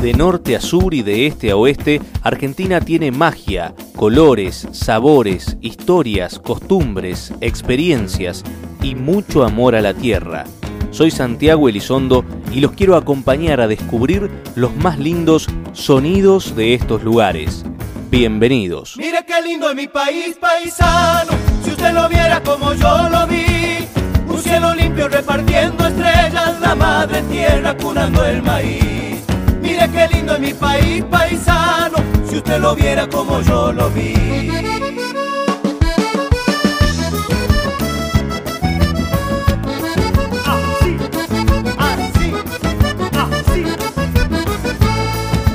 De 0.00 0.12
norte 0.12 0.54
a 0.54 0.60
sur 0.60 0.94
y 0.94 1.02
de 1.02 1.26
este 1.26 1.50
a 1.50 1.56
oeste, 1.56 2.00
Argentina 2.22 2.80
tiene 2.80 3.10
magia, 3.10 3.74
colores, 3.96 4.68
sabores, 4.72 5.56
historias, 5.62 6.38
costumbres, 6.38 7.32
experiencias 7.40 8.44
y 8.82 8.94
mucho 8.94 9.42
amor 9.44 9.74
a 9.74 9.80
la 9.80 9.94
tierra. 9.94 10.44
Soy 10.90 11.10
Santiago 11.10 11.68
Elizondo 11.68 12.24
y 12.52 12.60
los 12.60 12.72
quiero 12.72 12.94
acompañar 12.96 13.60
a 13.60 13.68
descubrir 13.68 14.30
los 14.54 14.76
más 14.76 14.98
lindos 14.98 15.46
sonidos 15.72 16.54
de 16.54 16.74
estos 16.74 17.02
lugares. 17.02 17.64
Bienvenidos. 18.10 18.96
Mire 18.98 19.24
qué 19.26 19.42
lindo 19.42 19.70
es 19.70 19.76
mi 19.76 19.88
país, 19.88 20.36
paisano, 20.40 21.32
si 21.64 21.70
usted 21.70 21.92
lo 21.92 22.08
viera 22.08 22.42
como 22.42 22.72
yo 22.74 23.08
lo 23.08 23.26
vi. 23.26 23.88
Un 24.28 24.42
cielo 24.42 24.74
limpio 24.74 25.08
repartiendo 25.08 25.86
estrellas, 25.86 26.60
la 26.60 26.74
madre 26.74 27.22
tierra 27.22 27.76
curando 27.76 28.24
el 28.24 28.42
maíz. 28.42 28.95
Mire 29.86 30.08
qué 30.08 30.16
lindo 30.16 30.34
es 30.34 30.40
mi 30.40 30.52
país, 30.52 31.04
paisano, 31.04 31.98
si 32.28 32.38
usted 32.38 32.58
lo 32.58 32.74
viera 32.74 33.06
como 33.08 33.40
yo 33.42 33.72
lo 33.72 33.88
vi. 33.90 34.14
Así, 40.44 40.96
así, 41.78 42.32
así. 43.14 43.64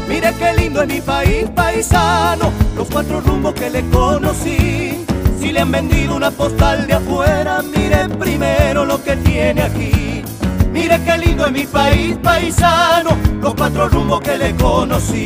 Mire 0.08 0.34
qué 0.40 0.54
lindo 0.54 0.82
es 0.84 0.88
mi 0.88 1.02
país, 1.02 1.50
paisano, 1.54 2.54
los 2.78 2.88
cuatro 2.90 3.20
rumbos 3.20 3.54
que 3.54 3.70
le 3.70 3.84
conocí. 3.90 5.06
Si 5.42 5.52
le 5.52 5.60
han 5.60 5.72
vendido 5.72 6.16
una 6.16 6.32
postal 6.32 6.88
de 6.88 6.94
afuera, 6.94 7.62
mire 7.64 8.08
primero 8.18 8.86
lo 8.86 9.04
que 9.04 9.18
tiene 9.18 9.62
aquí. 9.62 10.11
Mire 10.72 11.00
qué 11.04 11.18
lindo 11.18 11.46
es 11.46 11.52
mi 11.52 11.66
país, 11.66 12.18
paisano, 12.24 13.18
los 13.42 13.54
cuatro 13.56 13.90
rumbos 13.90 14.22
que 14.22 14.38
le 14.38 14.56
conocí. 14.56 15.26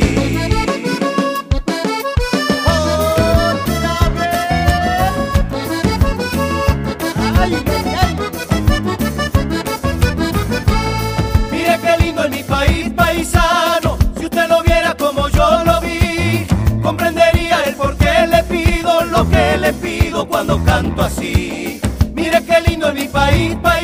Mire 11.52 11.80
qué 11.80 11.96
lindo 12.04 12.24
es 12.24 12.30
mi 12.30 12.42
país, 12.42 12.90
paisano. 12.96 13.96
Si 14.18 14.24
usted 14.24 14.48
lo 14.48 14.62
viera 14.62 14.94
como 14.96 15.28
yo 15.28 15.64
lo 15.64 15.80
vi, 15.80 16.46
comprendería 16.82 17.62
el 17.66 17.74
por 17.76 17.96
qué 17.96 18.26
le 18.26 18.42
pido 18.44 19.04
lo 19.04 19.28
que 19.30 19.56
le 19.58 19.72
pido 19.74 20.26
cuando 20.26 20.62
canto 20.64 21.02
así. 21.02 21.80
Mire 22.14 22.42
qué 22.44 22.60
lindo 22.68 22.88
es 22.88 22.94
mi 22.94 23.08
país, 23.08 23.54
paisano. 23.62 23.75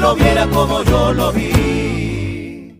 Lo 0.00 0.14
viera 0.14 0.46
como 0.46 0.82
yo 0.84 1.12
lo 1.12 1.32
vi. 1.32 2.78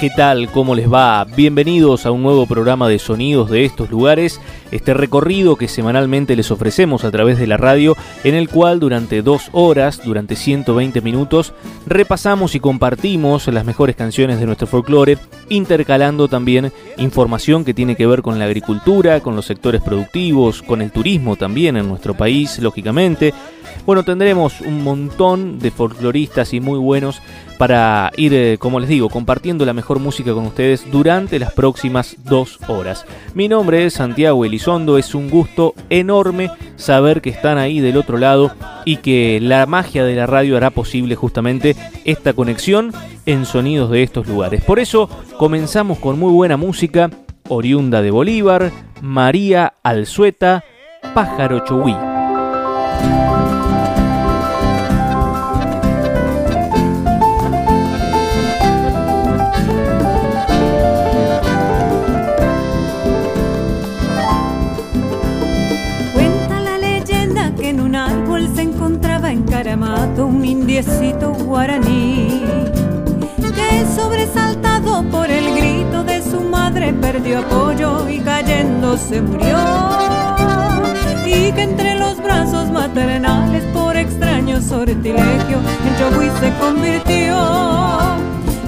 ¿Qué 0.00 0.10
tal? 0.16 0.50
¿Cómo 0.50 0.74
les 0.74 0.92
va? 0.92 1.24
Bienvenidos 1.24 2.06
a 2.06 2.10
un 2.10 2.22
nuevo 2.22 2.46
programa 2.46 2.88
de 2.88 2.98
sonidos 2.98 3.50
de 3.50 3.64
estos 3.64 3.90
lugares, 3.90 4.40
este 4.70 4.94
recorrido 4.94 5.56
que 5.56 5.68
semanalmente 5.68 6.36
les 6.36 6.50
ofrecemos 6.50 7.04
a 7.04 7.10
través 7.10 7.38
de 7.38 7.46
la 7.46 7.56
radio, 7.56 7.96
en 8.24 8.34
el 8.34 8.48
cual 8.48 8.80
durante 8.80 9.22
dos 9.22 9.48
horas, 9.52 10.00
durante 10.04 10.36
120 10.36 11.00
minutos, 11.00 11.52
repasamos 11.86 12.54
y 12.54 12.60
compartimos 12.60 13.46
las 13.48 13.64
mejores 13.64 13.96
canciones 13.96 14.40
de 14.40 14.46
nuestro 14.46 14.66
folclore, 14.66 15.18
intercalando 15.48 16.28
también 16.28 16.72
información 16.96 17.64
que 17.64 17.74
tiene 17.74 17.96
que 17.96 18.06
ver 18.06 18.22
con 18.22 18.38
la 18.38 18.46
agricultura, 18.46 19.20
con 19.20 19.36
los 19.36 19.46
sectores 19.46 19.82
productivos, 19.82 20.62
con 20.62 20.82
el 20.82 20.90
turismo 20.90 21.36
también 21.36 21.76
en 21.76 21.88
nuestro 21.88 22.14
país, 22.14 22.58
lógicamente. 22.58 23.34
Bueno, 23.86 24.02
tendremos 24.02 24.60
un 24.60 24.82
montón 24.82 25.58
de 25.58 25.70
folcloristas 25.70 26.54
y 26.54 26.60
muy 26.60 26.78
buenos 26.78 27.20
para 27.58 28.10
ir, 28.16 28.34
eh, 28.34 28.56
como 28.58 28.80
les 28.80 28.88
digo, 28.88 29.08
compartiendo 29.08 29.64
la 29.64 29.72
mejor 29.72 29.98
música 29.98 30.32
con 30.32 30.46
ustedes 30.46 30.90
durante 30.90 31.38
las 31.38 31.52
próximas 31.52 32.16
dos 32.24 32.58
horas. 32.68 33.06
Mi 33.34 33.48
nombre 33.48 33.86
es 33.86 33.94
Santiago 33.94 34.44
Elizondo, 34.44 34.98
es 34.98 35.14
un 35.14 35.30
gusto 35.30 35.74
enorme 35.90 36.50
saber 36.76 37.20
que 37.20 37.30
están 37.30 37.58
ahí 37.58 37.80
del 37.80 37.96
otro 37.96 38.18
lado 38.18 38.52
y 38.84 38.98
que 38.98 39.38
la 39.40 39.66
magia 39.66 40.04
de 40.04 40.14
la 40.14 40.26
radio 40.26 40.56
hará 40.56 40.70
posible 40.70 41.14
justamente 41.14 41.76
esta 42.04 42.32
conexión 42.32 42.92
en 43.26 43.46
sonidos 43.46 43.90
de 43.90 44.02
estos 44.02 44.26
lugares. 44.26 44.62
Por 44.62 44.78
eso 44.78 45.08
comenzamos 45.38 45.98
con 45.98 46.18
muy 46.18 46.32
buena 46.32 46.56
música, 46.56 47.10
oriunda 47.48 48.02
de 48.02 48.10
Bolívar, 48.10 48.72
María 49.00 49.74
Alzueta, 49.82 50.64
Pájaro 51.14 51.64
Chohuí. 51.64 51.94
Perdió 76.92 77.40
apoyo 77.40 78.08
y 78.08 78.20
cayendo 78.20 78.96
se 78.96 79.22
murió. 79.22 79.58
Y 81.26 81.52
que 81.52 81.62
entre 81.62 81.98
los 81.98 82.22
brazos 82.22 82.70
maternales 82.70 83.64
por 83.72 83.96
extraño 83.96 84.60
sortilegio 84.60 85.58
en 85.86 85.96
Chogui 85.98 86.30
se 86.40 86.52
convirtió. 86.60 87.36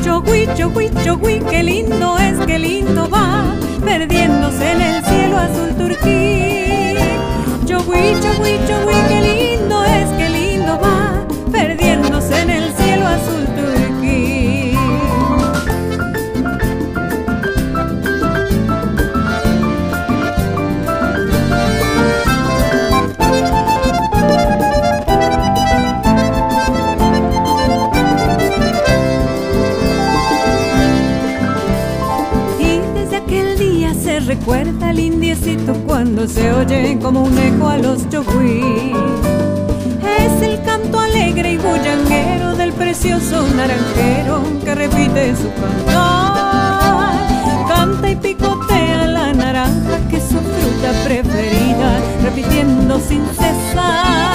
Chogui, 0.03 0.49
Chogui, 0.57 0.91
Chogui, 1.05 1.41
qué 1.51 1.63
lindo 1.63 2.19
es, 2.19 2.39
qué 2.47 2.59
lindo 2.59 3.09
va 3.09 3.45
perdiéndose 3.87 4.73
en 4.73 4.81
el 4.81 5.05
cielo 5.05 5.39
azul 5.39 5.71
turquí. 5.77 6.95
Chogui, 7.67 8.05
chogui, 8.23 8.55
chogui, 8.69 8.99
qué 9.09 9.21
lindo 9.29 9.85
es, 9.85 10.09
qué 10.19 10.29
lindo 10.29 10.79
va, 10.81 11.06
como 37.01 37.23
un 37.23 37.39
eco 37.39 37.69
a 37.69 37.79
los 37.79 38.09
chogüí. 38.09 38.93
Es 40.19 40.43
el 40.43 40.63
canto 40.63 40.99
alegre 40.99 41.53
y 41.53 41.57
bullanguero 41.59 42.57
del 42.57 42.73
precioso 42.73 43.47
naranjero 43.57 44.43
que 44.65 44.75
repite 44.75 45.37
su 45.37 45.51
cantar. 45.61 47.29
Canta 47.69 48.11
y 48.11 48.17
picotea 48.17 49.07
la 49.07 49.33
naranja 49.33 49.99
que 50.11 50.17
es 50.19 50.25
su 50.25 50.39
fruta 50.39 50.93
preferida, 51.05 52.01
repitiendo 52.23 53.01
sin 53.01 53.25
cesar. 53.29 54.27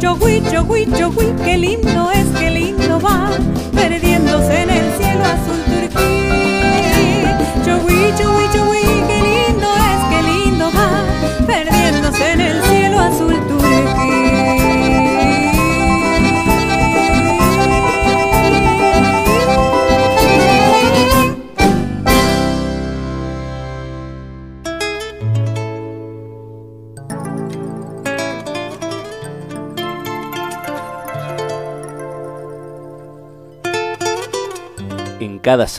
Qué 0.00 0.08
lindo 0.08 0.66
es, 0.66 1.32
qué 1.44 1.56
lindo 1.58 2.09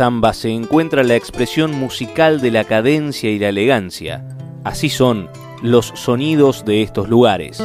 samba 0.01 0.33
se 0.33 0.49
encuentra 0.49 1.03
la 1.03 1.15
expresión 1.15 1.75
musical 1.75 2.41
de 2.41 2.49
la 2.49 2.63
cadencia 2.63 3.29
y 3.29 3.37
la 3.37 3.49
elegancia. 3.49 4.25
Así 4.63 4.89
son 4.89 5.29
los 5.61 5.91
sonidos 5.93 6.65
de 6.65 6.81
estos 6.81 7.07
lugares. 7.07 7.61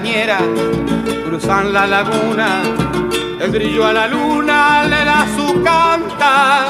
Cañeras 0.00 0.42
cruzan 1.26 1.72
la 1.72 1.84
laguna, 1.84 2.62
el 3.40 3.50
brillo 3.50 3.84
a 3.84 3.92
la 3.92 4.06
luna 4.06 4.84
le 4.84 5.04
da 5.04 5.26
su 5.36 5.60
canta. 5.60 6.66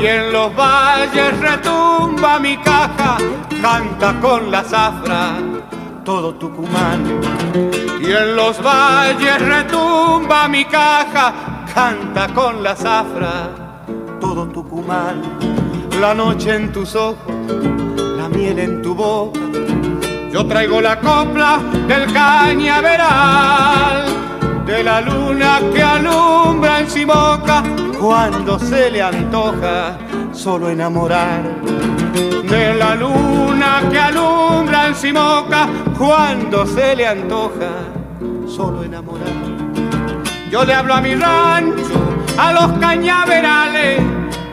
Y 0.00 0.06
en 0.06 0.32
los 0.32 0.54
valles 0.54 1.36
retumba 1.40 2.38
mi 2.38 2.56
caja, 2.58 3.16
canta 3.60 4.20
con 4.20 4.52
la 4.52 4.62
zafra 4.62 5.32
todo 6.04 6.34
Tucumán. 6.34 7.20
Y 8.00 8.12
en 8.12 8.36
los 8.36 8.62
valles 8.62 9.40
retumba 9.40 10.46
mi 10.46 10.64
caja, 10.64 11.64
canta 11.74 12.28
con 12.32 12.62
la 12.62 12.76
zafra 12.76 13.50
todo 14.20 14.46
Tucumán. 14.46 15.22
La 16.00 16.14
noche 16.14 16.54
en 16.54 16.70
tus 16.70 16.94
ojos, 16.94 17.34
la 18.16 18.28
miel 18.28 18.60
en 18.60 18.80
tu 18.80 18.94
boca 18.94 19.37
yo 20.38 20.46
traigo 20.46 20.80
la 20.80 21.00
copla 21.00 21.58
del 21.88 22.12
cañaveral, 22.12 24.04
de 24.64 24.84
la 24.84 25.00
luna 25.00 25.58
que 25.74 25.82
alumbra 25.82 26.78
en 26.78 26.88
Simoca 26.88 27.64
cuando 27.98 28.56
se 28.56 28.88
le 28.88 29.02
antoja 29.02 29.98
solo 30.30 30.70
enamorar. 30.70 31.42
De 32.48 32.72
la 32.74 32.94
luna 32.94 33.82
que 33.90 33.98
alumbra 33.98 34.86
en 34.86 34.94
Simoca 34.94 35.66
cuando 35.98 36.64
se 36.66 36.94
le 36.94 37.08
antoja 37.08 37.70
solo 38.46 38.84
enamorar. 38.84 39.26
Yo 40.52 40.64
le 40.64 40.72
hablo 40.72 40.94
a 40.94 41.00
mi 41.00 41.16
rancho, 41.16 41.98
a 42.38 42.52
los 42.52 42.78
cañaverales, 42.78 44.00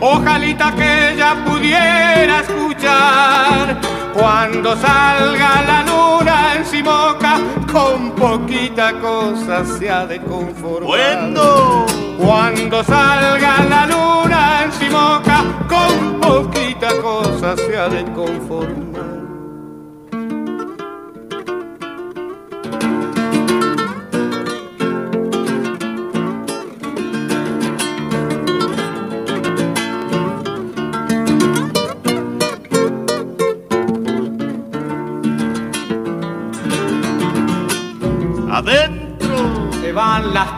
ojalita 0.01 0.73
que 0.73 1.13
ella 1.13 1.35
pudiera 1.45 2.39
escuchar 2.39 3.94
cuando 4.15 4.75
salga 4.77 5.61
la 5.67 5.83
luna 5.83 6.55
en 6.55 6.65
Simoca, 6.65 7.37
con 7.71 8.11
poquita 8.11 8.93
cosa 8.99 9.65
se 9.65 9.89
ha 9.89 10.05
de 10.05 10.21
conformar. 10.21 10.87
Bueno. 10.87 11.85
Cuando 12.17 12.81
salga 12.83 13.63
la 13.69 13.85
luna 13.85 14.63
en 14.63 14.71
Simoca, 14.71 15.43
con 15.67 16.21
poquita 16.21 16.95
cosa 17.01 17.57
se 17.57 17.77
ha 17.77 17.89
de 17.89 18.05
conformar. 18.13 18.94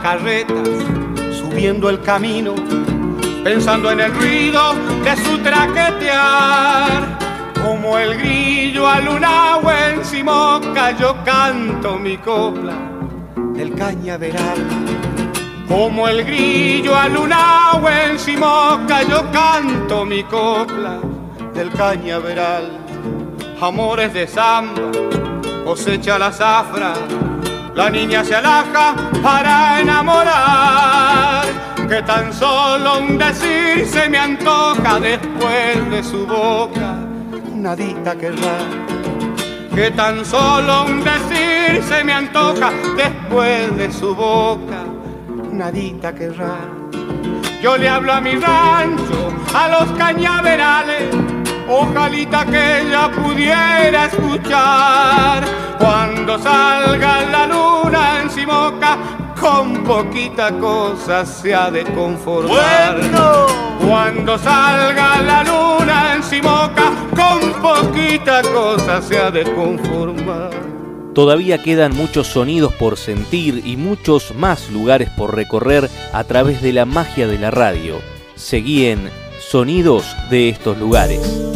Carretas 0.07 0.69
subiendo 1.37 1.89
el 1.89 1.99
camino, 1.99 2.55
pensando 3.43 3.91
en 3.91 3.99
el 3.99 4.13
ruido 4.15 4.73
de 5.03 5.17
su 5.17 5.37
traquetear. 5.39 7.17
Como 7.61 7.97
el 7.97 8.17
grillo 8.17 8.87
al 8.87 9.05
una 9.09 9.59
en 9.81 10.05
Simoca, 10.05 10.91
yo 10.97 11.13
canto 11.25 11.97
mi 11.97 12.15
copla 12.17 12.77
del 13.53 13.75
cañaveral. 13.75 14.59
Como 15.67 16.07
el 16.07 16.23
grillo 16.23 16.95
al 16.95 17.17
una 17.17 17.71
en 18.01 18.17
Simoca, 18.17 19.03
yo 19.03 19.29
canto 19.33 20.05
mi 20.05 20.23
copla 20.23 21.01
del 21.53 21.69
cañaveral. 21.71 22.65
Amores 23.59 24.13
de 24.13 24.25
samba, 24.25 24.89
cosecha 25.65 26.17
la 26.17 26.31
zafra 26.31 26.93
la 27.77 27.91
niña 27.91 28.23
se 28.23 28.33
alaja 28.33 28.95
para 29.21 29.79
enamorar, 29.79 31.45
que 31.87 32.01
tan 32.01 32.33
solo 32.33 32.97
un 33.01 33.19
decir 33.19 33.85
se 33.85 34.09
me 34.09 34.17
antoja 34.17 34.99
después 34.99 35.87
de 35.91 36.03
su 36.03 36.25
boca, 36.25 36.95
nadita 37.53 38.15
querrá. 38.15 38.57
Que 39.75 39.91
tan 39.91 40.25
solo 40.25 40.85
un 40.85 41.03
decir 41.03 41.83
se 41.83 42.03
me 42.03 42.13
antoja 42.13 42.71
después 42.97 43.77
de 43.77 43.93
su 43.93 44.15
boca, 44.15 44.83
nadita 45.51 46.15
querrá. 46.15 46.57
Yo 47.61 47.77
le 47.77 47.87
hablo 47.87 48.11
a 48.11 48.21
mi 48.21 48.31
rancho, 48.37 49.31
a 49.53 49.67
los 49.67 49.91
cañaverales, 49.99 51.15
ojalita 51.67 52.45
que 52.45 52.81
ella 52.81 53.11
pudiera 53.11 54.05
escuchar 54.05 55.43
cuando 55.79 56.39
salga 56.39 57.21
la 57.23 57.47
luna 57.47 58.21
en 58.21 58.29
Simoca, 58.29 58.97
con 59.39 59.83
poquita 59.83 60.51
cosa 60.59 61.25
se 61.25 61.53
ha 61.53 61.69
de 61.69 61.83
conformar. 61.83 62.99
Cuando 63.87 64.37
salga 64.37 65.21
la 65.21 65.43
luna 65.43 66.15
en 66.15 66.23
Simoca, 66.23 66.91
con 67.15 67.53
poquita 67.61 68.41
cosa 68.41 69.01
se 69.01 69.17
ha 69.19 69.31
de 69.31 69.43
conformar. 69.53 70.51
Todavía 71.13 71.63
quedan 71.63 71.95
muchos 71.95 72.27
sonidos 72.27 72.73
por 72.73 72.95
sentir 72.95 73.63
y 73.65 73.75
muchos 73.75 74.35
más 74.35 74.69
lugares 74.69 75.09
por 75.09 75.35
recorrer 75.35 75.89
a 76.13 76.23
través 76.23 76.61
de 76.61 76.73
la 76.73 76.85
magia 76.85 77.27
de 77.27 77.39
la 77.39 77.49
radio. 77.49 77.99
Seguí 78.35 78.85
en 78.85 79.09
Sonidos 79.49 80.05
de 80.29 80.49
estos 80.49 80.77
lugares. 80.77 81.47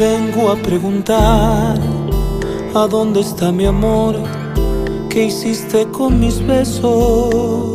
vengo 0.00 0.50
a 0.50 0.56
preguntar 0.56 1.76
a 2.74 2.86
dónde 2.86 3.20
está 3.20 3.52
mi 3.52 3.66
amor, 3.66 4.16
qué 5.10 5.24
hiciste 5.24 5.86
con 5.90 6.20
mis 6.20 6.44
besos. 6.46 7.74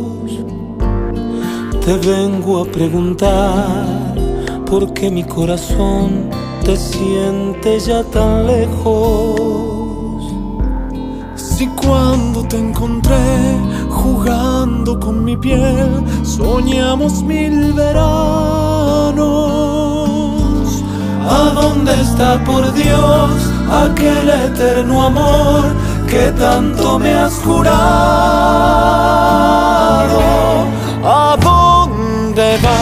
Te 1.84 1.94
vengo 1.98 2.62
a 2.62 2.64
preguntar 2.64 4.14
por 4.64 4.92
qué 4.94 5.10
mi 5.10 5.22
corazón 5.22 6.30
te 6.64 6.76
siente 6.76 7.78
ya 7.78 8.02
tan 8.04 8.46
lejos. 8.46 10.22
Si 11.36 11.66
cuando 11.68 12.42
te 12.48 12.58
encontré 12.58 13.58
jugando 13.90 14.98
con 14.98 15.22
mi 15.22 15.36
piel, 15.36 16.02
soñamos 16.22 17.22
mil 17.22 17.72
veranos 17.72 19.16
¿A 21.28 21.50
dónde 21.54 21.92
está 22.00 22.42
por 22.44 22.72
Dios 22.74 23.30
aquel 23.68 24.28
eterno 24.28 25.02
amor 25.02 25.64
que 26.06 26.32
tanto 26.32 26.98
me 26.98 27.12
has 27.14 27.34
jurado? 27.44 27.76
¿A 31.04 31.36
dónde 31.40 32.58
va? 32.64 32.80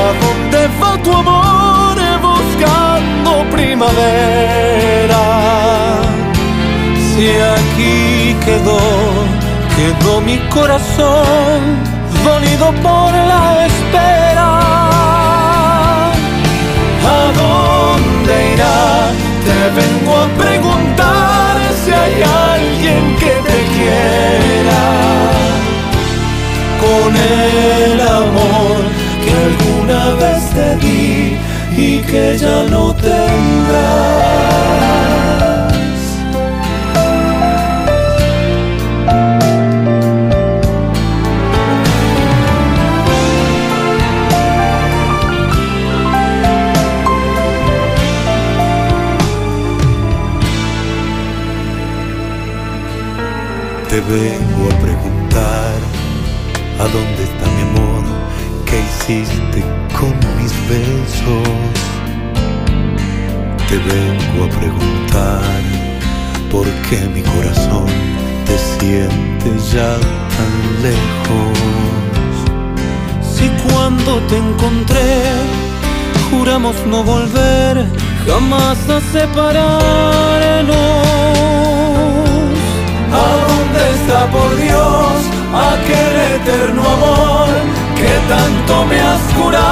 ¿A 0.00 0.04
dónde 0.22 0.60
va 0.80 0.92
tu 1.02 1.12
amor 1.12 1.96
buscando 2.20 3.30
primavera? 3.50 5.22
Si 7.08 7.28
aquí 7.58 8.36
quedó, 8.44 8.80
quedó 9.76 10.20
mi 10.20 10.38
corazón 10.48 11.60
dolido 12.24 12.66
por 12.82 13.12
la 13.12 13.66
espera 13.66 14.50
¿A 17.16 17.20
dónde 17.40 18.34
irá? 18.54 18.78
Te 19.44 19.58
vengo 19.80 20.12
a 20.16 20.26
preguntar 20.42 21.31
hay 22.02 22.14
alguien 22.52 23.16
que 23.16 23.32
te 23.48 23.58
quiera. 23.74 24.82
Con 26.82 27.10
el 27.16 28.00
amor 28.00 28.76
que 29.22 29.30
alguna 29.48 30.02
vez 30.22 30.42
te 30.56 30.68
di 30.84 31.36
y 31.76 31.88
que 32.00 32.24
ya 32.38 32.58
no 32.70 32.82
tendrás. 32.94 34.32
Te 53.92 54.00
vengo 54.00 54.70
a 54.70 54.74
preguntar 54.80 55.74
a 56.78 56.84
dónde 56.84 57.24
está 57.24 57.46
mi 57.56 57.60
amor, 57.60 58.04
qué 58.64 58.80
hiciste 58.80 59.60
con 60.00 60.14
mis 60.38 60.54
besos. 60.66 61.50
te 63.68 63.76
vengo 63.76 64.44
a 64.46 64.48
preguntar 64.58 65.42
por 66.50 66.66
qué 66.88 67.00
mi 67.14 67.20
corazón 67.20 67.84
te 68.46 68.56
siente 68.56 69.50
ya 69.74 69.92
tan 70.36 70.52
lejos. 70.86 71.58
Si 73.20 73.46
cuando 73.68 74.20
te 74.20 74.38
encontré 74.38 75.20
juramos 76.30 76.76
no 76.86 77.04
volver 77.04 77.86
jamás 78.26 78.88
a 78.88 79.00
separarnos. 79.12 80.72
¿A 84.22 84.26
dónde 84.26 84.34
está 84.34 84.38
por 84.38 84.56
Dios 84.56 85.14
aquel 85.72 86.14
eterno 86.36 86.82
amor 86.82 87.48
que 87.96 88.12
tanto 88.28 88.72
me 88.86 89.00
has 89.00 89.22
curado? 89.36 89.62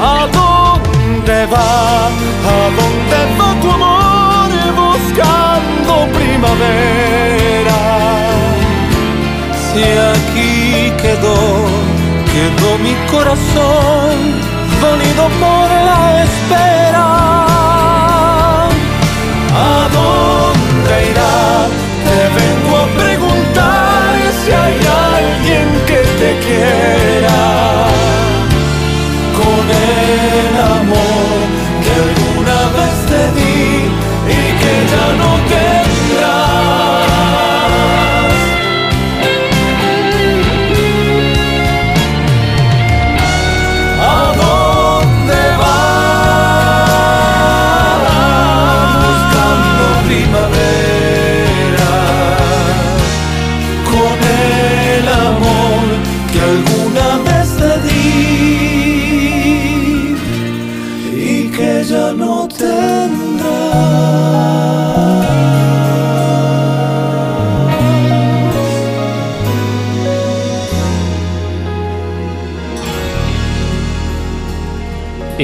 ¿A 0.00 0.26
dónde 0.38 1.46
va? 1.46 2.06
¿A 2.06 2.70
dónde 2.78 3.18
va 3.38 3.48
tu 3.60 3.68
amor 3.70 4.50
buscando 4.84 5.92
primavera? 6.18 7.80
Si 9.66 9.82
aquí 10.14 10.92
quedó, 11.02 11.38
quedó 12.32 12.68
mi 12.78 12.94
corazón 13.12 14.14
dolido 14.80 15.24
por 15.42 15.68
la 15.88 16.00
espera. 16.24 17.06
¿A 19.54 19.97
Te 20.88 22.20
vengo 22.38 22.76
a 22.78 22.86
preguntar 22.96 24.14
si 24.40 24.50
hay 24.50 24.78
alguien 25.14 25.68
que 25.86 26.00
te 26.20 26.30
quiera. 26.46 27.40
Con 29.38 29.64
el 29.68 30.56
amor 30.78 31.36
que 31.84 31.92
alguna 32.06 32.58
vez 32.76 32.96
te 33.10 33.22
di 33.38 33.58
y 34.26 34.40
que 34.60 34.74
ya 34.92 35.06
no 35.20 35.37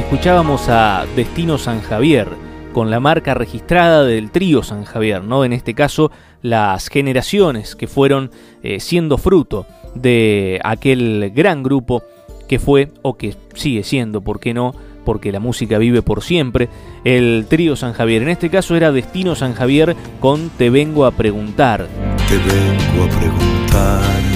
Escuchábamos 0.05 0.69
a 0.69 1.07
Destino 1.17 1.59
San 1.59 1.81
Javier 1.81 2.29
con 2.73 2.91
la 2.91 3.01
marca 3.01 3.35
registrada 3.35 4.05
del 4.05 4.31
trío 4.31 4.63
San 4.63 4.85
Javier, 4.85 5.25
¿no? 5.25 5.45
En 5.45 5.53
este 5.53 5.75
caso, 5.75 6.13
las 6.43 6.89
generaciones 6.89 7.75
que 7.75 7.89
fueron 7.89 8.31
eh, 8.63 8.81
siendo 8.81 9.17
fruto 9.19 9.67
de 9.95 10.61
aquel 10.63 11.33
gran 11.35 11.63
grupo 11.63 12.05
que 12.47 12.59
fue 12.59 12.93
o 13.03 13.17
que 13.17 13.35
sigue 13.55 13.83
siendo, 13.83 14.21
¿por 14.21 14.41
qué 14.41 14.55
no? 14.55 14.75
Porque 15.05 15.33
la 15.33 15.41
música 15.41 15.79
vive 15.79 16.03
por 16.03 16.23
siempre. 16.23 16.69
El 17.05 17.47
trío 17.49 17.75
San 17.75 17.95
Javier, 17.95 18.23
en 18.23 18.29
este 18.29 18.51
caso 18.51 18.77
era 18.77 18.93
Destino 18.93 19.35
San 19.35 19.55
Javier 19.55 19.97
con 20.21 20.51
Te 20.51 20.71
vengo 20.71 21.07
a 21.07 21.13
preguntar. 21.13 21.89
Te 22.29 22.37
vengo 22.37 23.05
a 23.05 23.19
preguntar 23.19 24.34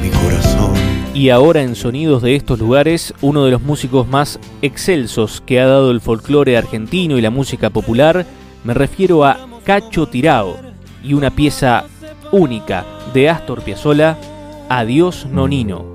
mi 0.00 0.08
corazón 0.10 0.72
Y 1.14 1.30
ahora 1.30 1.62
en 1.62 1.74
Sonidos 1.74 2.22
de 2.22 2.36
estos 2.36 2.60
lugares, 2.60 3.12
uno 3.22 3.44
de 3.44 3.50
los 3.50 3.60
músicos 3.60 4.06
más 4.06 4.38
excelsos 4.62 5.42
que 5.44 5.60
ha 5.60 5.66
dado 5.66 5.90
el 5.90 6.00
folclore 6.00 6.56
argentino 6.56 7.18
y 7.18 7.22
la 7.22 7.30
música 7.30 7.68
popular, 7.68 8.24
me 8.62 8.72
refiero 8.72 9.24
a 9.24 9.48
Cacho 9.64 10.06
Tirao 10.06 10.56
y 11.02 11.14
una 11.14 11.30
pieza 11.30 11.86
única 12.30 12.86
de 13.12 13.30
Astor 13.30 13.62
Piazzolla, 13.62 14.16
Adiós 14.68 15.26
Nonino. 15.26 15.91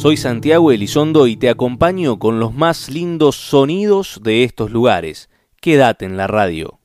Soy 0.00 0.16
Santiago 0.16 0.72
Elizondo 0.72 1.26
y 1.26 1.36
te 1.36 1.50
acompaño 1.50 2.18
con 2.18 2.40
los 2.40 2.54
más 2.54 2.88
lindos 2.88 3.36
sonidos 3.36 4.18
de 4.22 4.44
estos 4.44 4.70
lugares. 4.70 5.28
Quédate 5.60 6.06
en 6.06 6.16
la 6.16 6.26
radio. 6.26 6.79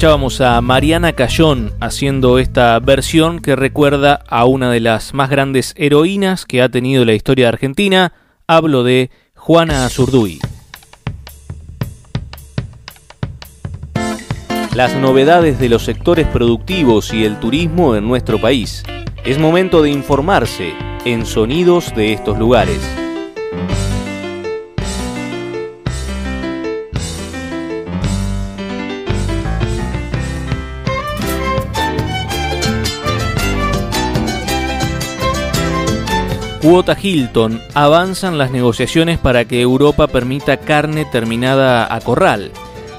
Escuchábamos 0.00 0.40
a 0.40 0.58
Mariana 0.62 1.12
Cayón 1.12 1.74
haciendo 1.78 2.38
esta 2.38 2.80
versión 2.80 3.38
que 3.38 3.54
recuerda 3.54 4.24
a 4.28 4.46
una 4.46 4.70
de 4.70 4.80
las 4.80 5.12
más 5.12 5.28
grandes 5.28 5.74
heroínas 5.76 6.46
que 6.46 6.62
ha 6.62 6.70
tenido 6.70 7.04
la 7.04 7.12
historia 7.12 7.44
de 7.44 7.48
Argentina. 7.50 8.14
Hablo 8.46 8.82
de 8.82 9.10
Juana 9.34 9.84
Azurduy. 9.84 10.40
Las 14.74 14.96
novedades 14.96 15.58
de 15.58 15.68
los 15.68 15.82
sectores 15.82 16.26
productivos 16.28 17.12
y 17.12 17.26
el 17.26 17.38
turismo 17.38 17.94
en 17.94 18.08
nuestro 18.08 18.40
país. 18.40 18.82
Es 19.26 19.38
momento 19.38 19.82
de 19.82 19.90
informarse 19.90 20.72
en 21.04 21.26
sonidos 21.26 21.94
de 21.94 22.14
estos 22.14 22.38
lugares. 22.38 22.80
Cuota 36.60 36.94
Hilton. 37.00 37.62
Avanzan 37.72 38.36
las 38.36 38.50
negociaciones 38.50 39.18
para 39.18 39.46
que 39.46 39.62
Europa 39.62 40.08
permita 40.08 40.58
carne 40.58 41.06
terminada 41.06 41.92
a 41.92 42.00
corral. 42.00 42.50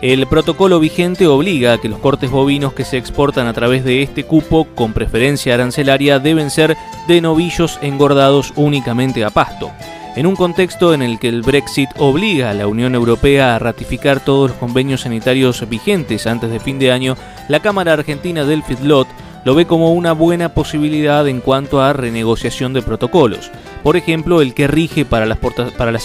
El 0.02 0.26
protocolo 0.26 0.80
vigente 0.80 1.28
obliga 1.28 1.74
a 1.74 1.78
que 1.78 1.88
los 1.88 2.00
cortes 2.00 2.32
bovinos 2.32 2.74
que 2.74 2.86
se 2.86 2.98
exportan 2.98 3.46
a 3.46 3.54
través 3.54 3.84
de 3.84 4.02
este 4.02 4.24
cupo 4.24 4.66
con 4.74 4.94
preferencia 4.94 5.54
arancelaria 5.54 6.18
deben 6.18 6.50
ser 6.50 6.76
de 7.08 7.22
novillos 7.22 7.78
engordados 7.84 8.52
únicamente 8.56 9.24
a 9.24 9.30
pasto. 9.30 9.70
En 10.16 10.26
un 10.26 10.36
contexto 10.36 10.96
en 10.96 11.04
el 11.04 11.20
que 11.20 11.30
el 11.30 11.44
Brexit 11.44 11.90
obliga 12.00 12.50
a 12.50 12.56
la 12.56 12.66
Unión 12.66 12.96
Europea 12.96 13.56
a 13.56 13.60
ratificar 13.60 14.20
todos 14.20 14.50
los 14.50 14.60
convenios 14.60 15.02
sanitarios 15.02 15.70
vigentes 15.70 16.26
antes 16.26 16.50
de 16.50 16.60
fin 16.60 16.80
de 16.80 16.92
año, 16.92 17.16
la 17.48 17.60
Cámara 17.60 17.94
Argentina 17.94 18.44
del 18.44 18.64
Fidlot 18.64 19.08
lo 19.44 19.56
ve 19.56 19.66
como 19.66 19.94
una 19.94 20.14
buena 20.14 20.54
posibilidad 20.54 21.28
en 21.28 21.42
cuanto 21.42 21.82
a 21.82 21.94
renegociación 21.94 22.74
de 22.74 22.82
protocolos. 22.82 23.52
Por 23.84 23.98
ejemplo, 23.98 24.42
el 24.42 24.54
que 24.54 24.68
rige 24.68 25.06
para 25.06 25.26
las, 25.26 25.40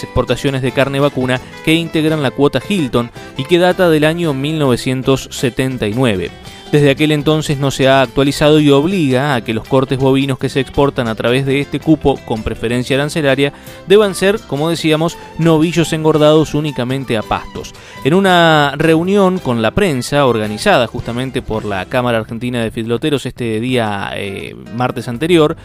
exportaciones 0.03 0.61
de 0.61 0.71
carne 0.71 0.99
vacuna 0.99 1.39
que 1.63 1.73
integran 1.73 2.23
la 2.23 2.31
cuota 2.31 2.61
Hilton 2.67 3.11
y 3.37 3.45
que 3.45 3.59
data 3.59 3.89
del 3.89 4.03
año 4.03 4.33
1979. 4.33 6.31
Desde 6.71 6.89
aquel 6.89 7.13
entonces 7.13 7.57
no 7.57 7.71
se 7.71 7.87
ha 7.87 8.01
actualizado 8.01 8.59
y 8.59 8.69
obliga 8.71 9.35
a 9.35 9.41
que 9.41 9.53
los 9.53 9.65
cortes 9.65 9.97
bovinos 9.97 10.37
que 10.37 10.49
se 10.49 10.59
exportan 10.59 11.07
a 11.07 11.15
través 11.15 11.45
de 11.45 11.61
este 11.61 11.79
cupo 11.79 12.19
con 12.25 12.43
preferencia 12.43 12.97
arancelaria 12.97 13.53
deban 13.87 14.15
ser, 14.15 14.37
como 14.41 14.69
decíamos, 14.69 15.17
novillos 15.37 15.93
engordados 15.93 16.53
únicamente 16.53 17.15
a 17.15 17.21
pastos. 17.21 17.73
En 18.03 18.13
una 18.13 18.73
reunión 18.75 19.39
con 19.39 19.61
la 19.61 19.71
prensa 19.71 20.25
organizada 20.25 20.87
justamente 20.87 21.41
por 21.41 21.63
la 21.63 21.85
Cámara 21.85 22.17
Argentina 22.17 22.61
de 22.61 22.71
Fidloteros 22.71 23.25
este 23.25 23.61
día 23.61 24.11
eh, 24.15 24.53
martes 24.75 25.07
anterior, 25.07 25.55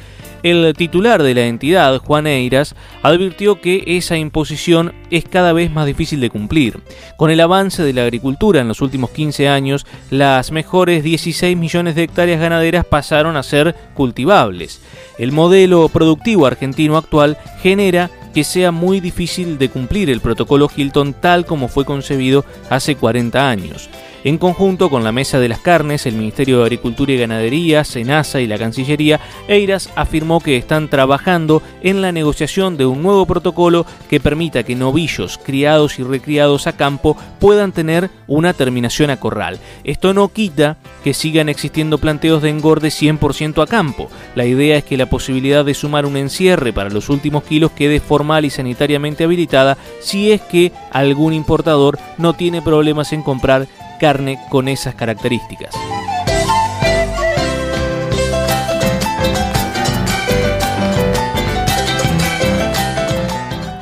el 0.43 0.75
titular 0.77 1.23
de 1.23 1.35
la 1.35 1.47
entidad, 1.47 1.99
Juan 1.99 2.27
Eiras, 2.27 2.75
advirtió 3.03 3.61
que 3.61 3.85
esa 3.87 4.17
imposición 4.17 4.93
es 5.11 5.25
cada 5.25 5.53
vez 5.53 5.71
más 5.71 5.87
difícil 5.87 6.21
de 6.21 6.31
cumplir. 6.31 6.81
Con 7.17 7.31
el 7.31 7.41
avance 7.41 7.83
de 7.83 7.93
la 7.93 8.03
agricultura 8.03 8.61
en 8.61 8.69
los 8.69 8.81
últimos 8.81 9.11
15 9.11 9.49
años, 9.49 9.87
las 10.11 10.51
mejores 10.53 11.05
16 11.05 11.57
millones 11.57 11.95
de 11.95 12.05
hectáreas 12.05 12.41
ganaderas 12.41 12.85
pasaron 12.85 13.37
a 13.37 13.43
ser 13.43 13.75
cultivables. 13.95 14.81
El 15.19 15.33
modelo 15.33 15.89
productivo 15.89 16.47
argentino 16.47 16.97
actual 16.97 17.39
genera 17.61 18.11
que 18.35 18.45
sea 18.45 18.73
muy 18.73 19.01
difícil 19.01 19.59
de 19.59 19.69
cumplir 19.69 20.11
el 20.11 20.21
protocolo 20.21 20.71
Hilton 20.75 21.15
tal 21.15 21.45
como 21.45 21.69
fue 21.69 21.85
concebido 21.85 22.45
hace 22.71 22.97
40 22.97 23.49
años. 23.49 23.91
En 24.25 24.39
conjunto 24.39 24.89
con 24.89 25.03
la 25.03 25.11
Mesa 25.11 25.41
de 25.41 25.49
las 25.49 25.59
Carnes, 25.59 26.07
el 26.07 26.15
Ministerio 26.15 26.59
de 26.59 26.63
Agricultura 26.63 27.11
y 27.11 27.19
Ganadería, 27.19 27.83
SENASA 27.83 28.41
y 28.41 28.47
la 28.47 28.57
Cancillería, 28.57 29.19
EIRAS 29.49 29.91
afirmó 29.97 30.39
que 30.39 30.57
están 30.57 30.89
trabajando 30.89 31.61
en 31.83 32.01
la 32.01 32.13
negociación 32.13 32.77
de 32.77 32.87
un 32.87 33.03
nuevo 33.03 33.27
protocolo 33.27 33.85
que 34.09 34.21
permita 34.21 34.63
que 34.63 34.77
novillos 34.77 35.41
criados 35.43 35.99
y 35.99 36.05
recriados 36.05 36.69
a 36.69 36.77
campo 36.77 37.17
puedan 37.41 37.73
tener 37.73 38.11
una 38.29 38.53
terminación 38.53 39.11
a 39.11 39.19
corral. 39.19 39.59
Esto 39.83 40.15
no 40.15 40.29
quita 40.29 40.77
que 41.03 41.15
sigan 41.15 41.49
existiendo 41.49 41.99
planteos 41.99 42.43
de 42.43 42.51
engorde 42.51 42.91
100% 42.91 43.61
a 43.61 43.67
campo. 43.67 44.09
La 44.37 44.45
idea 44.45 44.77
es 44.77 44.85
que 44.85 44.97
la 44.97 45.07
posibilidad 45.07 45.65
de 45.65 45.75
sumar 45.75 46.07
un 46.07 46.17
encierre 46.17 46.73
para 46.73 46.91
los 46.91 47.09
últimos 47.09 47.43
kilos 47.43 47.73
quede 47.73 47.99
formal 47.99 48.45
y 48.45 48.51
sanitariamente 48.51 49.25
habilitada 49.25 49.77
si 50.01 50.31
es 50.31 50.41
que 50.43 50.71
algún 50.93 51.33
importador 51.33 51.99
no 52.19 52.35
tiene 52.35 52.63
problemas 52.63 53.13
en 53.13 53.23
comprar 53.23 53.67
carne 54.03 54.41
con 54.49 54.67
esas 54.67 54.97
características. 54.97 55.73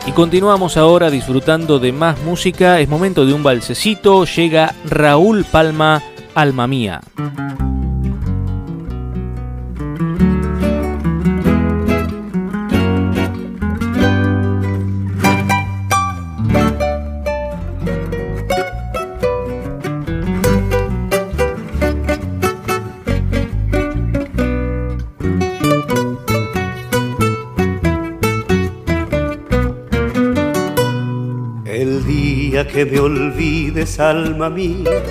Y 0.07 0.13
continuamos 0.13 0.77
ahora 0.77 1.09
disfrutando 1.09 1.79
de 1.79 1.93
más 1.93 2.21
música. 2.21 2.81
Es 2.81 2.89
momento 2.91 3.25
de 3.25 3.33
un 3.33 3.43
balsecito. 3.43 4.27
Llega 4.27 4.75
Raúl 4.85 5.45
Palma, 5.45 6.03
Alma 6.35 6.67
Mía. 6.67 7.01
Que 32.73 32.87
me 32.87 33.01
olvides, 33.01 33.99
alma 33.99 34.49
mía. 34.49 35.03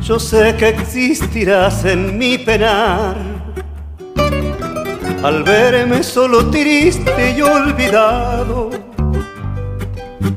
Yo 0.00 0.18
sé 0.18 0.54
que 0.56 0.68
existirás 0.68 1.84
en 1.84 2.18
mi 2.18 2.38
penar. 2.38 3.16
Al 5.22 5.42
verme 5.42 6.02
solo 6.02 6.50
triste 6.50 7.34
y 7.36 7.42
olvidado, 7.42 8.70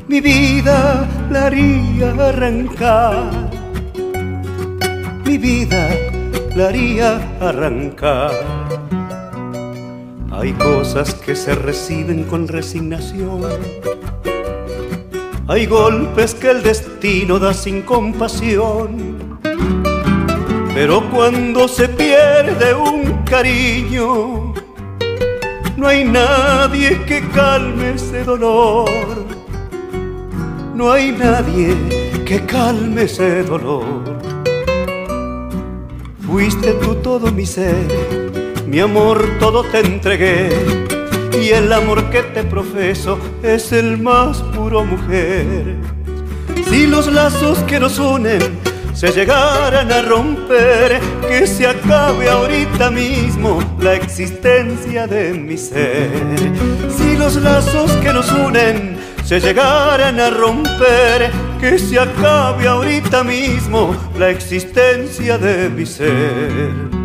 mi 0.07 0.21
vida 0.21 1.07
la 1.29 1.45
haría 1.47 2.11
arrancar. 2.11 3.49
Mi 5.25 5.37
vida 5.37 5.89
la 6.55 6.67
haría 6.67 7.37
arrancar. 7.39 8.31
Hay 10.31 10.53
cosas 10.53 11.13
que 11.15 11.35
se 11.35 11.55
reciben 11.55 12.23
con 12.25 12.47
resignación 12.47 13.41
hay 15.47 15.65
golpes 15.67 16.33
que 16.33 16.49
el 16.49 16.63
destino 16.63 17.37
da 17.37 17.53
sin 17.53 17.83
compasión, 17.83 19.39
pero 20.73 21.07
cuando 21.11 21.67
se 21.67 21.87
pierde 21.87 22.73
un 22.73 23.23
cariño, 23.23 24.53
no 25.77 25.87
hay 25.87 26.03
nadie 26.03 27.01
que 27.05 27.27
calme 27.29 27.91
ese 27.91 28.23
dolor. 28.23 28.89
No 30.73 30.91
hay 30.91 31.11
nadie 31.13 31.75
que 32.25 32.45
calme 32.45 33.03
ese 33.03 33.43
dolor. 33.43 33.85
Fuiste 36.25 36.73
tú 36.73 36.95
todo 36.95 37.31
mi 37.31 37.45
ser, 37.45 37.87
mi 38.67 38.79
amor 38.79 39.23
todo 39.39 39.63
te 39.63 39.79
entregué 39.79 40.84
y 41.41 41.49
el 41.49 41.71
amor 41.73 42.09
que 42.09 42.23
te 42.23 42.43
profeso 42.43 43.19
es 43.43 43.71
el 43.71 43.97
más 43.97 44.41
puro 44.55 44.85
mujer. 44.85 45.75
Si 46.69 46.87
los 46.87 47.11
lazos 47.11 47.59
que 47.59 47.79
nos 47.79 47.99
unen 47.99 48.39
se 48.93 49.11
llegaran 49.11 49.91
a 49.91 50.01
romper, 50.01 50.99
que 51.27 51.45
se 51.45 51.67
acabe 51.67 52.29
ahorita 52.29 52.89
mismo 52.89 53.59
la 53.79 53.95
existencia 53.95 55.05
de 55.07 55.33
mi 55.33 55.57
ser. 55.57 56.09
Si 56.89 57.17
los 57.17 57.35
lazos 57.35 57.91
que 57.97 58.13
nos 58.13 58.31
unen 58.31 58.97
se 59.23 59.39
llegaran 59.39 60.19
a 60.19 60.29
romper, 60.29 61.31
que 61.59 61.77
se 61.77 61.99
acabe 61.99 62.67
ahorita 62.67 63.23
mismo 63.23 63.95
la 64.17 64.29
existencia 64.29 65.37
de 65.37 65.69
mi 65.69 65.85
ser. 65.85 67.04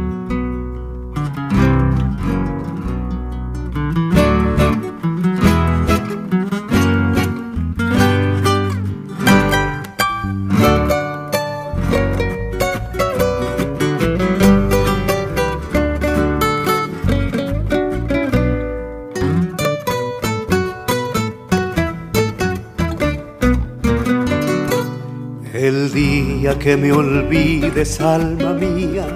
Que 26.60 26.76
me 26.76 26.92
olvides, 26.92 28.00
alma 28.02 28.52
mía. 28.52 29.06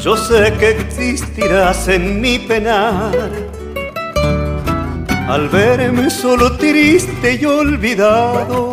Yo 0.00 0.16
sé 0.16 0.52
que 0.58 0.70
existirás 0.70 1.88
en 1.88 2.20
mi 2.20 2.38
penar. 2.38 3.12
Al 5.28 5.48
verme 5.48 6.10
solo 6.10 6.52
triste 6.56 7.38
y 7.40 7.44
olvidado, 7.44 8.70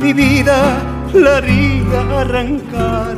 mi 0.00 0.12
vida 0.12 0.78
la 1.12 1.38
haría 1.38 2.20
arrancar. 2.20 3.16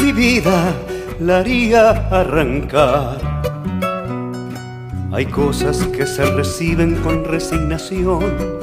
Mi 0.00 0.12
vida 0.12 0.72
la 1.18 1.38
haría 1.38 1.90
arrancar. 2.10 3.18
Hay 5.12 5.26
cosas 5.26 5.78
que 5.88 6.06
se 6.06 6.24
reciben 6.24 6.96
con 7.02 7.24
resignación 7.24 8.62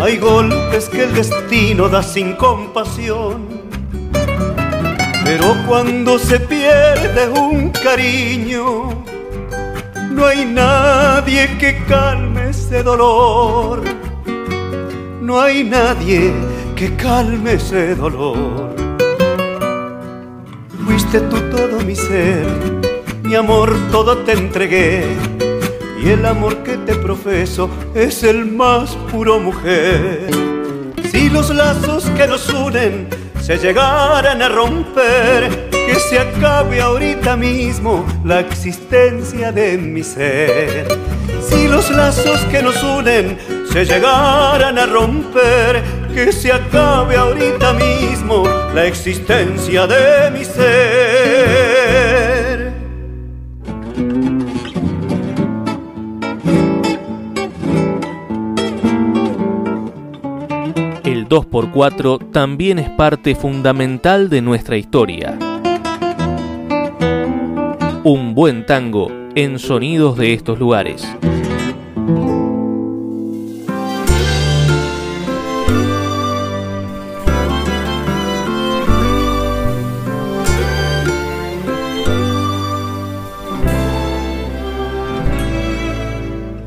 hay 0.00 0.16
golpes 0.16 0.88
que 0.88 1.04
el 1.04 1.14
destino 1.14 1.88
da 1.88 2.02
sin 2.02 2.34
compasión. 2.34 3.46
Pero 5.24 5.54
cuando 5.68 6.18
se 6.18 6.40
pierde 6.40 7.28
un 7.28 7.70
cariño, 7.70 9.04
no 10.10 10.26
hay 10.26 10.44
nadie 10.44 11.56
que 11.58 11.84
calme 11.84 12.50
ese 12.50 12.82
dolor. 12.82 13.82
No 15.20 15.40
hay 15.40 15.64
nadie 15.64 16.32
que 16.74 16.96
calme 16.96 17.54
ese 17.54 17.94
dolor. 17.94 18.74
Fuiste 20.84 21.20
tú 21.20 21.36
todo 21.50 21.80
mi 21.86 21.94
ser, 21.94 22.46
mi 23.22 23.34
amor 23.34 23.72
todo 23.92 24.18
te 24.18 24.32
entregué 24.32 25.04
y 26.02 26.08
el 26.08 26.24
amor 26.26 26.62
que 26.64 26.69
profeso 27.10 27.68
es 27.92 28.22
el 28.22 28.46
más 28.46 28.94
puro 29.10 29.40
mujer. 29.40 30.30
Si 31.10 31.28
los 31.28 31.50
lazos 31.50 32.04
que 32.10 32.28
nos 32.28 32.48
unen 32.50 33.08
se 33.42 33.58
llegaran 33.58 34.40
a 34.40 34.48
romper, 34.48 35.70
que 35.70 35.96
se 35.96 36.20
acabe 36.20 36.80
ahorita 36.80 37.36
mismo 37.36 38.06
la 38.24 38.38
existencia 38.38 39.50
de 39.50 39.76
mi 39.76 40.04
ser. 40.04 40.86
Si 41.48 41.66
los 41.66 41.90
lazos 41.90 42.42
que 42.42 42.62
nos 42.62 42.80
unen 42.80 43.36
se 43.72 43.84
llegaran 43.84 44.78
a 44.78 44.86
romper, 44.86 45.82
que 46.14 46.30
se 46.30 46.52
acabe 46.52 47.16
ahorita 47.16 47.72
mismo 47.72 48.44
la 48.72 48.86
existencia 48.86 49.84
de 49.88 50.30
mi 50.30 50.44
ser. 50.44 51.39
2x4 61.30 62.32
también 62.32 62.80
es 62.80 62.90
parte 62.90 63.36
fundamental 63.36 64.28
de 64.28 64.42
nuestra 64.42 64.76
historia. 64.76 65.38
Un 68.02 68.34
buen 68.34 68.66
tango 68.66 69.12
en 69.36 69.60
sonidos 69.60 70.16
de 70.16 70.32
estos 70.34 70.58
lugares. 70.58 71.06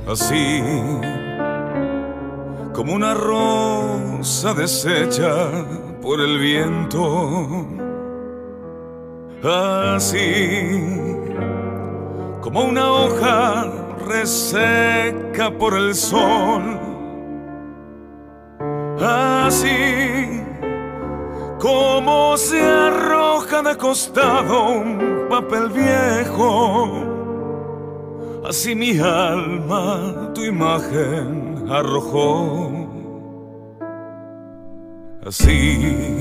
Así 0.07 0.61
como 2.71 2.93
una 2.93 3.13
deshecha 4.51 5.65
por 6.01 6.19
el 6.19 6.37
viento. 6.37 7.65
Así 9.41 10.83
como 12.41 12.65
una 12.65 12.91
hoja 12.91 13.71
reseca 14.05 15.49
por 15.57 15.75
el 15.75 15.95
sol. 15.95 16.79
Así 18.99 20.41
como 21.59 22.35
se 22.35 22.61
arroja 22.61 23.61
de 23.61 23.77
costado 23.77 24.71
un 24.71 25.27
papel 25.29 25.69
viejo. 25.69 26.91
Así 28.45 28.75
mi 28.75 28.99
alma 28.99 30.31
tu 30.33 30.41
imagen 30.41 31.65
arrojó. 31.69 32.82
Así 35.25 36.17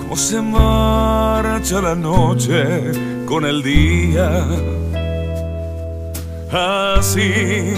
como 0.00 0.16
se 0.16 0.40
marcha 0.40 1.80
la 1.80 1.96
noche 1.96 2.92
con 3.26 3.44
el 3.44 3.62
día. 3.62 4.46
Así 6.52 7.74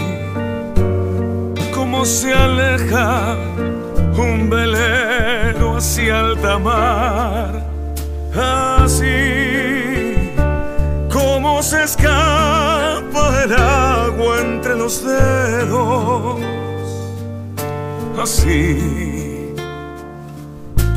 como 1.74 2.05
se 2.05 2.35
aleja 2.35 3.37
un 4.18 4.50
velero 4.50 5.79
hacia 5.79 6.20
alta 6.20 6.59
mar. 6.59 7.64
Así 8.35 10.35
como 11.11 11.62
se 11.62 11.85
escapa 11.85 13.44
el 13.44 13.55
agua 13.55 14.40
entre 14.40 14.76
los 14.76 15.03
dedos. 15.03 16.40
Así 18.22 19.10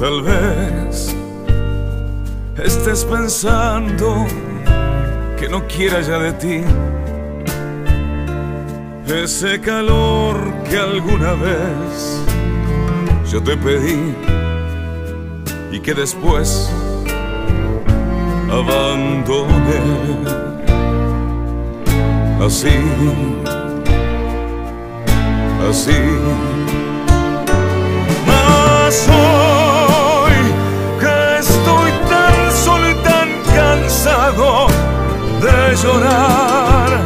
Tal 0.00 0.22
vez 0.22 1.14
estés 2.56 3.04
pensando 3.04 4.26
que 5.38 5.46
no 5.46 5.66
quiera 5.66 6.00
ya 6.00 6.18
de 6.18 6.32
ti 6.32 6.64
ese 9.06 9.60
calor 9.60 10.36
que 10.70 10.78
alguna 10.78 11.34
vez 11.34 12.24
yo 13.30 13.42
te 13.42 13.54
pedí 13.58 14.14
y 15.70 15.80
que 15.80 15.92
después 15.92 16.72
abandoné 18.48 19.82
así, 22.40 22.74
así. 25.68 26.59
De 34.30 35.74
llorar, 35.74 37.00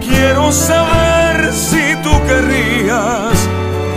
quiero 0.00 0.52
saber 0.52 1.52
si 1.52 1.96
tú 2.02 2.10
querrías 2.28 3.48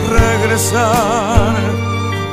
regresar 0.10 1.56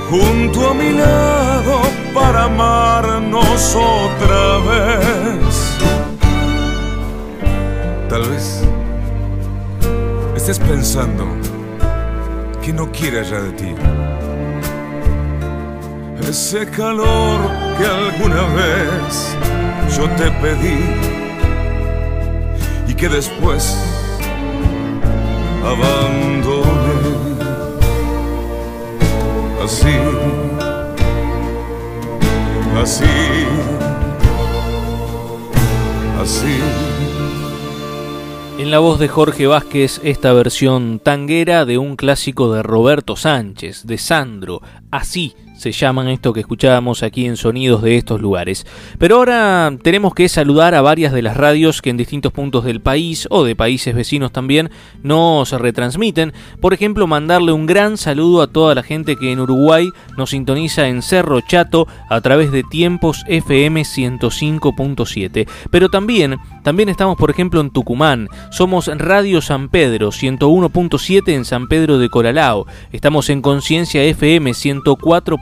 junto 0.08 0.70
a 0.70 0.74
mi 0.74 0.92
lado 0.92 1.82
para 2.14 2.44
amarnos 2.44 3.76
otra 3.76 4.58
vez. 4.70 5.78
Tal 8.08 8.22
vez 8.22 8.62
estés 10.36 10.58
pensando 10.58 11.26
que 12.62 12.72
no 12.72 12.90
quiera 12.90 13.22
ya 13.22 13.40
de 13.40 13.52
ti 13.52 13.74
ese 16.26 16.66
calor 16.66 17.63
que 17.76 17.86
alguna 17.86 18.42
vez 18.54 19.36
yo 19.96 20.08
te 20.10 20.30
pedí 20.42 20.78
y 22.88 22.94
que 22.94 23.08
después 23.08 23.76
abandoné 25.62 27.34
así, 29.62 29.96
así, 32.82 33.04
así. 36.20 36.60
En 38.56 38.70
la 38.70 38.78
voz 38.78 39.00
de 39.00 39.08
Jorge 39.08 39.46
Vázquez, 39.48 40.00
esta 40.04 40.32
versión 40.32 41.00
tanguera 41.00 41.64
de 41.64 41.76
un 41.76 41.96
clásico 41.96 42.52
de 42.52 42.62
Roberto 42.62 43.16
Sánchez, 43.16 43.84
de 43.84 43.98
Sandro, 43.98 44.62
así 44.94 45.34
se 45.56 45.72
llaman 45.72 46.08
esto 46.08 46.32
que 46.32 46.40
escuchábamos 46.40 47.02
aquí 47.02 47.26
en 47.26 47.36
Sonidos 47.36 47.80
de 47.80 47.96
estos 47.96 48.20
lugares. 48.20 48.66
Pero 48.98 49.16
ahora 49.16 49.72
tenemos 49.82 50.14
que 50.14 50.28
saludar 50.28 50.74
a 50.74 50.82
varias 50.82 51.12
de 51.12 51.22
las 51.22 51.36
radios 51.36 51.80
que 51.80 51.90
en 51.90 51.96
distintos 51.96 52.32
puntos 52.32 52.64
del 52.64 52.80
país 52.80 53.26
o 53.30 53.44
de 53.44 53.56
países 53.56 53.94
vecinos 53.94 54.32
también 54.32 54.70
no 55.02 55.44
se 55.46 55.56
retransmiten. 55.56 56.32
Por 56.60 56.74
ejemplo, 56.74 57.06
mandarle 57.06 57.52
un 57.52 57.66
gran 57.66 57.96
saludo 57.96 58.42
a 58.42 58.48
toda 58.48 58.74
la 58.74 58.82
gente 58.82 59.16
que 59.16 59.32
en 59.32 59.40
Uruguay 59.40 59.90
nos 60.18 60.30
sintoniza 60.30 60.88
en 60.88 61.02
Cerro 61.02 61.40
Chato 61.40 61.86
a 62.10 62.20
través 62.20 62.50
de 62.50 62.64
Tiempos 62.64 63.24
FM 63.28 63.82
105.7. 63.82 65.48
Pero 65.70 65.88
también, 65.88 66.36
también 66.62 66.88
estamos 66.88 67.16
por 67.16 67.30
ejemplo 67.30 67.60
en 67.60 67.70
Tucumán. 67.70 68.28
Somos 68.50 68.88
Radio 68.88 69.40
San 69.40 69.68
Pedro 69.68 70.08
101.7 70.10 71.32
en 71.32 71.44
San 71.44 71.68
Pedro 71.68 71.98
de 71.98 72.10
Coralao. 72.10 72.66
Estamos 72.92 73.30
en 73.30 73.40
Conciencia 73.40 74.02
FM 74.02 74.52
104 74.84 75.38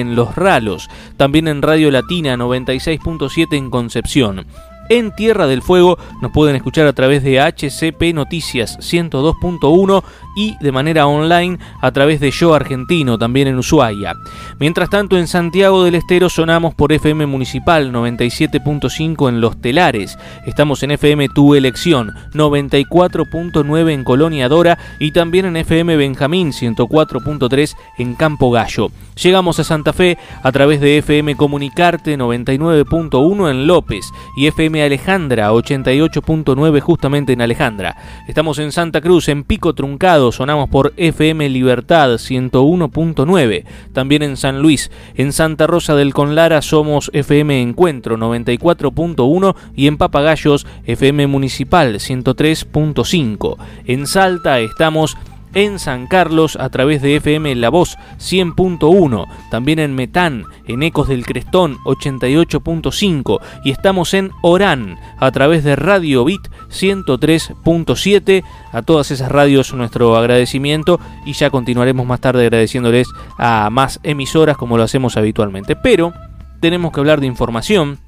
en 0.00 0.16
Los 0.16 0.34
Ralos, 0.34 0.88
también 1.16 1.46
en 1.46 1.60
Radio 1.62 1.90
Latina 1.90 2.36
96.7 2.36 3.56
en 3.56 3.70
Concepción. 3.70 4.46
En 4.88 5.14
Tierra 5.14 5.46
del 5.46 5.62
Fuego 5.62 5.98
nos 6.20 6.32
pueden 6.32 6.56
escuchar 6.56 6.86
a 6.86 6.92
través 6.92 7.22
de 7.22 7.40
HCP 7.40 8.14
Noticias 8.14 8.78
102.1 8.80 10.02
y 10.36 10.56
de 10.60 10.72
manera 10.72 11.06
online 11.06 11.58
a 11.80 11.90
través 11.92 12.20
de 12.20 12.30
Yo 12.30 12.54
Argentino, 12.54 13.18
también 13.18 13.48
en 13.48 13.58
Ushuaia. 13.58 14.14
Mientras 14.58 14.90
tanto, 14.90 15.18
en 15.18 15.28
Santiago 15.28 15.84
del 15.84 15.94
Estero 15.94 16.28
sonamos 16.28 16.74
por 16.74 16.92
FM 16.92 17.26
Municipal 17.26 17.92
97.5 17.92 19.28
en 19.28 19.40
Los 19.40 19.60
Telares. 19.60 20.18
Estamos 20.46 20.82
en 20.82 20.92
FM 20.92 21.28
Tu 21.28 21.54
Elección 21.54 22.12
94.9 22.34 23.92
en 23.92 24.04
Colonia 24.04 24.48
Dora 24.48 24.78
y 24.98 25.12
también 25.12 25.46
en 25.46 25.56
FM 25.56 25.96
Benjamín 25.96 26.52
104.3 26.52 27.76
en 27.98 28.14
Campo 28.14 28.50
Gallo. 28.50 28.90
Llegamos 29.22 29.58
a 29.58 29.64
Santa 29.64 29.92
Fe 29.92 30.18
a 30.42 30.52
través 30.52 30.80
de 30.80 30.98
FM 30.98 31.36
Comunicarte 31.36 32.18
99.1 32.18 33.50
en 33.50 33.66
López 33.66 34.10
y 34.36 34.46
FM 34.46 34.71
Alejandra 34.80 35.52
88.9 35.52 36.80
justamente 36.80 37.32
en 37.32 37.42
Alejandra. 37.42 37.96
Estamos 38.28 38.58
en 38.58 38.72
Santa 38.72 39.00
Cruz, 39.00 39.28
en 39.28 39.44
Pico 39.44 39.74
Truncado, 39.74 40.32
sonamos 40.32 40.70
por 40.70 40.94
FM 40.96 41.48
Libertad 41.50 42.12
101.9. 42.12 43.64
También 43.92 44.22
en 44.22 44.36
San 44.36 44.62
Luis, 44.62 44.90
en 45.14 45.32
Santa 45.32 45.66
Rosa 45.66 45.94
del 45.94 46.14
Conlara 46.14 46.62
somos 46.62 47.10
FM 47.12 47.60
Encuentro 47.60 48.16
94.1 48.16 49.54
y 49.76 49.86
en 49.88 49.98
Papagayos 49.98 50.66
FM 50.86 51.26
Municipal 51.26 51.94
103.5. 51.96 53.56
En 53.86 54.06
Salta 54.06 54.60
estamos 54.60 55.16
en 55.54 55.78
San 55.78 56.06
Carlos 56.06 56.56
a 56.56 56.68
través 56.70 57.02
de 57.02 57.16
FM 57.16 57.54
La 57.56 57.70
Voz 57.70 57.98
100.1, 58.18 59.26
también 59.50 59.78
en 59.78 59.94
Metán, 59.94 60.44
en 60.66 60.82
Ecos 60.82 61.08
del 61.08 61.26
Crestón 61.26 61.78
88.5 61.84 63.40
y 63.64 63.70
estamos 63.70 64.14
en 64.14 64.30
Orán 64.42 64.98
a 65.18 65.30
través 65.30 65.64
de 65.64 65.76
Radio 65.76 66.24
Bit 66.24 66.48
103.7. 66.70 68.44
A 68.72 68.82
todas 68.82 69.10
esas 69.10 69.30
radios 69.30 69.72
nuestro 69.74 70.16
agradecimiento 70.16 70.98
y 71.26 71.32
ya 71.32 71.50
continuaremos 71.50 72.06
más 72.06 72.20
tarde 72.20 72.42
agradeciéndoles 72.42 73.08
a 73.38 73.68
más 73.70 74.00
emisoras 74.02 74.56
como 74.56 74.76
lo 74.76 74.82
hacemos 74.82 75.16
habitualmente. 75.16 75.76
Pero 75.76 76.12
tenemos 76.60 76.92
que 76.92 77.00
hablar 77.00 77.20
de 77.20 77.26
información 77.26 77.98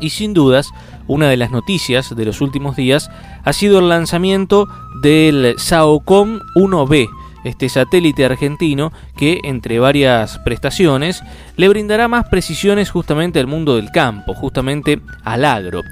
y 0.00 0.10
sin 0.10 0.34
dudas 0.34 0.70
una 1.10 1.28
de 1.28 1.36
las 1.36 1.50
noticias 1.50 2.14
de 2.14 2.24
los 2.24 2.40
últimos 2.40 2.76
días 2.76 3.10
ha 3.44 3.52
sido 3.52 3.80
el 3.80 3.88
lanzamiento 3.88 4.68
del 5.02 5.56
SAOCOM 5.58 6.38
1B, 6.54 7.08
este 7.42 7.68
satélite 7.68 8.24
argentino 8.24 8.92
que, 9.16 9.40
entre 9.42 9.80
varias 9.80 10.38
prestaciones, 10.38 11.22
le 11.56 11.68
brindará 11.68 12.06
más 12.06 12.28
precisiones 12.28 12.90
justamente 12.90 13.40
al 13.40 13.48
mundo 13.48 13.74
del 13.74 13.90
campo, 13.90 14.34
justamente 14.34 15.00
al 15.24 15.44
agro. 15.44 15.82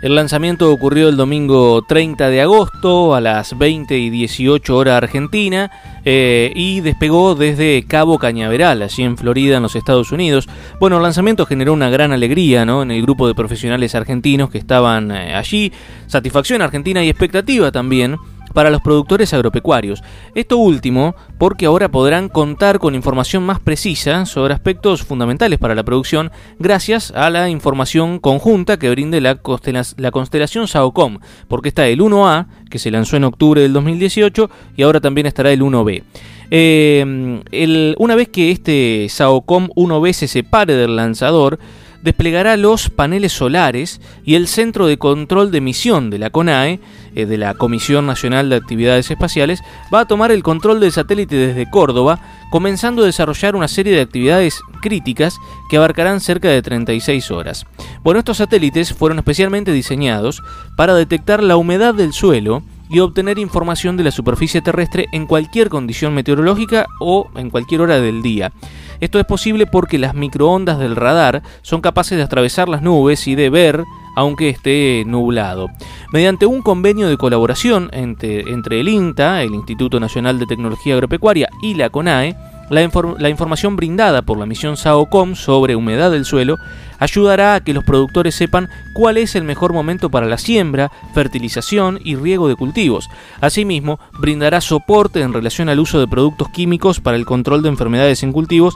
El 0.00 0.14
lanzamiento 0.14 0.70
ocurrió 0.70 1.08
el 1.08 1.16
domingo 1.16 1.82
30 1.82 2.28
de 2.30 2.40
agosto 2.40 3.16
a 3.16 3.20
las 3.20 3.58
20 3.58 3.98
y 3.98 4.10
18 4.10 4.76
horas 4.76 4.94
argentina 4.94 5.72
eh, 6.04 6.52
y 6.54 6.80
despegó 6.82 7.34
desde 7.34 7.84
Cabo 7.84 8.16
Cañaveral, 8.16 8.82
allí 8.82 9.02
en 9.02 9.18
Florida, 9.18 9.56
en 9.56 9.64
los 9.64 9.74
Estados 9.74 10.12
Unidos. 10.12 10.48
Bueno, 10.78 10.98
el 10.98 11.02
lanzamiento 11.02 11.46
generó 11.46 11.72
una 11.72 11.90
gran 11.90 12.12
alegría 12.12 12.64
¿no? 12.64 12.82
en 12.82 12.92
el 12.92 13.02
grupo 13.02 13.26
de 13.26 13.34
profesionales 13.34 13.96
argentinos 13.96 14.50
que 14.50 14.58
estaban 14.58 15.10
eh, 15.10 15.34
allí, 15.34 15.72
satisfacción 16.06 16.62
argentina 16.62 17.02
y 17.02 17.08
expectativa 17.08 17.72
también 17.72 18.18
para 18.58 18.70
los 18.70 18.80
productores 18.80 19.32
agropecuarios. 19.34 20.02
Esto 20.34 20.58
último 20.58 21.14
porque 21.38 21.66
ahora 21.66 21.92
podrán 21.92 22.28
contar 22.28 22.80
con 22.80 22.96
información 22.96 23.44
más 23.44 23.60
precisa 23.60 24.26
sobre 24.26 24.52
aspectos 24.52 25.04
fundamentales 25.04 25.60
para 25.60 25.76
la 25.76 25.84
producción 25.84 26.32
gracias 26.58 27.12
a 27.12 27.30
la 27.30 27.48
información 27.50 28.18
conjunta 28.18 28.76
que 28.76 28.90
brinde 28.90 29.20
la, 29.20 29.36
constelación 29.36 30.66
SAOCOM, 30.66 31.20
porque 31.46 31.68
está 31.68 31.86
el 31.86 32.00
1A, 32.00 32.48
que 32.68 32.80
se 32.80 32.90
lanzó 32.90 33.16
en 33.16 33.22
octubre 33.22 33.62
del 33.62 33.72
2018, 33.74 34.50
y 34.76 34.82
ahora 34.82 35.00
también 35.00 35.28
estará 35.28 35.52
el 35.52 35.62
1B. 35.62 36.02
Eh, 36.50 37.94
una 37.96 38.16
vez 38.16 38.28
que 38.28 38.50
este 38.50 39.06
SAOCOM 39.08 39.68
1B 39.76 40.12
se 40.14 40.26
separe 40.26 40.74
del 40.74 40.96
lanzador, 40.96 41.60
desplegará 42.02 42.56
los 42.56 42.90
paneles 42.90 43.32
solares 43.32 44.00
y 44.24 44.34
el 44.34 44.46
centro 44.46 44.86
de 44.86 44.98
control 44.98 45.50
de 45.50 45.60
misión 45.60 46.10
de 46.10 46.18
la 46.18 46.30
CONAE, 46.30 46.80
eh, 47.14 47.26
de 47.26 47.38
la 47.38 47.54
Comisión 47.54 48.06
Nacional 48.06 48.48
de 48.48 48.56
Actividades 48.56 49.10
Espaciales, 49.10 49.62
va 49.92 50.00
a 50.00 50.06
tomar 50.06 50.30
el 50.30 50.42
control 50.42 50.80
del 50.80 50.92
satélite 50.92 51.36
desde 51.36 51.70
Córdoba, 51.70 52.20
comenzando 52.50 53.02
a 53.02 53.06
desarrollar 53.06 53.56
una 53.56 53.68
serie 53.68 53.94
de 53.94 54.02
actividades 54.02 54.60
críticas 54.80 55.36
que 55.70 55.76
abarcarán 55.76 56.20
cerca 56.20 56.48
de 56.48 56.62
36 56.62 57.30
horas. 57.30 57.66
Bueno, 58.02 58.20
estos 58.20 58.38
satélites 58.38 58.92
fueron 58.92 59.18
especialmente 59.18 59.72
diseñados 59.72 60.42
para 60.76 60.94
detectar 60.94 61.42
la 61.42 61.56
humedad 61.56 61.94
del 61.94 62.12
suelo, 62.12 62.62
y 62.88 63.00
obtener 63.00 63.38
información 63.38 63.96
de 63.96 64.04
la 64.04 64.10
superficie 64.10 64.62
terrestre 64.62 65.06
en 65.12 65.26
cualquier 65.26 65.68
condición 65.68 66.14
meteorológica 66.14 66.86
o 67.00 67.28
en 67.34 67.50
cualquier 67.50 67.82
hora 67.82 68.00
del 68.00 68.22
día. 68.22 68.52
Esto 69.00 69.20
es 69.20 69.26
posible 69.26 69.66
porque 69.66 69.98
las 69.98 70.14
microondas 70.14 70.78
del 70.78 70.96
radar 70.96 71.42
son 71.62 71.80
capaces 71.80 72.18
de 72.18 72.24
atravesar 72.24 72.68
las 72.68 72.82
nubes 72.82 73.26
y 73.28 73.34
de 73.34 73.50
ver 73.50 73.84
aunque 74.16 74.48
esté 74.48 75.04
nublado. 75.06 75.68
Mediante 76.12 76.44
un 76.44 76.60
convenio 76.60 77.08
de 77.08 77.16
colaboración 77.16 77.88
entre, 77.92 78.40
entre 78.50 78.80
el 78.80 78.88
INTA, 78.88 79.42
el 79.42 79.54
Instituto 79.54 80.00
Nacional 80.00 80.40
de 80.40 80.46
Tecnología 80.46 80.94
Agropecuaria, 80.94 81.48
y 81.62 81.74
la 81.74 81.90
CONAE, 81.90 82.34
la, 82.70 83.28
información 83.28 83.76
brindada 83.76 84.22
por 84.22 84.38
la 84.38 84.46
misión 84.46 84.76
SAOCOM 84.76 85.34
sobre 85.34 85.76
humedad 85.76 86.10
del 86.10 86.24
suelo 86.24 86.56
ayudará 86.98 87.54
a 87.54 87.60
que 87.60 87.72
los 87.72 87.84
productores 87.84 88.34
sepan 88.34 88.68
cuál 88.92 89.16
es 89.16 89.36
el 89.36 89.44
mejor 89.44 89.72
momento 89.72 90.10
para 90.10 90.26
la 90.26 90.36
siembra, 90.36 90.90
fertilización 91.14 92.00
y 92.02 92.16
riego 92.16 92.48
de 92.48 92.56
cultivos. 92.56 93.08
Asimismo, 93.40 94.00
brindará 94.18 94.60
soporte 94.60 95.20
en 95.20 95.32
relación 95.32 95.68
al 95.68 95.80
uso 95.80 96.00
de 96.00 96.08
productos 96.08 96.48
químicos 96.48 97.00
para 97.00 97.16
el 97.16 97.24
control 97.24 97.62
de 97.62 97.68
enfermedades 97.68 98.22
en 98.22 98.32
cultivos 98.32 98.74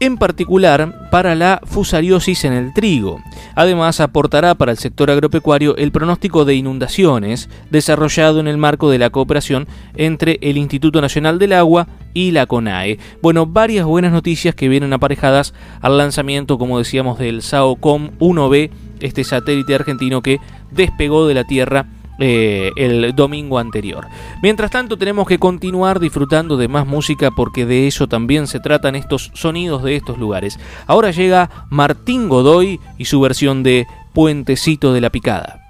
en 0.00 0.16
particular 0.16 1.08
para 1.10 1.34
la 1.34 1.60
fusariosis 1.64 2.44
en 2.44 2.54
el 2.54 2.72
trigo. 2.72 3.20
Además, 3.54 4.00
aportará 4.00 4.54
para 4.54 4.72
el 4.72 4.78
sector 4.78 5.10
agropecuario 5.10 5.76
el 5.76 5.92
pronóstico 5.92 6.46
de 6.46 6.54
inundaciones 6.54 7.50
desarrollado 7.70 8.40
en 8.40 8.48
el 8.48 8.56
marco 8.56 8.90
de 8.90 8.98
la 8.98 9.10
cooperación 9.10 9.68
entre 9.94 10.38
el 10.40 10.56
Instituto 10.56 11.02
Nacional 11.02 11.38
del 11.38 11.52
Agua 11.52 11.86
y 12.14 12.30
la 12.30 12.46
CONAE. 12.46 12.98
Bueno, 13.20 13.44
varias 13.46 13.84
buenas 13.84 14.12
noticias 14.12 14.54
que 14.54 14.68
vienen 14.68 14.94
aparejadas 14.94 15.52
al 15.82 15.98
lanzamiento, 15.98 16.58
como 16.58 16.78
decíamos, 16.78 17.18
del 17.18 17.42
SAOCOM 17.42 18.10
1B, 18.18 18.70
este 19.00 19.22
satélite 19.24 19.74
argentino 19.74 20.22
que 20.22 20.40
despegó 20.70 21.26
de 21.26 21.34
la 21.34 21.44
Tierra 21.44 21.86
eh, 22.20 22.72
el 22.76 23.14
domingo 23.14 23.58
anterior. 23.58 24.06
Mientras 24.42 24.70
tanto 24.70 24.98
tenemos 24.98 25.26
que 25.26 25.38
continuar 25.38 25.98
disfrutando 26.00 26.58
de 26.58 26.68
más 26.68 26.86
música 26.86 27.30
porque 27.30 27.64
de 27.64 27.86
eso 27.86 28.08
también 28.08 28.46
se 28.46 28.60
tratan 28.60 28.94
estos 28.94 29.30
sonidos 29.32 29.82
de 29.82 29.96
estos 29.96 30.18
lugares. 30.18 30.58
Ahora 30.86 31.12
llega 31.12 31.66
Martín 31.70 32.28
Godoy 32.28 32.78
y 32.98 33.06
su 33.06 33.20
versión 33.20 33.62
de 33.62 33.86
Puentecito 34.12 34.92
de 34.92 35.00
la 35.00 35.08
Picada. 35.08 35.66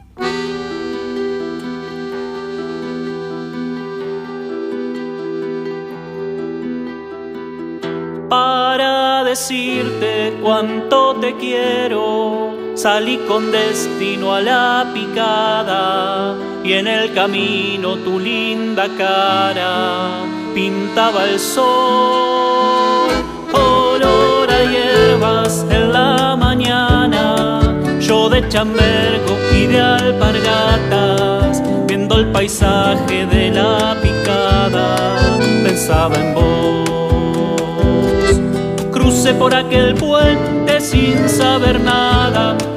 Para 8.28 9.22
decirte 9.22 10.36
cuánto 10.42 11.14
te 11.20 11.36
quiero 11.36 12.70
salí 12.83 13.18
con 13.28 13.53
destino 13.53 14.33
a 14.35 14.41
la 14.41 14.91
picada 14.95 16.35
y 16.64 16.72
en 16.72 16.87
el 16.87 17.12
camino 17.12 17.97
tu 17.97 18.18
linda 18.18 18.89
cara 18.97 20.22
pintaba 20.55 21.24
el 21.24 21.39
sol. 21.39 23.11
Olor 23.53 24.51
a 24.51 24.62
hierbas 24.64 25.66
en 25.68 25.93
la 25.93 26.37
mañana, 26.37 27.61
yo 28.01 28.31
de 28.31 28.49
chambergo 28.49 29.37
y 29.55 29.66
de 29.66 29.78
alpargatas, 29.78 31.62
viendo 31.87 32.14
el 32.14 32.33
paisaje 32.33 33.26
de 33.26 33.51
la 33.51 33.95
picada, 34.01 35.18
pensaba 35.64 36.16
en 36.16 36.33
vos. 36.33 36.81
Crucé 38.91 39.35
por 39.35 39.55
aquel 39.55 39.95
puente 39.97 40.81
sin 40.81 41.28
saber 41.28 41.78
nada, 41.81 41.99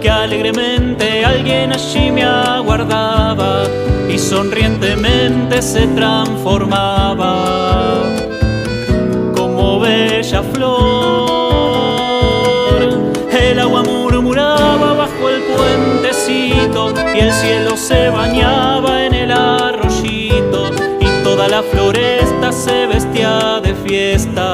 que 0.04 0.10
alegremente 0.10 1.24
alguien 1.24 1.72
allí 1.72 2.12
me 2.12 2.24
aguardaba 2.24 3.64
y 4.14 4.20
sonrientemente 4.20 5.62
se 5.62 5.88
transformaba 5.88 8.04
como 9.34 9.80
bella 9.80 10.44
flor. 10.44 10.74
El 13.32 13.60
agua 13.60 13.84
murmuraba 13.84 14.94
bajo 14.94 15.30
el 15.30 15.42
puentecito 15.56 16.94
y 17.16 17.20
el 17.20 17.32
cielo 17.32 17.78
se 17.78 18.10
bañaba 18.10 19.06
en 19.06 19.14
el 19.14 19.32
arroyito 19.32 20.70
y 21.00 21.06
toda 21.24 21.48
la 21.48 21.64
floresta 21.64 22.52
se 22.52 22.88
vestía 22.88 23.62
de 23.64 23.74
fiesta 23.74 24.53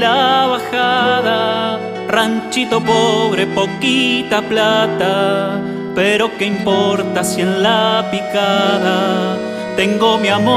la 0.00 0.46
bajada, 0.46 1.78
ranchito 2.08 2.80
pobre, 2.80 3.46
poquita 3.46 4.40
plata, 4.40 5.60
pero 5.94 6.30
qué 6.38 6.46
importa 6.46 7.22
si 7.22 7.42
en 7.42 7.62
la 7.62 8.08
picada 8.10 9.36
tengo 9.76 10.18
mi 10.18 10.28
amor. 10.28 10.54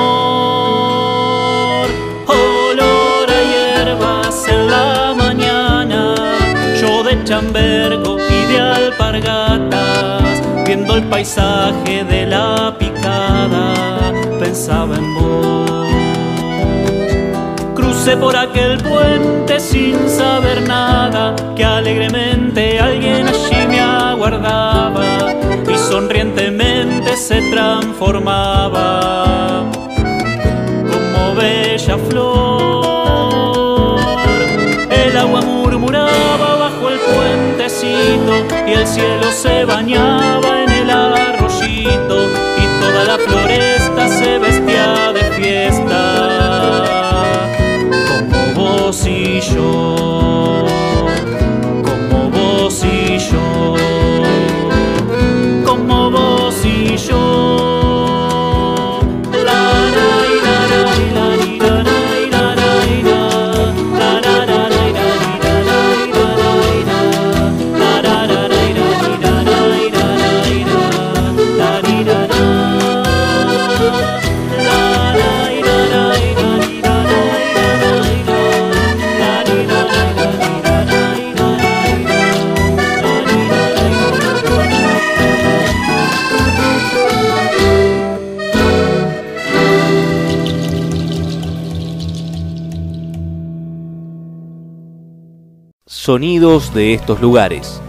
Olor 2.27 3.27
a 3.37 3.41
hierbas 3.51 4.47
en 4.47 4.67
la 4.67 5.13
mañana, 5.13 6.15
yo 6.79 7.03
de 7.03 7.21
chambergo 7.25 8.17
y 8.19 8.45
de 8.51 8.59
alpargatas, 8.61 10.41
viendo 10.65 10.95
el 10.95 11.03
paisaje 11.03 12.05
de 12.05 12.25
la 12.27 12.73
picada, 12.79 13.73
pensaba 14.39 14.95
en 14.95 15.15
vos 15.15 15.52
Crucé 18.03 18.17
por 18.17 18.35
aquel 18.35 18.79
puente 18.79 19.61
sin 19.61 20.09
saber 20.09 20.67
nada, 20.67 21.33
que 21.55 21.63
alegremente 21.63 22.77
alguien 22.77 23.29
allí 23.29 23.65
me 23.65 23.79
aguardaba 23.79 25.05
y 25.73 25.77
sonrientemente 25.77 27.15
se 27.15 27.49
transformaba 27.49 29.63
como 30.91 31.35
bella 31.35 31.97
flor. 32.09 34.01
El 34.89 35.15
agua 35.15 35.39
murmuraba 35.39 36.57
bajo 36.59 36.89
el 36.89 36.99
puentecito 36.99 38.33
y 38.67 38.73
el 38.73 38.85
cielo 38.85 39.31
se 39.31 39.63
bañaba 39.63 40.42
sonidos 96.03 96.73
de 96.73 96.93
estos 96.93 97.21
lugares. 97.21 97.81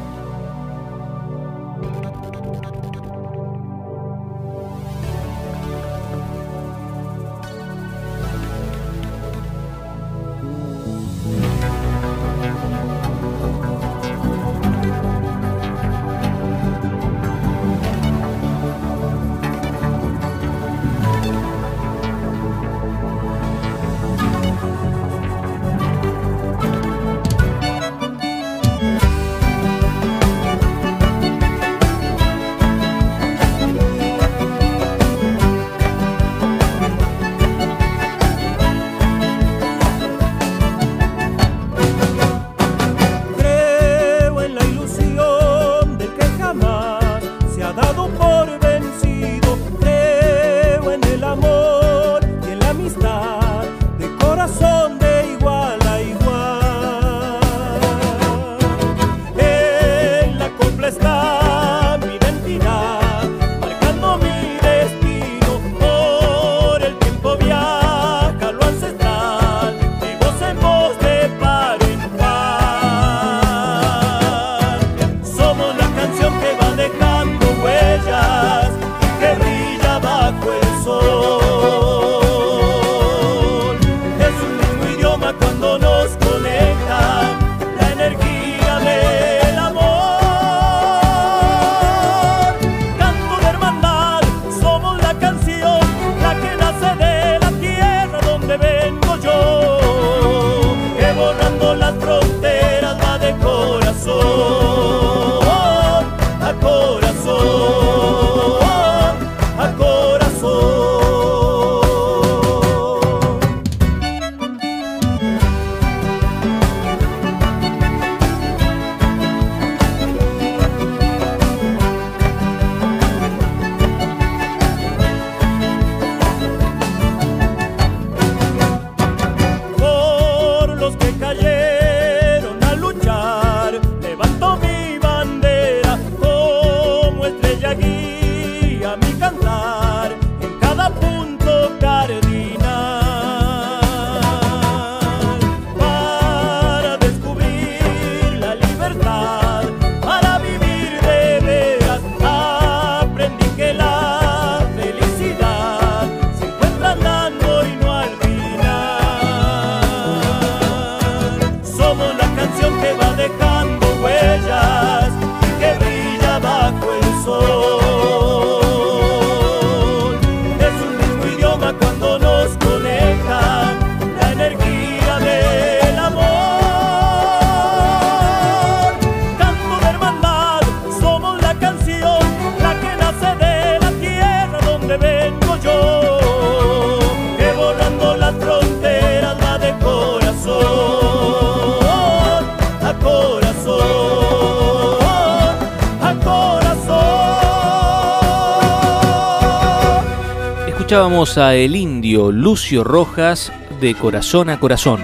escuchábamos 200.94 201.38
a 201.38 201.56
el 201.56 201.74
indio 201.74 202.30
Lucio 202.30 202.84
Rojas 202.84 203.52
de 203.80 203.96
Corazón 203.96 204.48
a 204.48 204.60
Corazón. 204.60 205.00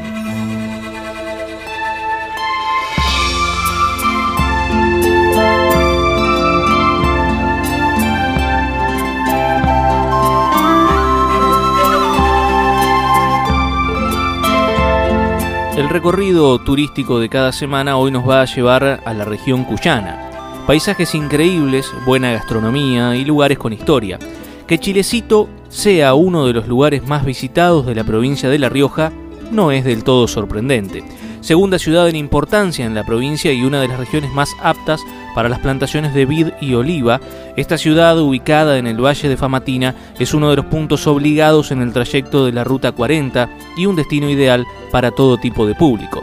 El 15.76 15.88
recorrido 15.88 16.60
turístico 16.60 17.18
de 17.18 17.28
cada 17.28 17.50
semana 17.50 17.96
hoy 17.96 18.12
nos 18.12 18.28
va 18.28 18.42
a 18.42 18.44
llevar 18.44 19.02
a 19.04 19.12
la 19.12 19.24
región 19.24 19.64
cuyana. 19.64 20.62
Paisajes 20.68 21.16
increíbles, 21.16 21.92
buena 22.06 22.30
gastronomía 22.30 23.16
y 23.16 23.24
lugares 23.24 23.58
con 23.58 23.72
historia 23.72 24.20
que 24.68 24.78
Chilecito 24.78 25.48
sea 25.70 26.14
uno 26.14 26.46
de 26.46 26.52
los 26.52 26.68
lugares 26.68 27.06
más 27.06 27.24
visitados 27.24 27.86
de 27.86 27.94
la 27.94 28.04
provincia 28.04 28.50
de 28.50 28.58
La 28.58 28.68
Rioja 28.68 29.12
no 29.50 29.72
es 29.72 29.84
del 29.84 30.04
todo 30.04 30.28
sorprendente. 30.28 31.02
Segunda 31.40 31.78
ciudad 31.78 32.08
en 32.08 32.16
importancia 32.16 32.84
en 32.84 32.94
la 32.94 33.06
provincia 33.06 33.50
y 33.52 33.64
una 33.64 33.80
de 33.80 33.88
las 33.88 33.98
regiones 33.98 34.30
más 34.32 34.50
aptas 34.62 35.00
para 35.34 35.48
las 35.48 35.60
plantaciones 35.60 36.12
de 36.12 36.26
vid 36.26 36.48
y 36.60 36.74
oliva, 36.74 37.20
esta 37.56 37.78
ciudad 37.78 38.18
ubicada 38.20 38.76
en 38.76 38.86
el 38.86 39.02
Valle 39.02 39.28
de 39.28 39.36
Famatina 39.38 39.94
es 40.18 40.34
uno 40.34 40.50
de 40.50 40.56
los 40.56 40.66
puntos 40.66 41.06
obligados 41.06 41.70
en 41.70 41.80
el 41.80 41.92
trayecto 41.92 42.44
de 42.44 42.52
la 42.52 42.64
Ruta 42.64 42.92
40 42.92 43.48
y 43.78 43.86
un 43.86 43.96
destino 43.96 44.28
ideal 44.28 44.66
para 44.90 45.12
todo 45.12 45.38
tipo 45.38 45.66
de 45.66 45.74
público. 45.74 46.22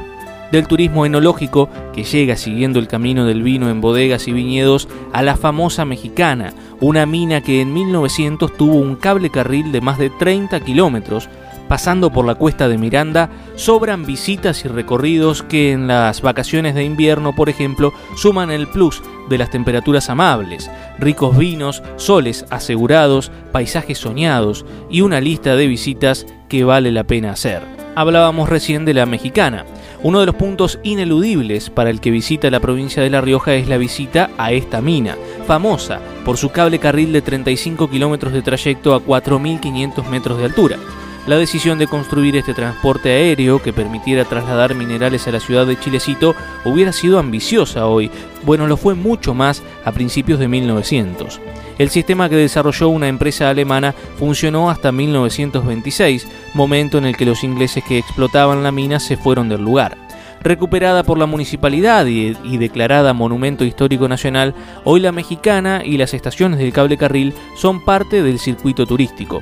Del 0.52 0.68
turismo 0.68 1.06
enológico, 1.06 1.70
que 1.94 2.04
llega 2.04 2.38
siguiendo 2.38 2.80
el 2.80 2.88
camino 2.88 3.26
del 3.26 3.44
vino 3.44 3.70
en 3.70 3.82
bodegas 3.82 4.28
y 4.28 4.32
viñedos, 4.32 4.88
a 5.12 5.22
la 5.22 5.36
famosa 5.36 5.84
mexicana, 5.84 6.54
una 6.80 7.06
mina 7.06 7.42
que 7.42 7.62
en 7.62 7.74
1900 7.74 8.56
tuvo 8.56 8.76
un 8.76 8.96
cable 8.96 9.30
carril 9.30 9.72
de 9.72 9.82
más 9.82 9.98
de 9.98 10.10
30 10.10 10.60
kilómetros, 10.62 11.28
pasando 11.68 12.12
por 12.12 12.26
la 12.26 12.36
cuesta 12.36 12.68
de 12.68 12.78
Miranda, 12.78 13.30
sobran 13.56 14.06
visitas 14.06 14.64
y 14.64 14.68
recorridos 14.68 15.44
que 15.44 15.72
en 15.72 15.88
las 15.88 16.22
vacaciones 16.22 16.76
de 16.76 16.84
invierno, 16.84 17.36
por 17.36 17.50
ejemplo, 17.50 17.94
suman 18.16 18.52
el 18.52 18.68
plus 18.68 19.02
de 19.30 19.38
las 19.38 19.50
temperaturas 19.50 20.10
amables, 20.10 20.72
ricos 20.98 21.38
vinos, 21.38 21.84
soles 21.98 22.46
asegurados, 22.50 23.32
paisajes 23.52 23.98
soñados 23.98 24.66
y 24.90 25.02
una 25.02 25.20
lista 25.20 25.56
de 25.56 25.68
visitas 25.68 26.26
que 26.48 26.64
vale 26.64 26.92
la 26.92 27.04
pena 27.04 27.32
hacer. 27.32 27.62
Hablábamos 27.96 28.48
recién 28.48 28.86
de 28.86 28.94
la 28.94 29.06
mexicana. 29.06 29.66
Uno 30.04 30.20
de 30.20 30.28
los 30.28 30.36
puntos 30.36 30.80
ineludibles 30.84 31.72
para 31.72 31.90
el 31.90 32.00
que 32.00 32.12
visita 32.12 32.52
la 32.52 32.60
provincia 32.60 33.02
de 33.02 33.10
La 33.10 33.20
Rioja 33.20 33.56
es 33.56 33.68
la 33.68 33.78
visita 33.78 34.30
a 34.38 34.52
esta 34.52 34.80
mina, 34.80 35.18
famosa 35.48 36.00
por 36.24 36.38
su 36.38 36.50
cable 36.50 36.78
carril 36.78 37.12
de 37.12 37.24
35 37.24 37.90
kilómetros 37.90 38.32
de 38.32 38.44
trayecto 38.44 38.94
a 38.94 39.02
4.500 39.02 40.08
metros 40.08 40.38
de 40.38 40.46
altura. 40.46 40.78
La 41.26 41.38
decisión 41.38 41.80
de 41.80 41.88
construir 41.88 42.38
este 42.38 42.54
transporte 42.54 43.10
aéreo 43.10 43.62
que 43.62 43.74
permitiera 43.74 44.24
trasladar 44.24 44.76
minerales 44.76 45.28
a 45.28 45.32
la 45.32 45.40
ciudad 45.40 45.66
de 45.66 45.78
Chilecito 45.80 46.36
hubiera 46.64 46.94
sido 46.94 47.18
ambiciosa 47.18 47.88
hoy, 47.88 48.12
bueno, 48.46 48.68
lo 48.68 48.78
fue 48.78 48.94
mucho 48.94 49.34
más 49.34 49.64
a 49.84 49.92
principios 49.92 50.40
de 50.40 50.48
1900. 50.48 51.42
El 51.78 51.90
sistema 51.90 52.28
que 52.28 52.36
desarrolló 52.36 52.90
una 52.90 53.08
empresa 53.08 53.50
alemana 53.50 53.94
funcionó 54.18 54.70
hasta 54.70 54.92
1926, 54.92 56.28
momento 56.54 56.98
en 56.98 57.06
el 57.06 57.16
que 57.16 57.26
los 57.26 57.44
ingleses 57.44 57.84
que 57.84 57.98
explotaban 57.98 58.64
la 58.64 58.72
mina 58.72 59.00
se 59.00 59.18
fueron 59.18 59.48
del 59.50 59.62
lugar. 59.62 59.98
Recuperada 60.42 61.04
por 61.04 61.18
la 61.18 61.26
municipalidad 61.26 62.06
y, 62.06 62.36
y, 62.44 62.58
declarada 62.58 63.14
Monumento 63.14 63.64
Histórico 63.64 64.08
Nacional, 64.08 64.54
hoy 64.84 65.00
la 65.00 65.12
mexicana 65.12 65.82
y 65.84 65.98
las 65.98 66.14
estaciones 66.14 66.60
del 66.60 66.74
cable 66.74 66.98
carril 66.98 67.34
son 67.56 67.84
parte 67.84 68.24
del 68.24 68.40
circuito 68.40 68.86
turístico. 68.86 69.42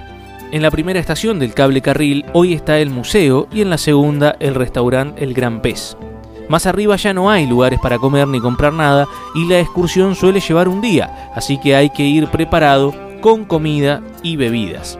En 0.51 0.61
la 0.61 0.71
primera 0.71 0.99
estación 0.99 1.37
del 1.37 1.53
cable 1.53 1.81
carril 1.81 2.25
hoy 2.33 2.53
está 2.53 2.79
el 2.79 2.89
museo 2.89 3.47
y 3.51 3.61
en 3.61 3.69
la 3.69 3.77
segunda 3.77 4.35
el 4.39 4.55
restaurante 4.55 5.23
El 5.23 5.33
Gran 5.33 5.61
Pez. 5.61 5.97
Más 6.47 6.65
arriba 6.65 6.95
ya 6.95 7.13
no 7.13 7.29
hay 7.29 7.47
lugares 7.47 7.79
para 7.79 7.97
comer 7.97 8.27
ni 8.27 8.39
comprar 8.39 8.73
nada 8.73 9.07
y 9.33 9.45
la 9.47 9.59
excursión 9.59 10.15
suele 10.15 10.39
llevar 10.39 10.67
un 10.67 10.81
día, 10.81 11.31
así 11.35 11.57
que 11.57 11.75
hay 11.75 11.89
que 11.89 12.03
ir 12.03 12.27
preparado 12.27 12.93
con 13.21 13.45
comida 13.45 14.01
y 14.21 14.35
bebidas. 14.35 14.99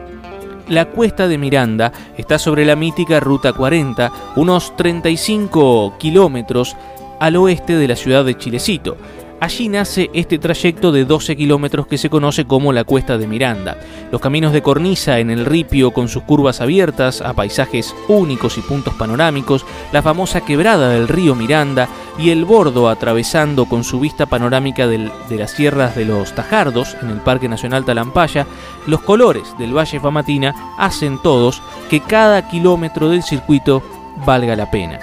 La 0.68 0.86
cuesta 0.86 1.28
de 1.28 1.38
Miranda 1.38 1.92
está 2.16 2.40
sobre 2.40 2.64
la 2.64 2.74
mítica 2.74 3.20
Ruta 3.20 3.52
40, 3.52 4.10
unos 4.34 4.74
35 4.76 5.94
kilómetros 5.98 6.76
al 7.20 7.36
oeste 7.36 7.76
de 7.76 7.86
la 7.86 7.94
ciudad 7.94 8.24
de 8.24 8.36
Chilecito, 8.36 8.96
Allí 9.38 9.68
nace 9.68 10.10
este 10.14 10.38
trayecto 10.38 10.92
de 10.92 11.04
12 11.04 11.36
kilómetros 11.36 11.86
que 11.86 11.98
se 11.98 12.08
conoce 12.08 12.46
como 12.46 12.72
la 12.72 12.84
Cuesta 12.84 13.18
de 13.18 13.26
Miranda. 13.26 13.76
Los 14.10 14.22
caminos 14.22 14.52
de 14.52 14.62
cornisa 14.62 15.18
en 15.18 15.30
el 15.30 15.44
ripio 15.44 15.90
con 15.90 16.08
sus 16.08 16.22
curvas 16.22 16.62
abiertas 16.62 17.20
a 17.20 17.34
paisajes 17.34 17.94
únicos 18.08 18.56
y 18.56 18.62
puntos 18.62 18.94
panorámicos, 18.94 19.66
la 19.92 20.02
famosa 20.02 20.40
quebrada 20.40 20.88
del 20.88 21.06
río 21.06 21.34
Miranda 21.34 21.86
y 22.18 22.30
el 22.30 22.46
bordo 22.46 22.88
atravesando 22.88 23.66
con 23.66 23.84
su 23.84 24.00
vista 24.00 24.24
panorámica 24.24 24.86
de 24.86 25.10
las 25.30 25.50
sierras 25.50 25.94
de 25.94 26.06
los 26.06 26.34
Tajardos 26.34 26.96
en 27.02 27.10
el 27.10 27.18
Parque 27.18 27.46
Nacional 27.46 27.84
Talampaya, 27.84 28.46
los 28.86 29.02
colores 29.02 29.54
del 29.58 29.76
Valle 29.76 30.00
Famatina 30.00 30.54
hacen 30.78 31.20
todos 31.22 31.62
que 31.90 32.00
cada 32.00 32.48
kilómetro 32.48 33.10
del 33.10 33.22
circuito 33.22 33.82
valga 34.24 34.56
la 34.56 34.70
pena. 34.70 34.98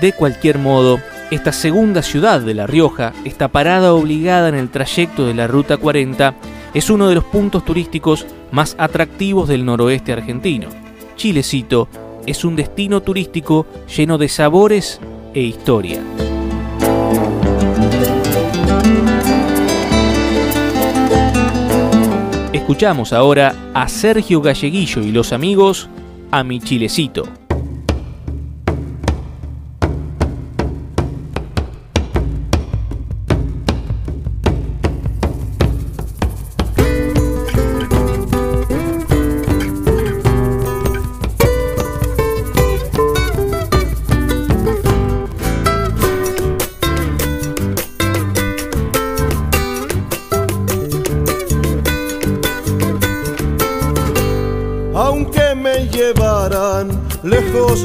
De 0.00 0.12
cualquier 0.12 0.58
modo, 0.58 1.00
esta 1.34 1.50
segunda 1.50 2.02
ciudad 2.02 2.42
de 2.42 2.52
La 2.52 2.66
Rioja, 2.66 3.14
esta 3.24 3.48
parada 3.48 3.94
obligada 3.94 4.50
en 4.50 4.54
el 4.54 4.68
trayecto 4.68 5.26
de 5.26 5.32
la 5.32 5.46
Ruta 5.46 5.78
40, 5.78 6.34
es 6.74 6.90
uno 6.90 7.08
de 7.08 7.14
los 7.14 7.24
puntos 7.24 7.64
turísticos 7.64 8.26
más 8.50 8.76
atractivos 8.78 9.48
del 9.48 9.64
noroeste 9.64 10.12
argentino. 10.12 10.68
Chilecito 11.16 11.88
es 12.26 12.44
un 12.44 12.54
destino 12.54 13.00
turístico 13.00 13.66
lleno 13.96 14.18
de 14.18 14.28
sabores 14.28 15.00
e 15.32 15.40
historia. 15.40 16.02
Escuchamos 22.52 23.14
ahora 23.14 23.54
a 23.72 23.88
Sergio 23.88 24.42
Galleguillo 24.42 25.00
y 25.00 25.12
los 25.12 25.32
amigos 25.32 25.88
a 26.30 26.44
mi 26.44 26.60
Chilecito. 26.60 27.41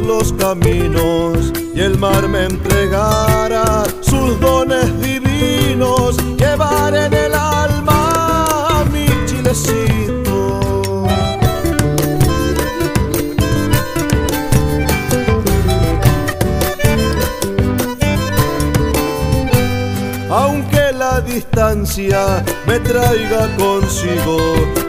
Los 0.02 0.34
caminos 0.34 1.54
y 1.76 1.80
el 1.80 1.98
mar 1.98 2.28
me 2.28 2.46
entregara 2.46 3.84
sus 4.02 4.40
dones 4.40 5.00
divinos, 5.02 6.18
llevar 6.38 6.96
en 6.96 7.14
el 7.14 7.34
alma 7.34 8.86
mi 8.92 9.08
chilecito. 9.26 11.06
Aunque 20.30 20.92
la 20.94 21.22
distancia 21.22 22.44
me 22.66 22.80
traiga 22.80 23.56
consigo 23.58 24.38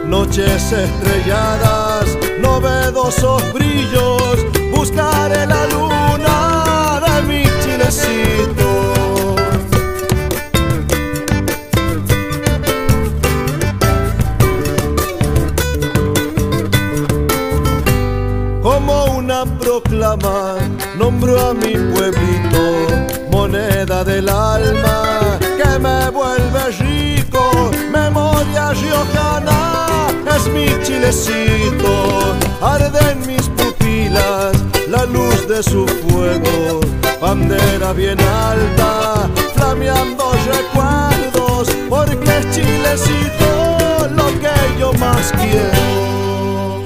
noches 0.05 0.71
estrelladas, 0.71 2.17
novedosos 2.39 3.41
brillos, 3.53 4.58
buscaré 4.79 5.45
la 5.45 5.63
luna 5.73 7.01
de 7.05 7.15
mi 7.29 7.43
chilecito. 7.61 8.69
Como 18.63 18.93
una 19.21 19.39
proclama, 19.61 20.55
nombro 20.97 21.33
a 21.49 21.53
mi 21.53 21.73
pueblito, 21.93 22.63
moneda 23.31 24.05
del 24.05 24.29
alma 24.29 24.97
que 25.59 25.71
me 25.85 26.09
vuelve 26.09 26.63
rico, 26.85 27.43
memoria 27.91 28.71
riojana, 28.81 29.59
es 30.35 30.47
mi 30.55 30.67
chilecito, 30.85 31.91
arde 32.61 32.99
en 33.11 33.19
luz 33.27 33.38
su 35.63 35.85
fuego, 35.85 36.79
bandera 37.19 37.91
bien 37.91 38.17
alta, 38.19 39.29
flameando 39.55 40.31
recuerdos, 40.31 41.67
porque 41.89 42.37
es 42.37 42.51
Chilecito 42.51 44.07
lo 44.15 44.27
que 44.39 44.79
yo 44.79 44.93
más 44.93 45.33
quiero. 45.33 46.79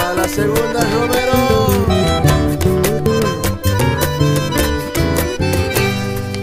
A 0.00 0.14
la 0.14 0.28
segunda 0.28 0.80
Romero. 0.80 1.44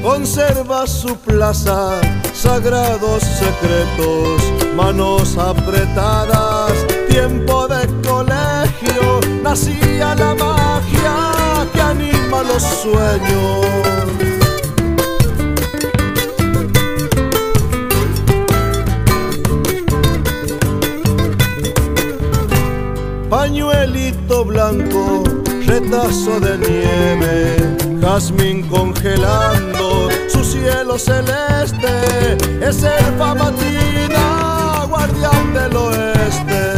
Conserva 0.01 0.87
su 0.87 1.17
plaza, 1.17 1.99
sagrados 2.33 3.23
secretos, 3.23 4.41
manos 4.75 5.37
apretadas 5.37 6.71
tiempo 7.11 7.67
de 7.67 7.80
nacía 9.43 10.15
la 10.15 10.33
magia 10.35 11.67
que 11.73 11.81
anima 11.81 12.43
los 12.43 12.63
sueños. 12.63 13.65
Pañuelito 23.29 24.45
blanco, 24.45 25.23
retazo 25.65 26.39
de 26.39 26.57
nieve, 26.57 27.77
jazmín 28.01 28.67
congelando 28.67 30.09
su 30.27 30.43
cielo 30.43 30.97
celeste, 30.99 32.37
es 32.61 32.83
el 32.83 33.17
famatina, 33.17 34.85
guardián 34.89 35.53
del 35.53 35.75
oeste. 35.75 36.70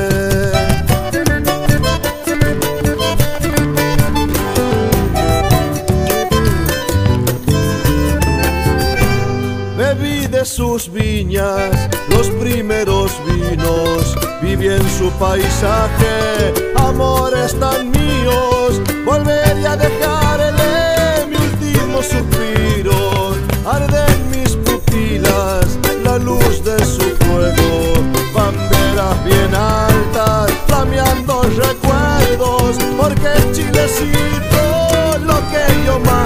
Sus 10.80 10.92
viñas 10.92 11.88
los 12.10 12.32
primeros 12.32 13.12
vinos, 13.28 14.16
viví 14.42 14.70
en 14.70 14.90
su 14.90 15.12
paisaje, 15.20 16.52
amores 16.76 17.54
tan 17.60 17.92
míos, 17.92 18.82
volveré 19.06 19.68
a 19.68 19.76
dejarle 19.76 21.28
mi 21.30 21.36
último 21.36 22.02
suspiro, 22.02 23.36
arde 23.66 24.04
en 24.14 24.32
mis 24.32 24.56
pupilas 24.66 25.78
la 26.04 26.18
luz 26.18 26.64
de 26.64 26.84
su 26.84 27.04
fuego, 27.24 27.94
banderas 28.34 29.24
bien 29.26 29.54
altas, 29.54 30.52
flameando 30.66 31.44
recuerdos, 31.44 32.78
porque 32.98 33.30
Chilecito 33.52 35.20
lo 35.20 35.38
que 35.52 35.86
yo 35.86 36.00
más. 36.00 36.23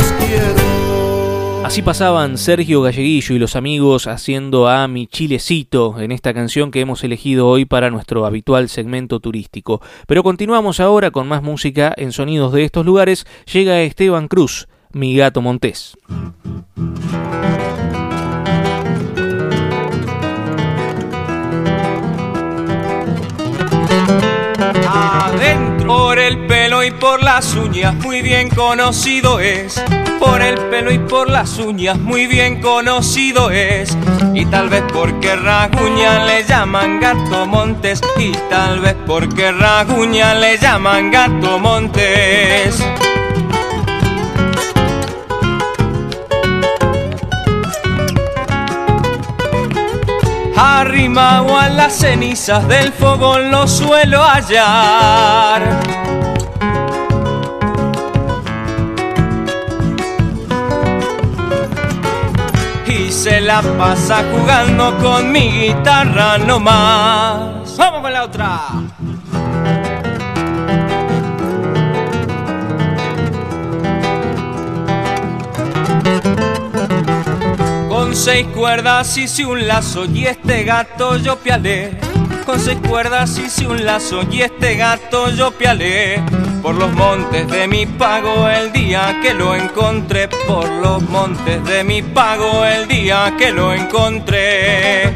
Así 1.67 1.81
pasaban 1.81 2.37
Sergio 2.37 2.81
Galleguillo 2.81 3.35
y 3.35 3.39
los 3.39 3.57
amigos 3.57 4.07
haciendo 4.07 4.69
a 4.69 4.87
mi 4.87 5.05
chilecito 5.05 5.99
en 5.99 6.13
esta 6.13 6.33
canción 6.33 6.71
que 6.71 6.79
hemos 6.79 7.03
elegido 7.03 7.45
hoy 7.45 7.65
para 7.65 7.89
nuestro 7.89 8.25
habitual 8.25 8.69
segmento 8.69 9.19
turístico. 9.19 9.81
Pero 10.07 10.23
continuamos 10.23 10.79
ahora 10.79 11.11
con 11.11 11.27
más 11.27 11.43
música 11.43 11.93
en 11.97 12.13
sonidos 12.13 12.53
de 12.53 12.63
estos 12.63 12.85
lugares. 12.85 13.27
Llega 13.51 13.81
Esteban 13.81 14.29
Cruz, 14.29 14.69
mi 14.93 15.13
gato 15.17 15.41
Montés. 15.41 15.97
Las 27.37 27.53
uñas, 27.53 27.93
muy 27.93 28.23
bien 28.23 28.49
conocido 28.49 29.39
es. 29.39 29.79
Por 30.19 30.41
el 30.41 30.57
pelo 30.71 30.91
y 30.91 30.97
por 30.97 31.29
las 31.29 31.59
uñas, 31.59 31.99
muy 31.99 32.25
bien 32.25 32.61
conocido 32.61 33.51
es. 33.51 33.95
Y 34.33 34.43
tal 34.47 34.69
vez 34.69 34.83
porque 34.91 35.35
Raguña 35.35 36.25
le 36.25 36.43
llaman 36.45 36.99
gato 36.99 37.45
montes. 37.45 38.01
Y 38.17 38.31
tal 38.49 38.79
vez 38.79 38.95
porque 39.05 39.51
Raguña 39.51 40.33
le 40.33 40.57
llaman 40.57 41.11
gato 41.11 41.59
montes. 41.59 42.83
Arrimado 50.55 51.55
a 51.55 51.69
las 51.69 51.99
cenizas 51.99 52.67
del 52.67 52.91
fogón 52.91 53.51
lo 53.51 53.67
suelo 53.67 54.23
hallar. 54.23 56.26
Se 63.27 63.41
la 63.41 63.61
pasa 63.61 64.23
jugando 64.31 64.97
con 64.99 65.33
mi 65.33 65.51
guitarra 65.51 66.37
nomás. 66.37 67.75
Vamos 67.77 68.01
con 68.01 68.13
la 68.13 68.23
otra. 68.23 68.61
Con 77.89 78.15
seis 78.15 78.47
cuerdas 78.55 79.17
hice 79.17 79.45
un 79.45 79.67
lazo 79.67 80.05
y 80.05 80.25
este 80.25 80.63
gato 80.63 81.17
yo 81.17 81.35
pialé. 81.35 81.99
Con 82.45 82.61
seis 82.61 82.77
cuerdas 82.87 83.37
hice 83.37 83.67
un 83.67 83.83
lazo 83.83 84.21
y 84.31 84.41
este 84.41 84.77
gato 84.77 85.29
yo 85.31 85.51
pialé. 85.51 86.23
Por 86.67 86.75
los 86.75 86.93
montes 86.95 87.47
de 87.47 87.65
mi 87.65 87.85
pago 87.85 88.49
el 88.49 88.73
día 88.73 89.21
que 89.21 89.33
lo 89.33 89.55
encontré. 89.55 90.27
Por 90.27 90.67
los 90.67 91.01
montes 91.01 91.63
de 91.63 91.85
mi 91.85 92.01
pago 92.01 92.65
el 92.65 92.89
día 92.89 93.33
que 93.37 93.51
lo 93.51 93.73
encontré. 93.73 95.13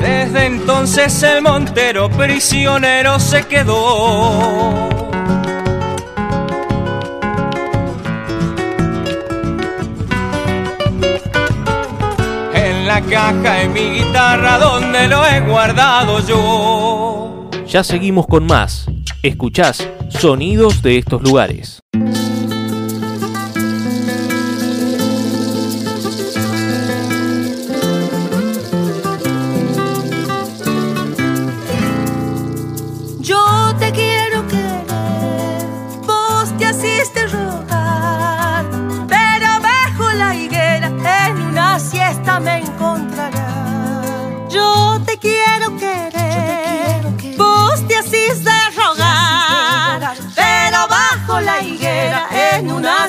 Desde 0.00 0.46
entonces 0.46 1.22
el 1.22 1.42
montero 1.42 2.08
prisionero 2.08 3.20
se 3.20 3.46
quedó. 3.46 4.95
Caja 13.00 13.54
de 13.54 13.68
mi 13.68 13.98
guitarra 13.98 14.58
donde 14.58 15.08
lo 15.08 15.24
he 15.26 15.40
guardado 15.40 16.20
yo. 16.26 17.50
Ya 17.66 17.82
seguimos 17.84 18.26
con 18.26 18.46
más. 18.46 18.86
Escuchás 19.22 19.88
sonidos 20.08 20.82
de 20.82 20.98
estos 20.98 21.22
lugares. 21.22 21.75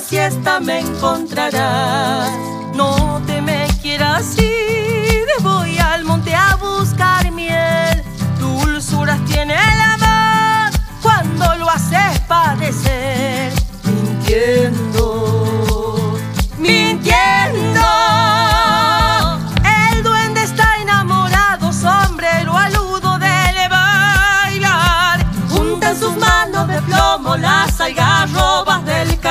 Siesta 0.08 0.60
me 0.60 0.80
encontrarás. 0.80 2.32
No 2.74 3.22
te 3.26 3.42
me 3.42 3.68
quieras 3.82 4.38
ir, 4.38 4.47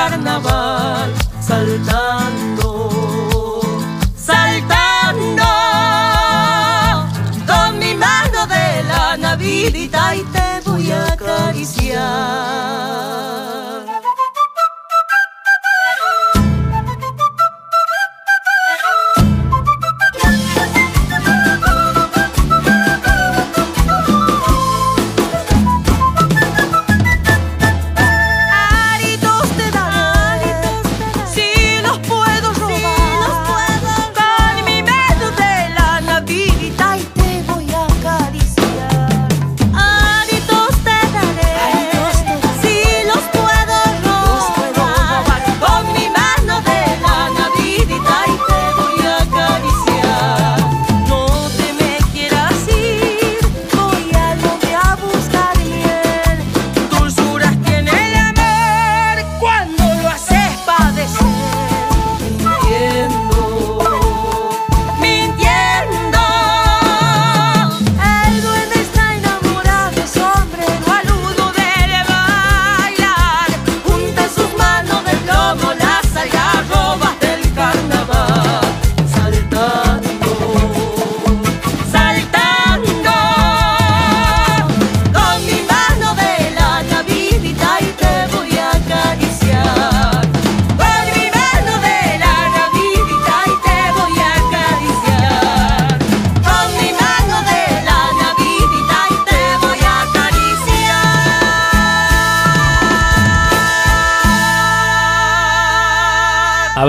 carnaval, 0.09 1.11
saltando 1.41 2.36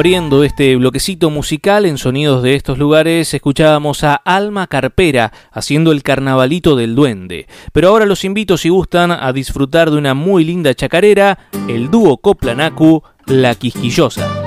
Este 0.08 0.78
bloquecito 0.78 1.30
musical 1.30 1.86
en 1.86 1.98
sonidos 1.98 2.42
de 2.42 2.56
estos 2.56 2.78
lugares, 2.78 3.34
escuchábamos 3.34 4.06
a 4.06 4.16
Alma 4.16 4.68
Carpera 4.68 5.34
haciendo 5.52 5.92
el 5.92 6.02
carnavalito 6.02 6.78
del 6.78 6.96
duende. 6.96 7.46
Pero 7.74 7.90
ahora 7.90 8.06
los 8.06 8.24
invito, 8.24 8.56
si 8.56 8.70
gustan, 8.70 9.12
a 9.12 9.34
disfrutar 9.34 9.92
de 9.92 9.98
una 9.98 10.14
muy 10.14 10.46
linda 10.46 10.74
chacarera, 10.74 11.50
el 11.68 11.92
dúo 11.92 12.20
Coplanacu, 12.20 13.04
La 13.26 13.56
Quisquillosa. 13.56 14.47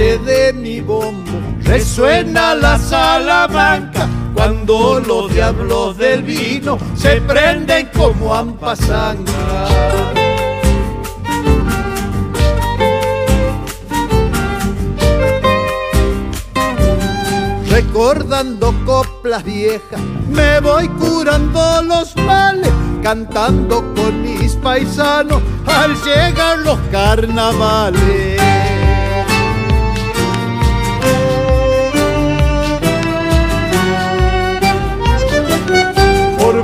De 0.00 0.54
mi 0.54 0.80
bombo 0.80 1.30
resuena 1.62 2.54
la 2.54 2.78
salamanca 2.78 4.08
cuando 4.32 4.98
los 4.98 5.30
diablos 5.30 5.98
del 5.98 6.22
vino 6.22 6.78
se 6.94 7.20
prenden 7.20 7.90
como 7.94 8.34
ampasanga. 8.34 9.68
Recordando 17.68 18.74
coplas 18.86 19.44
viejas, 19.44 20.00
me 20.30 20.60
voy 20.60 20.88
curando 20.88 21.82
los 21.82 22.16
males, 22.16 22.72
cantando 23.02 23.84
con 23.94 24.22
mis 24.22 24.54
paisanos 24.56 25.42
al 25.66 25.94
llegar 26.02 26.58
los 26.60 26.78
carnavales. 26.90 28.59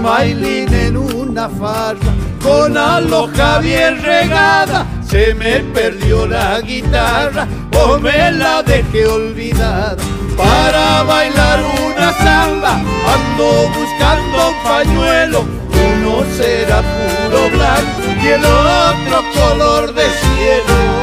Por 0.06 0.12
Mailín 0.12 0.72
en 0.72 0.96
una 0.96 1.48
farra, 1.48 2.12
con 2.42 2.76
aloja 2.76 3.58
bien 3.58 4.00
regada, 4.02 4.86
se 5.08 5.34
me 5.34 5.60
perdió 5.74 6.26
la 6.26 6.60
guitarra 6.60 7.46
o 7.76 7.98
me 7.98 8.30
la 8.32 8.62
dejé 8.62 9.06
olvidada. 9.06 9.96
Para 10.36 11.02
bailar 11.02 11.60
una 11.86 12.12
samba 12.12 12.74
ando 13.14 13.68
buscando 13.76 14.48
un 14.50 14.62
pañuelo, 14.62 15.44
uno 15.70 16.24
será 16.36 16.82
puro 16.82 17.50
blanco 17.50 18.22
y 18.22 18.26
el 18.28 18.44
otro 18.44 19.24
color 19.34 19.94
de 19.94 20.04
cielo. 20.04 20.95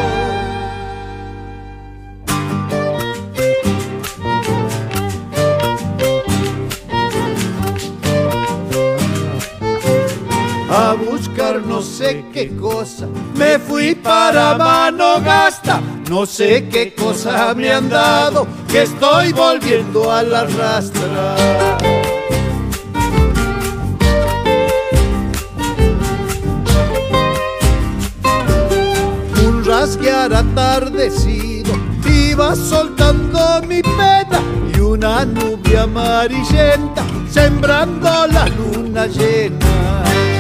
A 10.94 10.96
buscar 10.96 11.62
no 11.66 11.82
sé 11.82 12.24
qué 12.32 12.56
cosa. 12.56 13.08
Me 13.36 13.58
fui 13.58 13.96
para 13.96 14.56
mano 14.58 15.22
gasta, 15.22 15.82
no 16.10 16.26
sé 16.26 16.68
qué 16.70 16.94
cosa 16.94 17.54
me 17.56 17.72
han 17.72 17.90
dado, 17.90 18.48
que 18.68 18.84
estoy 18.84 19.34
volviendo 19.34 20.12
a 20.12 20.22
la 20.22 20.46
rastra. 20.46 21.36
Un 29.46 29.66
rasguear 29.66 30.34
atardecido, 30.34 31.74
iba 32.08 32.56
soltando 32.56 33.62
mi 33.68 33.82
pena 33.82 34.40
y 34.76 34.80
una 34.80 35.26
nube 35.26 35.80
amarillenta 35.80 37.04
sembrando 37.30 38.28
la 38.28 38.46
luna 38.48 39.08
llena. 39.08 40.33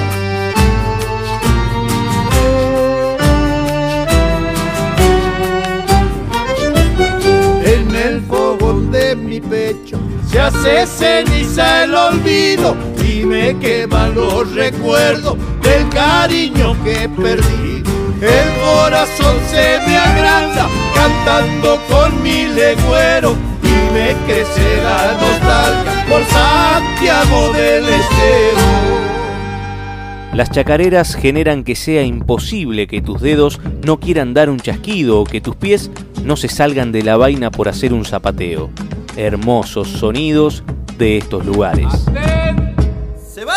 El 8.03 8.21
fogón 8.21 8.91
de 8.91 9.15
mi 9.15 9.39
pecho 9.39 9.97
se 10.29 10.39
hace 10.39 10.85
ceniza 10.85 11.85
el 11.85 11.95
olvido 11.95 12.75
y 13.01 13.23
me 13.23 13.57
queman 13.59 14.13
los 14.13 14.53
recuerdos 14.53 15.37
del 15.61 15.87
cariño 15.89 16.75
que 16.83 17.07
perdí. 17.09 17.83
El 18.21 18.61
corazón 18.61 19.37
se 19.49 19.79
me 19.87 19.97
agranda 19.97 20.67
cantando 20.93 21.79
con 21.89 22.21
mi 22.21 22.45
legüero 22.47 23.35
y 23.61 23.93
me 23.93 24.15
crece 24.25 24.81
la 24.83 25.13
nostalgia 25.21 26.05
por 26.09 26.25
Santiago 26.25 27.53
del 27.53 27.83
Estero. 27.85 29.22
Las 30.33 30.49
chacareras 30.49 31.15
generan 31.15 31.63
que 31.63 31.75
sea 31.75 32.01
imposible 32.01 32.87
que 32.87 33.03
tus 33.03 33.21
dedos 33.21 33.61
no 33.85 33.99
quieran 33.99 34.33
dar 34.33 34.49
un 34.49 34.59
chasquido 34.59 35.21
o 35.21 35.25
que 35.25 35.41
tus 35.41 35.55
pies 35.55 35.91
no 36.23 36.37
se 36.37 36.47
salgan 36.47 36.91
de 36.91 37.03
la 37.03 37.17
vaina 37.17 37.51
por 37.51 37.69
hacer 37.69 37.93
un 37.93 38.03
zapateo. 38.03 38.71
Hermosos 39.15 39.89
sonidos 39.89 40.63
de 40.97 41.17
estos 41.17 41.45
lugares. 41.45 41.87
¡Se 43.31 43.45
va 43.45 43.53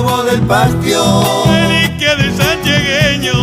algarrobo 0.00 0.22
del 0.24 0.40
patio. 0.42 1.44
Reliquia 1.46 2.16
del 2.16 2.36
santiagueño. 2.36 3.34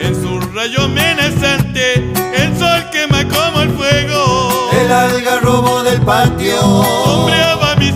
En 0.00 0.14
su 0.14 0.40
rayo 0.54 0.82
amenazante, 0.82 1.94
el 2.36 2.58
sol 2.58 2.84
quema 2.92 3.24
como 3.28 3.62
el 3.62 3.70
fuego. 3.70 4.70
El 4.72 4.92
algarrobo 4.92 5.82
del 5.82 6.00
patio. 6.02 6.60
Sombreaba 7.04 7.76
mis 7.76 7.93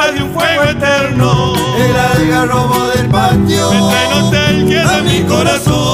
chamisa 0.00 0.12
de 0.12 0.22
un 0.22 0.32
fuego 0.32 0.64
eterno. 0.64 1.52
El 1.76 1.96
algarrobo 1.96 2.88
del 2.88 3.08
patio. 3.08 3.70
Me 3.70 3.78
trae 3.78 4.20
nostalgia 4.20 4.88
de 4.88 5.02
mi 5.02 5.22
corazón. 5.24 5.89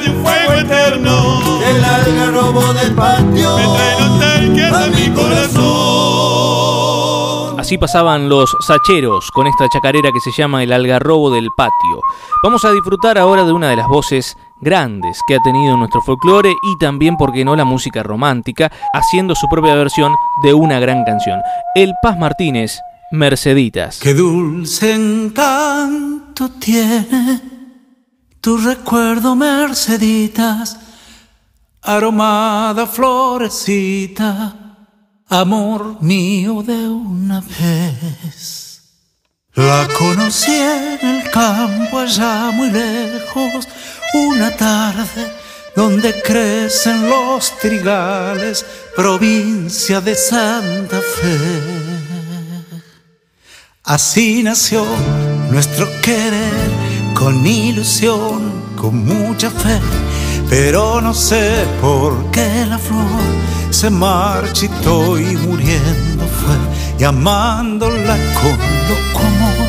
De 0.00 0.10
un 0.10 0.24
fuego 0.24 0.52
eterno. 0.54 1.60
El 1.66 1.84
algarrobo 1.84 2.72
del 2.74 2.94
patio 2.94 3.56
me 3.56 3.64
trae 3.64 4.00
nostalgia 4.00 4.68
a 4.68 4.86
mi 4.88 5.08
corazón. 5.10 5.98
Así 7.58 7.76
pasaban 7.76 8.28
los 8.28 8.56
sacheros 8.66 9.30
con 9.32 9.46
esta 9.46 9.68
chacarera 9.68 10.10
que 10.12 10.20
se 10.20 10.30
llama 10.30 10.62
El 10.62 10.72
algarrobo 10.72 11.30
del 11.30 11.48
patio. 11.56 12.00
Vamos 12.42 12.64
a 12.64 12.72
disfrutar 12.72 13.18
ahora 13.18 13.44
de 13.44 13.52
una 13.52 13.68
de 13.68 13.76
las 13.76 13.88
voces 13.88 14.36
grandes 14.60 15.20
que 15.26 15.34
ha 15.34 15.40
tenido 15.40 15.76
nuestro 15.76 16.00
folclore 16.00 16.50
y 16.50 16.78
también, 16.78 17.16
por 17.16 17.32
qué 17.32 17.44
no, 17.44 17.56
la 17.56 17.64
música 17.64 18.02
romántica, 18.02 18.72
haciendo 18.92 19.34
su 19.34 19.48
propia 19.48 19.74
versión 19.74 20.14
de 20.42 20.54
una 20.54 20.80
gran 20.80 21.04
canción. 21.04 21.40
El 21.74 21.92
Paz 22.00 22.16
Martínez, 22.18 22.80
Merceditas. 23.10 23.98
Qué 23.98 24.14
dulce 24.14 24.94
encanto 24.94 26.48
tiene 26.60 27.57
tu 28.48 28.56
recuerdo, 28.56 29.36
Merceditas, 29.36 30.78
aromada 31.82 32.86
florecita, 32.86 34.54
amor 35.28 36.00
mío 36.00 36.62
de 36.62 36.88
una 36.88 37.42
vez. 37.42 38.80
La 39.54 39.86
conocí 39.98 40.54
en 40.54 40.98
el 41.06 41.30
campo 41.30 41.98
allá 41.98 42.50
muy 42.50 42.70
lejos, 42.70 43.68
una 44.14 44.50
tarde 44.56 45.30
donde 45.76 46.22
crecen 46.22 47.06
los 47.06 47.52
trigales, 47.58 48.64
provincia 48.96 50.00
de 50.00 50.14
Santa 50.14 51.02
Fe. 51.02 51.60
Así 53.84 54.42
nació 54.42 54.86
nuestro 55.50 55.86
querer, 56.00 56.87
con 57.18 57.44
ilusión, 57.44 58.52
con 58.76 59.04
mucha 59.04 59.50
fe, 59.50 59.80
pero 60.48 61.00
no 61.00 61.12
sé 61.12 61.64
por 61.80 62.30
qué 62.30 62.64
la 62.68 62.78
flor 62.78 63.26
se 63.70 63.90
marchitó 63.90 65.18
y 65.18 65.36
muriendo 65.36 66.24
fue, 66.38 66.56
y 66.96 67.02
amándola 67.02 68.16
con 68.40 68.56
loco 68.88 69.26
amor. 69.26 69.68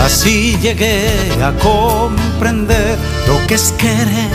Así 0.00 0.56
llegué 0.62 1.10
a 1.42 1.52
comprender 1.58 2.96
lo 3.26 3.46
que 3.46 3.54
es 3.56 3.70
querer, 3.72 4.30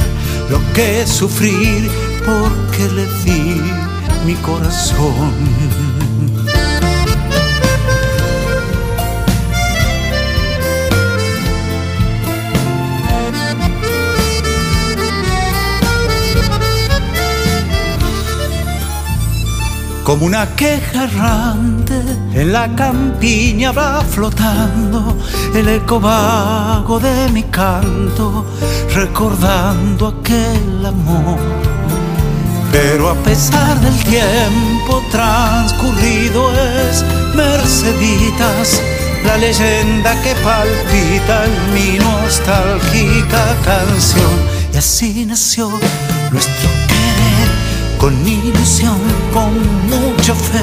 lo 0.51 0.60
que 0.74 1.01
es 1.01 1.10
sufrir, 1.10 1.89
porque 2.24 2.88
le 2.93 3.06
di 3.24 3.62
mi 4.28 4.36
corazón. 4.36 5.83
Como 20.14 20.28
una 20.28 20.45
queja 20.55 21.05
errante 21.05 21.95
en 22.36 22.53
la 22.53 22.68
campiña 22.76 23.72
va 23.72 23.99
flotando 24.01 25.18
el 25.55 25.68
eco 25.68 25.99
vago 25.99 26.99
de 26.99 27.30
mi 27.30 27.41
canto, 27.41 28.45
recordando 28.93 30.09
aquel 30.09 30.86
amor. 30.86 31.39
Pero 32.72 33.09
a 33.09 33.16
pesar 33.24 33.82
del 33.82 33.97
tiempo 34.03 35.01
transcurrido 35.09 36.51
es 36.53 37.03
Merceditas, 37.36 38.84
la 39.26 39.36
leyenda 39.38 40.14
que 40.22 40.36
palpita 40.43 41.45
en 41.45 41.74
mi 41.74 41.97
nostálgica 41.97 43.55
canción. 43.66 44.36
Y 44.72 44.78
así 44.78 45.26
nació 45.26 45.72
nuestro 46.32 46.70
con 48.04 48.28
ilusión, 48.28 48.99
con 49.32 49.54
mucha 49.88 50.36
fe, 50.36 50.60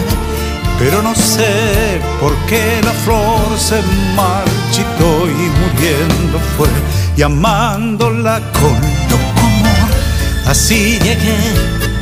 pero 0.78 1.01
no 1.01 1.14
sé 1.14 1.99
por 2.20 2.36
qué 2.47 2.82
la 2.84 2.93
flor 2.93 3.59
se 3.59 3.80
marchitó 4.14 5.26
y 5.26 5.49
muriendo 5.59 6.38
fue, 6.59 6.68
y 7.16 7.22
amándola 7.22 8.43
con 8.61 8.74
loco 9.11 9.41
amor, 9.41 9.91
así 10.49 10.99
llegué 10.99 11.38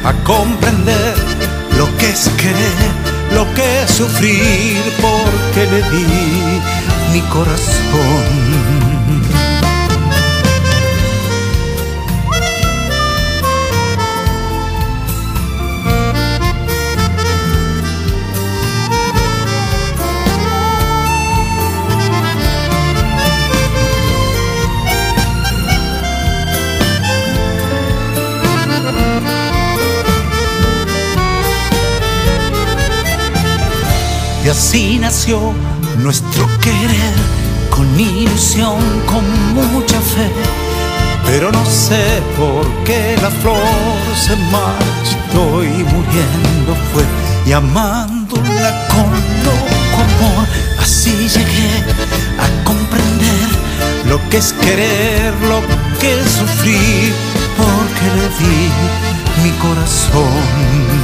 a 0.03 0.13
comprender 0.25 1.15
lo 1.79 1.87
que 1.99 2.11
es 2.11 2.29
querer, 2.31 2.91
lo 3.33 3.45
que 3.55 3.83
es 3.83 3.91
sufrir, 3.93 4.83
porque 5.01 5.71
le 5.71 5.83
di 5.91 6.61
mi 7.13 7.21
corazón. 7.31 8.48
Y 34.49 34.51
así 34.51 34.99
nació 34.99 35.53
nuestro 35.99 36.47
querer, 36.63 37.15
con 37.69 37.87
ilusión, 38.01 38.81
con 39.05 39.23
mucha 39.53 40.01
fe. 40.01 40.31
Pero 41.27 41.53
no 41.53 41.63
sé 41.67 42.23
por 42.35 42.67
qué 42.85 43.19
la 43.21 43.29
flor 43.29 43.61
se 44.17 44.35
marchitó 44.51 45.63
y 45.63 45.85
muriendo 45.93 46.75
fue. 46.95 47.05
Y 47.45 47.53
amándola 47.53 48.89
con 48.89 49.11
loco 49.45 49.99
amor, 50.09 50.49
así 50.81 51.13
llegué 51.29 51.85
a 52.41 52.65
comprender 52.65 53.49
lo 54.09 54.19
que 54.31 54.39
es 54.39 54.55
querer, 54.55 55.35
lo 55.43 55.61
que 56.01 56.21
es 56.21 56.27
sufrir, 56.27 57.13
porque 57.59 58.07
le 58.17 58.29
di 58.39 58.71
mi 59.45 59.51
corazón. 59.59 60.98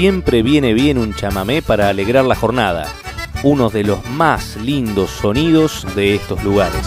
Siempre 0.00 0.42
viene 0.42 0.72
bien 0.72 0.96
un 0.96 1.12
chamamé 1.12 1.60
para 1.60 1.90
alegrar 1.90 2.24
la 2.24 2.34
jornada, 2.34 2.90
uno 3.42 3.68
de 3.68 3.84
los 3.84 4.02
más 4.12 4.56
lindos 4.56 5.10
sonidos 5.10 5.86
de 5.94 6.14
estos 6.14 6.42
lugares. 6.42 6.80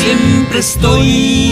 Siempre 0.00 0.58
estoy 0.58 1.47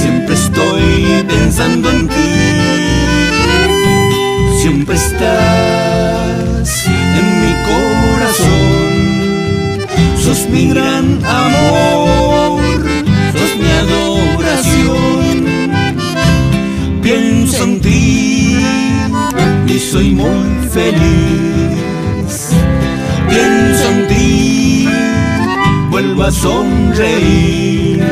Siempre 0.00 0.34
estoy 0.34 1.24
pensando 1.26 1.90
en 1.90 2.08
ti. 2.08 2.14
Siempre 4.60 4.94
estás 4.96 6.86
en 6.86 7.26
mi 7.42 7.52
corazón. 7.70 8.90
Sos 10.22 10.48
mi 10.48 10.68
gran 10.68 11.24
amor. 11.24 12.60
Sos 13.32 13.52
mi 13.60 13.70
adoración. 13.84 15.36
Pienso 17.02 17.64
en 17.64 17.80
ti 17.80 18.56
y 19.66 19.78
soy 19.78 20.10
muy 20.10 20.68
feliz. 20.72 21.89
Vuelvo 26.20 26.24
a 26.24 26.30
sonreír. 26.30 28.04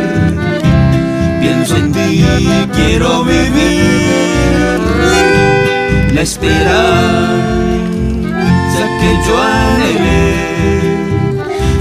Pienso 1.40 1.76
en 1.76 1.92
ti, 1.92 2.24
quiero 2.74 3.24
vivir 3.24 4.80
la 6.14 6.22
esperanza 6.22 7.24
que 9.00 9.10
yo 9.26 9.42
anhelé. 9.42 10.34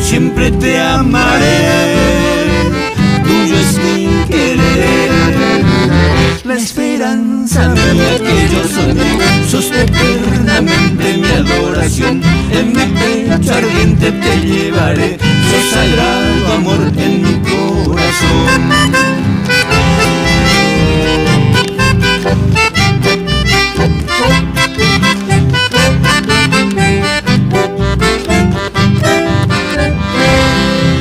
Siempre 0.02 0.52
te 0.52 0.80
amaré, 0.80 1.60
tuyo 3.24 3.56
es 3.56 3.78
mi 3.78 4.08
querer. 4.30 5.27
La 6.58 6.64
esperanza 6.64 7.70
mía 7.70 8.18
que 8.18 8.50
yo 8.52 8.64
soñé, 8.68 9.48
sos 9.48 9.70
mi 11.18 11.28
adoración. 11.28 12.20
En 12.52 12.70
mi 12.70 12.84
pecho 12.98 13.54
ardiente 13.54 14.12
te 14.12 14.42
llevaré 14.42 15.20
sagrado 15.72 16.54
amor 16.54 16.80
en 16.98 17.22
mi 17.22 17.36
corazón. 17.48 18.72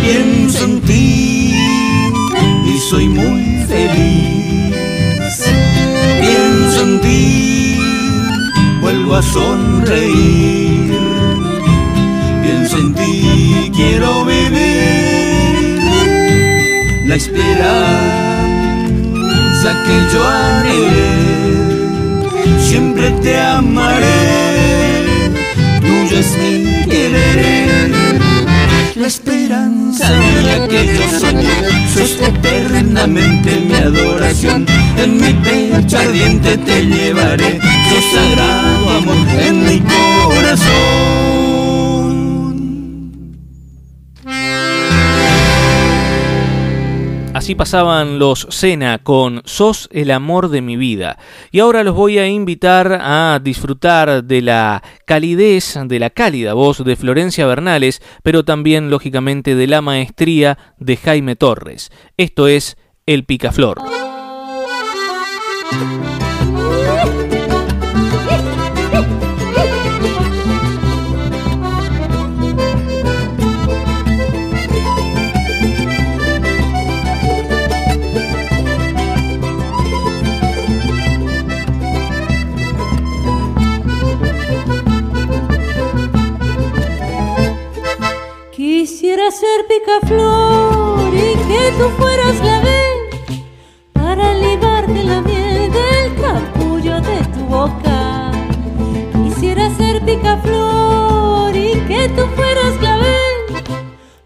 Pienso 0.02 0.64
en 0.66 0.80
ti 0.82 1.54
y 2.66 2.78
soy 2.90 3.08
muy 3.08 3.64
feliz. 3.66 4.65
Ti, 7.06 7.78
vuelvo 8.80 9.14
a 9.14 9.22
sonreír. 9.22 10.92
Pienso 12.42 12.78
en 12.78 12.94
ti, 12.94 13.70
quiero 13.72 14.24
vivir 14.24 15.78
la 17.06 17.14
esperanza 17.14 18.08
que 19.84 19.96
yo 20.12 20.20
haré. 20.26 20.88
Siempre 22.58 23.10
te 23.22 23.38
amaré, 23.40 25.30
tuyo 25.80 26.18
es 26.18 26.30
mi 26.38 26.86
querer. 26.90 28.05
Esperanza 29.56 30.68
que 30.68 30.98
yo 30.98 31.18
soñé, 31.18 31.88
sos 31.94 32.18
eternamente 32.20 33.56
mi 33.66 33.74
adoración. 33.74 34.66
En 34.98 35.16
mi 35.16 35.32
pecho 35.32 35.98
ardiente 35.98 36.58
te 36.58 36.84
llevaré, 36.84 37.58
sos 37.88 38.04
sagrado 38.12 38.90
amor 38.90 39.28
en 39.40 39.64
mi 39.64 39.80
corazón. 39.80 41.35
Así 47.46 47.54
pasaban 47.54 48.18
los 48.18 48.48
Cena 48.50 48.98
con 48.98 49.40
Sos 49.44 49.88
el 49.92 50.10
amor 50.10 50.48
de 50.48 50.62
mi 50.62 50.76
vida. 50.76 51.16
Y 51.52 51.60
ahora 51.60 51.84
los 51.84 51.94
voy 51.94 52.18
a 52.18 52.26
invitar 52.26 52.98
a 53.00 53.38
disfrutar 53.40 54.24
de 54.24 54.42
la 54.42 54.82
calidez, 55.04 55.78
de 55.84 56.00
la 56.00 56.10
cálida 56.10 56.54
voz 56.54 56.84
de 56.84 56.96
Florencia 56.96 57.46
Bernales, 57.46 58.02
pero 58.24 58.44
también, 58.44 58.90
lógicamente, 58.90 59.54
de 59.54 59.68
la 59.68 59.80
maestría 59.80 60.58
de 60.78 60.96
Jaime 60.96 61.36
Torres. 61.36 61.92
Esto 62.16 62.48
es 62.48 62.76
El 63.06 63.24
Picaflor. 63.24 63.78
Quisiera 89.26 89.48
ser 89.48 89.66
picaflor 89.66 91.12
y 91.12 91.34
que 91.48 91.72
tú 91.78 91.88
fueras 91.98 92.38
la 92.44 92.60
vez 92.60 93.42
para 93.92 94.34
libarte 94.34 95.02
la 95.02 95.20
miel 95.20 95.72
del 95.72 96.14
capullo 96.14 97.00
de 97.00 97.18
tu 97.34 97.44
boca. 97.46 98.30
Quisiera 99.24 99.68
ser 99.74 100.04
picaflor 100.04 101.56
y 101.56 101.72
que 101.88 102.08
tú 102.10 102.22
fueras 102.36 102.80
la 102.80 102.98
vez 102.98 103.62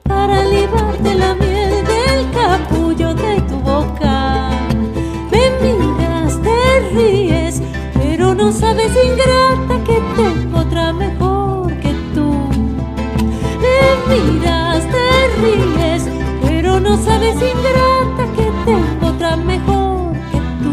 para 0.03 0.45
libarte 0.45 1.15
la 1.15 1.35
miel 1.35 1.83
del 1.87 2.31
capullo 2.33 3.15
de 3.15 3.41
tu 3.49 3.57
boca. 3.61 4.51
Me 5.31 5.51
miras, 5.63 6.39
te 6.43 6.81
ríes, 6.93 7.63
pero 7.95 8.35
no 8.35 8.53
sabes 8.53 8.93
ingrata 9.03 9.83
que 9.83 9.99
tengo 10.15 10.59
otra 10.59 10.93
mejor 10.93 11.50
pero 16.43 16.81
no 16.81 17.03
sabes 17.03 17.35
ingrata 17.37 18.25
que 18.37 18.51
tengo 18.67 19.07
otra 19.07 19.37
mejor 19.37 20.13
que 20.31 20.39
tú. 20.61 20.73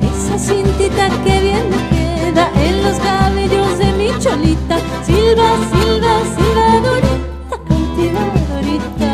Esa 0.00 0.38
cintita 0.38 1.08
que 1.24 1.40
bien 1.40 1.68
me 1.68 1.76
queda 1.90 2.50
en 2.54 2.82
los 2.82 2.98
cabellos 2.98 3.78
de 3.78 3.92
mi 3.92 4.08
cholita, 4.18 4.78
silba, 5.04 5.50
silba, 5.72 6.22
silbadorita, 6.36 7.56
cautivadorita. 7.68 9.12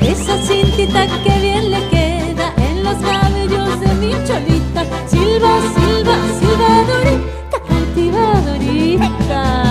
Esa 0.00 0.36
cintita 0.38 1.06
que 1.22 1.40
bien 1.40 1.70
le 1.70 1.88
queda 1.88 2.52
en 2.68 2.84
los 2.84 2.96
cabellos 2.96 3.80
de 3.80 3.94
mi 3.94 4.12
cholita, 4.26 4.84
silba, 5.06 5.52
silba, 5.74 6.16
silbadorita, 6.38 7.56
cautivadorita. 7.66 9.63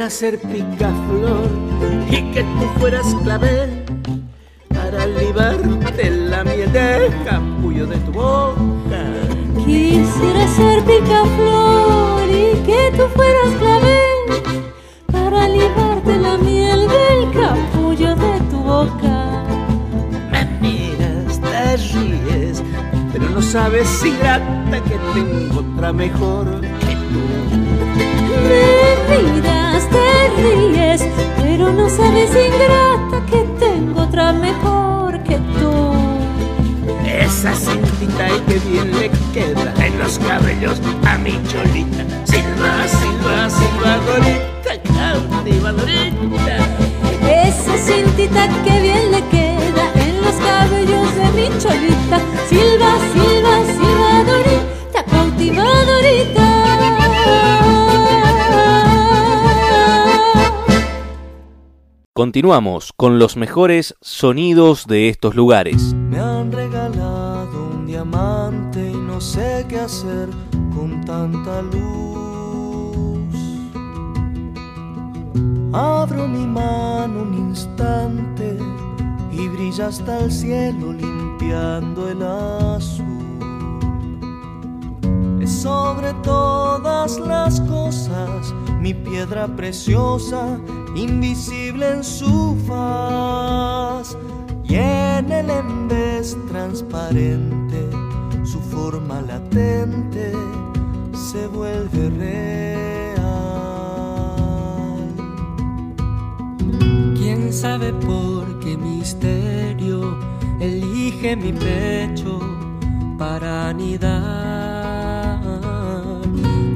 Quisiera 0.00 0.16
ser 0.16 0.38
picaflor 0.38 1.50
y 2.10 2.32
que 2.32 2.42
tú 2.42 2.66
fueras 2.78 3.14
clavel 3.22 3.84
para 4.70 5.06
libarte 5.06 6.10
la 6.10 6.42
miel 6.42 6.72
del 6.72 7.12
capullo 7.22 7.86
de 7.86 7.98
tu 7.98 8.12
boca. 8.12 9.02
Quisiera 9.66 10.48
ser 10.56 10.82
picaflor 10.84 12.22
y 12.30 12.62
que 12.64 12.92
tú 12.96 13.02
fueras 13.14 13.54
clavel 13.58 14.72
para 15.12 15.48
libarte 15.48 16.16
la 16.16 16.38
miel 16.38 16.88
del 16.88 17.42
capullo 17.42 18.16
de 18.16 18.40
tu 18.50 18.56
boca. 18.56 19.44
Me 20.32 20.46
miras, 20.62 21.38
te 21.42 21.76
ríes, 21.76 22.62
pero 23.12 23.28
no 23.28 23.42
sabes, 23.42 24.02
ingrata, 24.02 24.82
que 24.82 24.98
tengo 25.12 25.60
otra 25.60 25.92
mejor 25.92 26.58
que 26.62 26.96
tú. 27.10 27.20
Me 28.48 28.62
miras, 29.10 29.69
ríes, 30.36 31.02
pero 31.40 31.72
no 31.72 31.88
sabes, 31.88 32.30
ingrata, 32.30 33.26
que 33.26 33.44
tengo 33.58 34.02
otra 34.02 34.32
mejor 34.32 35.22
que 35.22 35.36
tú. 35.36 35.92
Esa 37.06 37.54
cintita 37.54 38.28
y 38.28 38.40
que 38.40 38.58
bien 38.68 38.90
le 38.98 39.10
queda 39.32 39.72
en 39.84 39.98
los 39.98 40.18
cabellos 40.18 40.80
a 41.06 41.18
mi 41.18 41.40
cholita. 41.48 42.04
Silva, 42.24 42.88
silva, 42.88 43.50
silbadorita, 43.50 44.72
cautivadorita. 44.94 46.56
Esa 47.28 47.76
cintita 47.76 48.48
que 48.64 48.80
bien 48.80 49.10
le 49.10 49.22
queda 49.28 49.84
en 49.94 50.22
los 50.22 50.34
cabellos 50.34 51.14
de 51.16 51.26
mi 51.36 51.48
cholita. 51.58 52.18
Silva, 52.48 52.98
silva, 53.12 53.54
silbadorita, 53.76 55.04
cautivadorita. 55.10 56.49
Continuamos 62.20 62.92
con 62.94 63.18
los 63.18 63.38
mejores 63.38 63.96
sonidos 64.02 64.86
de 64.86 65.08
estos 65.08 65.34
lugares. 65.34 65.94
Me 65.94 66.18
han 66.18 66.52
regalado 66.52 67.70
un 67.72 67.86
diamante 67.86 68.90
y 68.90 68.94
no 68.94 69.22
sé 69.22 69.64
qué 69.70 69.80
hacer 69.80 70.28
con 70.76 71.02
tanta 71.06 71.62
luz. 71.62 73.34
Abro 75.72 76.28
mi 76.28 76.46
mano 76.46 77.22
un 77.22 77.32
instante 77.32 78.54
y 79.32 79.48
brilla 79.48 79.86
hasta 79.86 80.18
el 80.18 80.30
cielo 80.30 80.92
limpiando 80.92 82.10
el 82.10 82.22
azul. 82.22 83.19
Es 85.40 85.62
sobre 85.62 86.12
todas 86.22 87.18
las 87.18 87.60
cosas 87.62 88.52
mi 88.80 88.94
piedra 88.94 89.46
preciosa, 89.46 90.58
invisible 90.94 91.94
en 91.94 92.04
su 92.04 92.56
faz. 92.66 94.16
Y 94.64 94.74
en 94.76 95.30
el 95.32 95.50
embés 95.50 96.36
transparente, 96.48 97.90
su 98.44 98.60
forma 98.60 99.20
latente 99.20 100.32
se 101.12 101.46
vuelve 101.48 102.10
real. 102.10 103.20
¿Quién 107.16 107.52
sabe 107.52 107.92
por 107.92 108.60
qué 108.60 108.76
misterio 108.76 110.18
elige 110.60 111.36
mi 111.36 111.52
pecho 111.52 112.40
para 113.18 113.68
anidar? 113.68 114.79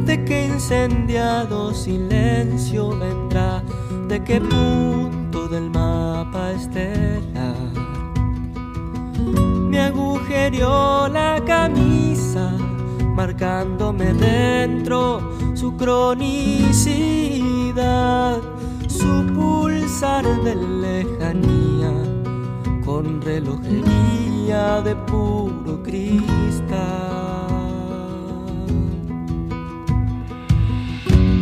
¿De 0.07 0.25
qué 0.25 0.47
incendiado 0.47 1.73
silencio 1.73 2.91
vendrá? 2.99 3.63
¿De 4.09 4.23
qué 4.23 4.41
punto 4.41 5.49
del 5.49 5.71
mapa 5.71 6.53
estelar. 6.53 7.55
Me 9.69 9.81
agujerió 9.81 11.09
la 11.09 11.43
camisa, 11.47 12.53
marcándome 13.15 14.13
dentro 14.15 15.33
su 15.55 15.77
cronicidad, 15.77 16.83
su 18.89 19.27
pulsar 19.35 20.25
de 20.43 20.55
lejanía, 20.55 21.93
con 22.85 23.23
relojería 23.23 24.81
de 24.83 24.95
puro 24.97 25.83
cristal. 25.83 26.34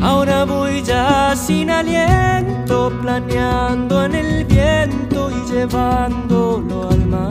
Ahora 0.02 0.44
voy 0.44 0.82
ya 0.82 1.32
sin 1.36 1.70
aliento, 1.70 2.92
planeando 3.00 4.04
en 4.04 4.16
el 4.16 4.44
viento 4.44 5.30
y 5.30 5.44
llevándolo 5.48 6.90
al 6.90 7.06
mar. 7.06 7.30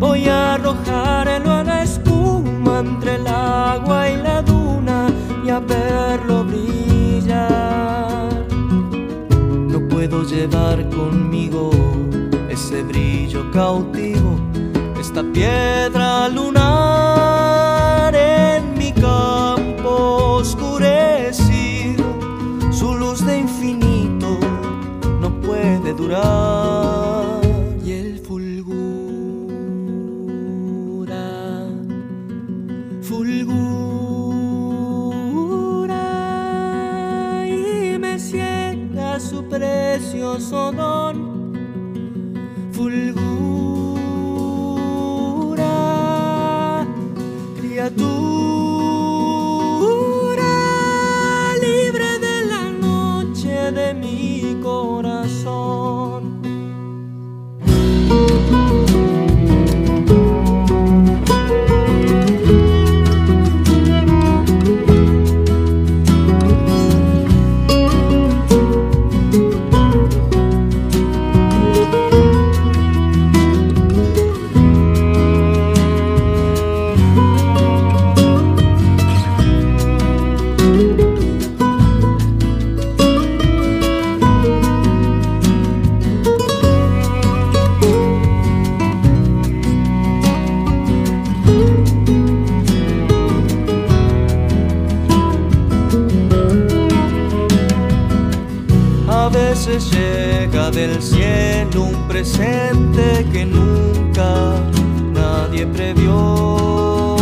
Voy 0.00 0.28
a 0.28 0.54
arrojarlo 0.54 1.52
a 1.52 1.62
la 1.62 1.84
espuma 1.84 2.80
entre 2.80 3.14
el 3.14 3.28
agua 3.28 4.08
y 4.10 4.16
la 4.16 4.42
duna 4.42 5.06
y 5.46 5.50
a 5.50 5.60
verlo 5.60 6.42
brillar. 6.42 8.28
No 9.68 9.88
puedo 9.88 10.24
llevar 10.24 10.90
conmigo 10.90 11.70
ese 12.48 12.82
brillo 12.82 13.48
cautivo, 13.52 14.36
esta 14.98 15.22
piedra 15.22 16.28
lunar 16.28 18.12
en 18.16 18.74
mi 18.76 18.90
campo 18.92 19.43
oscurecido, 20.36 22.04
su 22.72 22.94
luz 22.94 23.24
de 23.24 23.38
infinito 23.38 24.38
no 25.20 25.40
puede 25.40 25.94
durar. 25.94 27.40
Y 27.84 27.92
el 27.92 28.18
fulgura, 28.18 28.74
fulgura 33.02 33.54
y 37.48 37.98
me 37.98 38.18
ciega 38.18 39.20
su 39.20 39.44
precioso 39.44 40.72
don. 40.72 41.34
Fulgura, 42.72 43.24
criatura 47.56 48.53
un 101.76 102.08
presente 102.08 103.26
que 103.32 103.44
nunca 103.44 104.60
nadie 105.12 105.66
previó. 105.66 107.16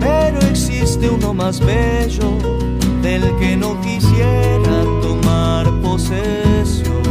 Pero 0.00 0.38
existe 0.40 1.08
uno 1.08 1.34
más 1.34 1.60
bello 1.60 2.38
del 3.02 3.22
que 3.36 3.56
no 3.56 3.80
quisiera 3.80 4.84
tomar 5.02 5.70
posesión. 5.82 7.02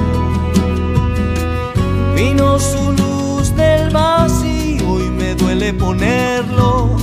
Vino 2.15 2.59
su 2.59 2.91
luz 2.93 3.55
del 3.55 3.91
vacío 3.91 4.99
y 5.05 5.09
me 5.09 5.35
duele 5.35 5.73
ponerlo 5.73 6.95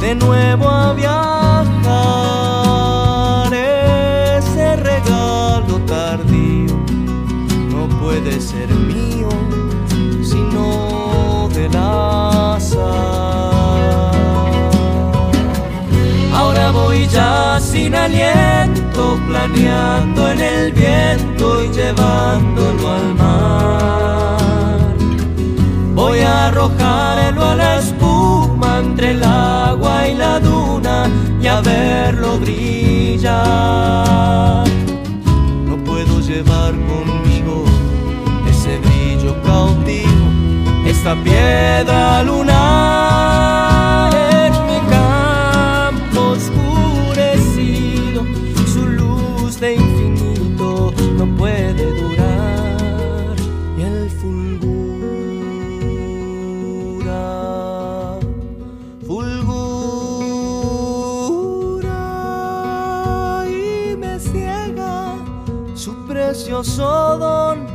de 0.00 0.14
nuevo 0.14 0.68
a. 0.68 1.37
sin 17.78 17.94
aliento, 17.94 19.18
planeando 19.28 20.30
en 20.32 20.40
el 20.40 20.72
viento 20.72 21.62
y 21.64 21.68
llevándolo 21.68 22.84
al 22.98 23.14
mar. 23.14 24.94
Voy 25.94 26.18
a 26.20 26.48
arrojarlo 26.48 27.44
a 27.44 27.54
la 27.54 27.78
espuma 27.78 28.78
entre 28.78 29.12
el 29.12 29.22
agua 29.22 30.08
y 30.08 30.14
la 30.14 30.40
duna 30.40 31.08
y 31.40 31.46
a 31.46 31.60
verlo 31.60 32.38
brillar. 32.38 33.36
No 35.68 35.76
puedo 35.84 36.20
llevar 36.20 36.72
conmigo 36.90 37.64
ese 38.50 38.78
brillo 38.78 39.32
cautivo, 39.42 40.26
esta 40.84 41.14
piedra 41.22 42.22
lunar 42.24 43.57
precioso 66.58 67.18
don. 67.18 67.67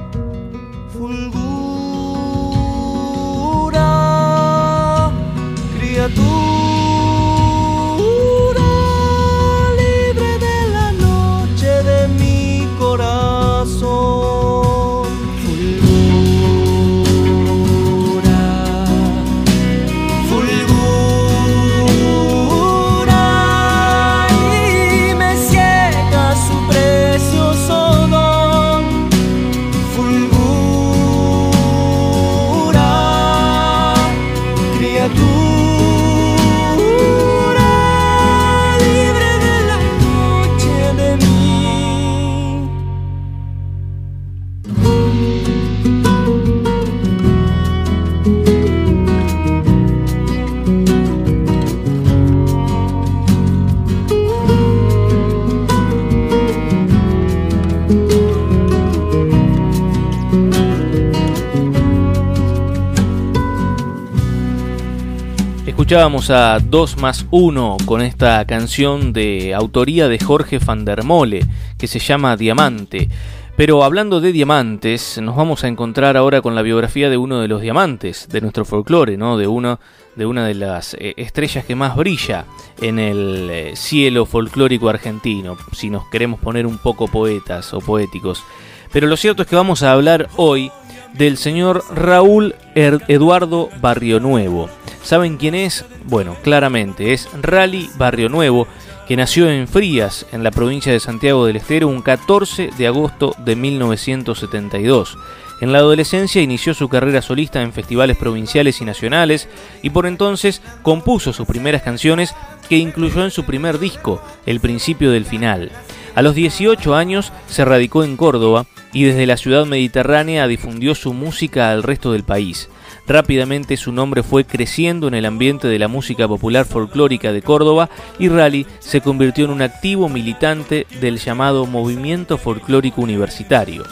Escuchábamos 65.94 66.32
a 66.32 66.57
2 66.57 66.98
más 66.98 67.28
1 67.30 67.78
con 67.86 68.02
esta 68.02 68.44
canción 68.45 69.14
de 69.14 69.53
autoría 69.53 70.07
de 70.07 70.18
Jorge 70.18 70.57
van 70.57 70.86
der 70.86 71.03
Mole 71.03 71.45
que 71.78 71.86
se 71.86 71.99
llama 71.99 72.36
Diamante. 72.36 73.10
Pero 73.56 73.84
hablando 73.84 74.20
de 74.20 74.32
diamantes, 74.32 75.20
nos 75.22 75.36
vamos 75.36 75.64
a 75.64 75.68
encontrar 75.68 76.18
ahora 76.18 76.41
con 76.41 76.56
la 76.56 76.64
biografía 76.64 77.11
de 77.11 77.18
uno 77.18 77.41
de 77.41 77.48
los 77.48 77.61
diamantes 77.61 78.28
de 78.28 78.41
nuestro 78.41 78.65
folclore, 78.65 79.18
¿no? 79.18 79.38
De 79.38 79.45
uno 79.45 79.80
de 80.15 80.26
una 80.26 80.48
de 80.48 80.56
las 80.56 80.95
eh, 80.95 81.14
estrellas 81.15 81.64
que 81.64 81.76
más 81.76 81.95
brilla 81.95 82.45
en 82.82 82.98
el 82.98 83.49
eh, 83.52 83.74
cielo 83.76 84.26
folclórico 84.26 84.90
argentino, 84.90 85.57
si 85.74 85.91
nos 85.91 86.10
queremos 86.10 86.40
poner 86.40 86.65
un 86.65 86.80
poco 86.80 87.07
poetas 87.07 87.72
o 87.72 87.82
poéticos. 87.82 88.44
Pero 88.91 89.06
lo 89.06 89.15
cierto 89.15 89.44
es 89.44 89.48
que 89.48 89.56
vamos 89.56 89.84
a 89.84 89.91
hablar 89.91 90.28
hoy 90.38 90.72
del 91.14 91.38
señor 91.38 91.84
Raúl 91.94 92.56
Eduardo 92.74 93.70
Barrio 93.80 94.20
Nuevo. 94.20 94.72
¿Saben 95.04 95.36
quién 95.36 95.54
es? 95.54 95.86
Bueno, 96.06 96.38
claramente 96.44 97.12
es 97.12 97.28
Rally 97.42 97.90
Barrio 97.98 98.30
Nuevo, 98.30 98.68
que 99.06 99.18
nació 99.18 99.50
en 99.50 99.68
Frías, 99.68 100.26
en 100.32 100.44
la 100.44 100.52
provincia 100.52 100.94
de 100.94 101.02
Santiago 101.02 101.46
del 101.46 101.58
Estero, 101.58 101.90
un 101.90 102.02
14 102.02 102.70
de 102.78 102.88
agosto 102.88 103.36
de 103.40 103.58
1972. 103.58 105.18
En 105.60 105.74
la 105.74 105.80
adolescencia 105.80 106.42
inició 106.42 106.74
su 106.74 106.88
carrera 106.88 107.22
solista 107.22 107.62
en 107.62 107.74
festivales 107.74 108.18
provinciales 108.18 108.80
y 108.80 108.86
nacionales 108.86 109.50
y 109.82 109.90
por 109.90 110.08
entonces 110.08 110.62
compuso 110.82 111.34
sus 111.34 111.48
primeras 111.48 111.82
canciones 111.82 112.34
que 112.70 112.78
incluyó 112.78 113.26
en 113.26 113.32
su 113.32 113.44
primer 113.44 113.80
disco, 113.80 114.22
El 114.46 114.62
principio 114.62 115.12
del 115.12 115.26
final. 115.26 115.72
A 116.16 116.22
los 116.22 116.34
18 116.34 116.96
años 116.96 117.34
se 117.48 117.66
radicó 117.66 118.04
en 118.04 118.16
Córdoba 118.16 118.66
y 118.94 119.04
desde 119.04 119.26
la 119.26 119.38
ciudad 119.38 119.66
mediterránea 119.66 120.48
difundió 120.48 120.96
su 120.96 121.14
música 121.14 121.72
al 121.72 121.84
resto 121.84 122.14
del 122.14 122.24
país. 122.24 122.70
Rápidamente 123.06 123.76
su 123.76 123.92
nombre 123.92 124.24
fue 124.24 124.46
creciendo 124.46 125.08
en 125.08 125.14
el 125.14 125.26
ambiente 125.26 125.68
de 125.68 125.78
la 125.78 125.90
música 125.90 126.28
popular 126.28 126.66
folclórica 126.66 127.34
de 127.34 127.42
Córdoba 127.42 127.90
y 128.18 128.30
Rally 128.30 128.66
se 128.80 129.02
convirtió 129.02 129.46
en 129.46 129.52
un 129.52 129.62
activo 129.62 130.08
militante 130.08 130.88
del 131.02 131.20
llamado 131.20 131.66
Movimiento 131.66 132.38
Folclórico 132.38 133.02
Universitario. 133.02 133.84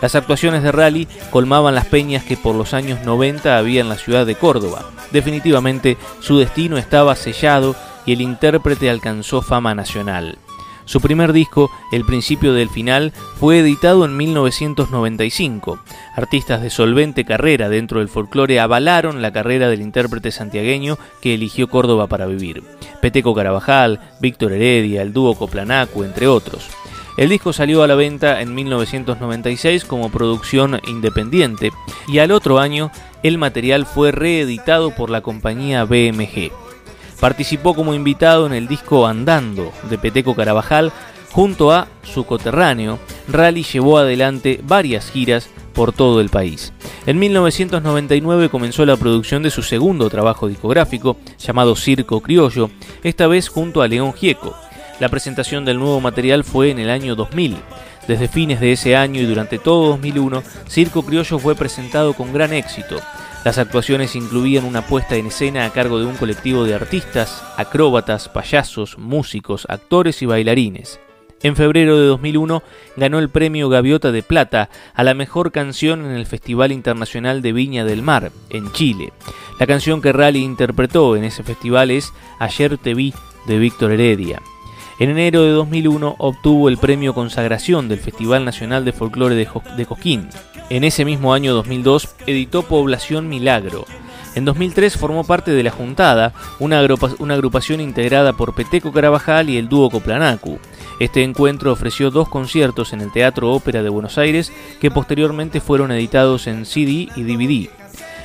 Las 0.00 0.14
actuaciones 0.14 0.62
de 0.62 0.72
Rally 0.72 1.08
colmaban 1.30 1.74
las 1.74 1.86
peñas 1.86 2.24
que 2.24 2.36
por 2.36 2.54
los 2.54 2.74
años 2.74 3.04
90 3.04 3.56
había 3.56 3.80
en 3.80 3.88
la 3.88 3.96
ciudad 3.96 4.26
de 4.26 4.34
Córdoba. 4.36 4.90
Definitivamente 5.10 5.96
su 6.20 6.38
destino 6.38 6.76
estaba 6.76 7.16
sellado 7.16 7.74
y 8.06 8.12
el 8.12 8.20
intérprete 8.20 8.90
alcanzó 8.90 9.42
fama 9.42 9.74
nacional. 9.74 10.38
Su 10.92 11.00
primer 11.00 11.32
disco, 11.32 11.70
El 11.90 12.04
principio 12.04 12.52
del 12.52 12.68
final, 12.68 13.14
fue 13.40 13.60
editado 13.60 14.04
en 14.04 14.14
1995. 14.14 15.78
Artistas 16.14 16.60
de 16.60 16.68
solvente 16.68 17.24
carrera 17.24 17.70
dentro 17.70 18.00
del 18.00 18.10
folclore 18.10 18.60
avalaron 18.60 19.22
la 19.22 19.32
carrera 19.32 19.70
del 19.70 19.80
intérprete 19.80 20.30
santiagueño 20.30 20.98
que 21.22 21.32
eligió 21.32 21.70
Córdoba 21.70 22.08
para 22.08 22.26
vivir. 22.26 22.62
Peteco 23.00 23.34
Carabajal, 23.34 24.00
Víctor 24.20 24.52
Heredia, 24.52 25.00
el 25.00 25.14
dúo 25.14 25.34
Coplanacu, 25.34 26.04
entre 26.04 26.28
otros. 26.28 26.68
El 27.16 27.30
disco 27.30 27.54
salió 27.54 27.82
a 27.82 27.86
la 27.86 27.94
venta 27.94 28.42
en 28.42 28.54
1996 28.54 29.86
como 29.86 30.10
producción 30.10 30.78
independiente 30.86 31.72
y 32.06 32.18
al 32.18 32.32
otro 32.32 32.58
año 32.58 32.90
el 33.22 33.38
material 33.38 33.86
fue 33.86 34.12
reeditado 34.12 34.90
por 34.90 35.08
la 35.08 35.22
compañía 35.22 35.84
BMG. 35.84 36.52
Participó 37.22 37.72
como 37.74 37.94
invitado 37.94 38.46
en 38.46 38.52
el 38.52 38.66
disco 38.66 39.06
Andando 39.06 39.72
de 39.88 39.96
Peteco 39.96 40.34
Carabajal 40.34 40.90
junto 41.30 41.70
a 41.70 41.86
su 42.02 42.24
coterráneo. 42.24 42.98
Rally 43.28 43.62
llevó 43.62 43.98
adelante 43.98 44.58
varias 44.64 45.08
giras 45.08 45.48
por 45.72 45.92
todo 45.92 46.20
el 46.20 46.30
país. 46.30 46.72
En 47.06 47.20
1999 47.20 48.48
comenzó 48.48 48.84
la 48.84 48.96
producción 48.96 49.44
de 49.44 49.50
su 49.50 49.62
segundo 49.62 50.10
trabajo 50.10 50.48
discográfico, 50.48 51.16
llamado 51.38 51.76
Circo 51.76 52.20
Criollo, 52.22 52.70
esta 53.04 53.28
vez 53.28 53.48
junto 53.48 53.82
a 53.82 53.86
León 53.86 54.14
Gieco. 54.14 54.56
La 54.98 55.08
presentación 55.08 55.64
del 55.64 55.78
nuevo 55.78 56.00
material 56.00 56.42
fue 56.42 56.72
en 56.72 56.80
el 56.80 56.90
año 56.90 57.14
2000. 57.14 57.56
Desde 58.08 58.26
fines 58.26 58.58
de 58.58 58.72
ese 58.72 58.96
año 58.96 59.20
y 59.20 59.26
durante 59.26 59.60
todo 59.60 59.90
2001, 59.90 60.42
Circo 60.68 61.04
Criollo 61.04 61.38
fue 61.38 61.54
presentado 61.54 62.14
con 62.14 62.32
gran 62.32 62.52
éxito. 62.52 62.96
Las 63.44 63.58
actuaciones 63.58 64.14
incluían 64.14 64.64
una 64.64 64.86
puesta 64.86 65.16
en 65.16 65.26
escena 65.26 65.64
a 65.64 65.70
cargo 65.70 65.98
de 65.98 66.06
un 66.06 66.14
colectivo 66.14 66.64
de 66.64 66.74
artistas, 66.74 67.42
acróbatas, 67.56 68.28
payasos, 68.28 68.98
músicos, 68.98 69.66
actores 69.68 70.22
y 70.22 70.26
bailarines. 70.26 71.00
En 71.42 71.56
febrero 71.56 71.98
de 71.98 72.06
2001 72.06 72.62
ganó 72.96 73.18
el 73.18 73.28
premio 73.28 73.68
Gaviota 73.68 74.12
de 74.12 74.22
Plata 74.22 74.70
a 74.94 75.02
la 75.02 75.14
mejor 75.14 75.50
canción 75.50 76.04
en 76.04 76.12
el 76.12 76.26
Festival 76.26 76.70
Internacional 76.70 77.42
de 77.42 77.52
Viña 77.52 77.84
del 77.84 78.02
Mar, 78.02 78.30
en 78.48 78.70
Chile. 78.70 79.12
La 79.58 79.66
canción 79.66 80.00
que 80.00 80.12
Rally 80.12 80.44
interpretó 80.44 81.16
en 81.16 81.24
ese 81.24 81.42
festival 81.42 81.90
es 81.90 82.12
Ayer 82.38 82.78
te 82.78 82.94
vi 82.94 83.12
de 83.48 83.58
Víctor 83.58 83.90
Heredia. 83.90 84.40
En 85.00 85.10
enero 85.10 85.42
de 85.42 85.50
2001 85.50 86.14
obtuvo 86.18 86.68
el 86.68 86.78
premio 86.78 87.12
Consagración 87.12 87.88
del 87.88 87.98
Festival 87.98 88.44
Nacional 88.44 88.84
de 88.84 88.92
Folclore 88.92 89.34
de, 89.34 89.86
Cosquín. 89.86 90.28
En 90.72 90.84
ese 90.84 91.04
mismo 91.04 91.34
año 91.34 91.52
2002 91.52 92.14
editó 92.26 92.62
Población 92.62 93.28
Milagro. 93.28 93.84
En 94.34 94.46
2003 94.46 94.96
formó 94.96 95.22
parte 95.22 95.50
de 95.50 95.62
La 95.62 95.70
Juntada, 95.70 96.32
una, 96.60 96.78
agrupación 96.78 97.82
integrada 97.82 98.32
por 98.32 98.54
Peteco 98.54 98.90
Carabajal 98.90 99.50
y 99.50 99.58
el 99.58 99.68
dúo 99.68 99.90
Coplanacu. 99.90 100.58
Este 100.98 101.24
encuentro 101.24 101.72
ofreció 101.72 102.10
dos 102.10 102.26
conciertos 102.30 102.94
en 102.94 103.02
el 103.02 103.12
Teatro 103.12 103.50
Ópera 103.52 103.82
de 103.82 103.90
Buenos 103.90 104.16
Aires 104.16 104.50
que 104.80 104.90
posteriormente 104.90 105.60
fueron 105.60 105.92
editados 105.92 106.46
en 106.46 106.64
CD 106.64 107.10
y 107.16 107.22
DVD. 107.22 107.68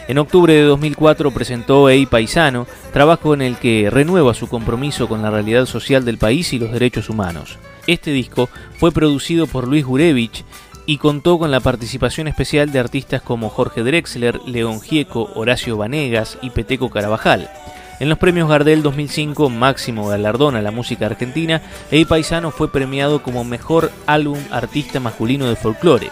En 0.08 0.18
octubre 0.18 0.54
de 0.54 0.64
2004 0.64 1.32
presentó 1.32 1.90
Ei 1.90 2.06
Paisano, 2.06 2.66
trabajo 2.94 3.34
en 3.34 3.42
el 3.42 3.58
que 3.58 3.90
renueva 3.92 4.34
su 4.34 4.48
compromiso 4.48 5.10
con 5.10 5.22
la 5.22 5.32
realidad 5.32 5.66
social 5.66 6.06
del 6.06 6.18
país 6.18 6.54
y 6.54 6.60
los 6.60 6.72
derechos 6.72 7.10
humanos. 7.10 7.58
Este 7.88 8.12
disco 8.12 8.50
fue 8.78 8.94
producido 8.94 9.48
por 9.48 9.68
Luis 9.68 9.86
Gurevich 9.86 10.46
y 10.88 10.98
contó 10.98 11.38
con 11.38 11.52
la 11.52 11.60
participación 11.60 12.28
especial 12.28 12.72
de 12.72 12.80
artistas 12.80 13.22
como 13.22 13.50
Jorge 13.50 13.84
Drexler, 13.84 14.42
León 14.48 14.82
Gieco, 14.82 15.30
Horacio 15.36 15.78
Vanegas 15.78 16.40
y 16.42 16.50
Peteco 16.50 16.90
Carabajal. 16.90 17.52
En 18.00 18.10
los 18.10 18.18
premios 18.18 18.48
Gardel 18.48 18.82
2005, 18.82 19.50
máximo 19.50 20.08
galardón 20.08 20.56
a 20.56 20.62
la 20.62 20.72
música 20.72 21.08
argentina, 21.08 21.62
Ei 21.92 22.06
Paisano 22.06 22.52
fue 22.52 22.72
premiado 22.72 23.22
como 23.22 23.44
mejor 23.44 23.92
álbum 24.06 24.40
artista 24.50 25.00
masculino 25.00 25.48
de 25.48 25.56
folclore. 25.56 26.10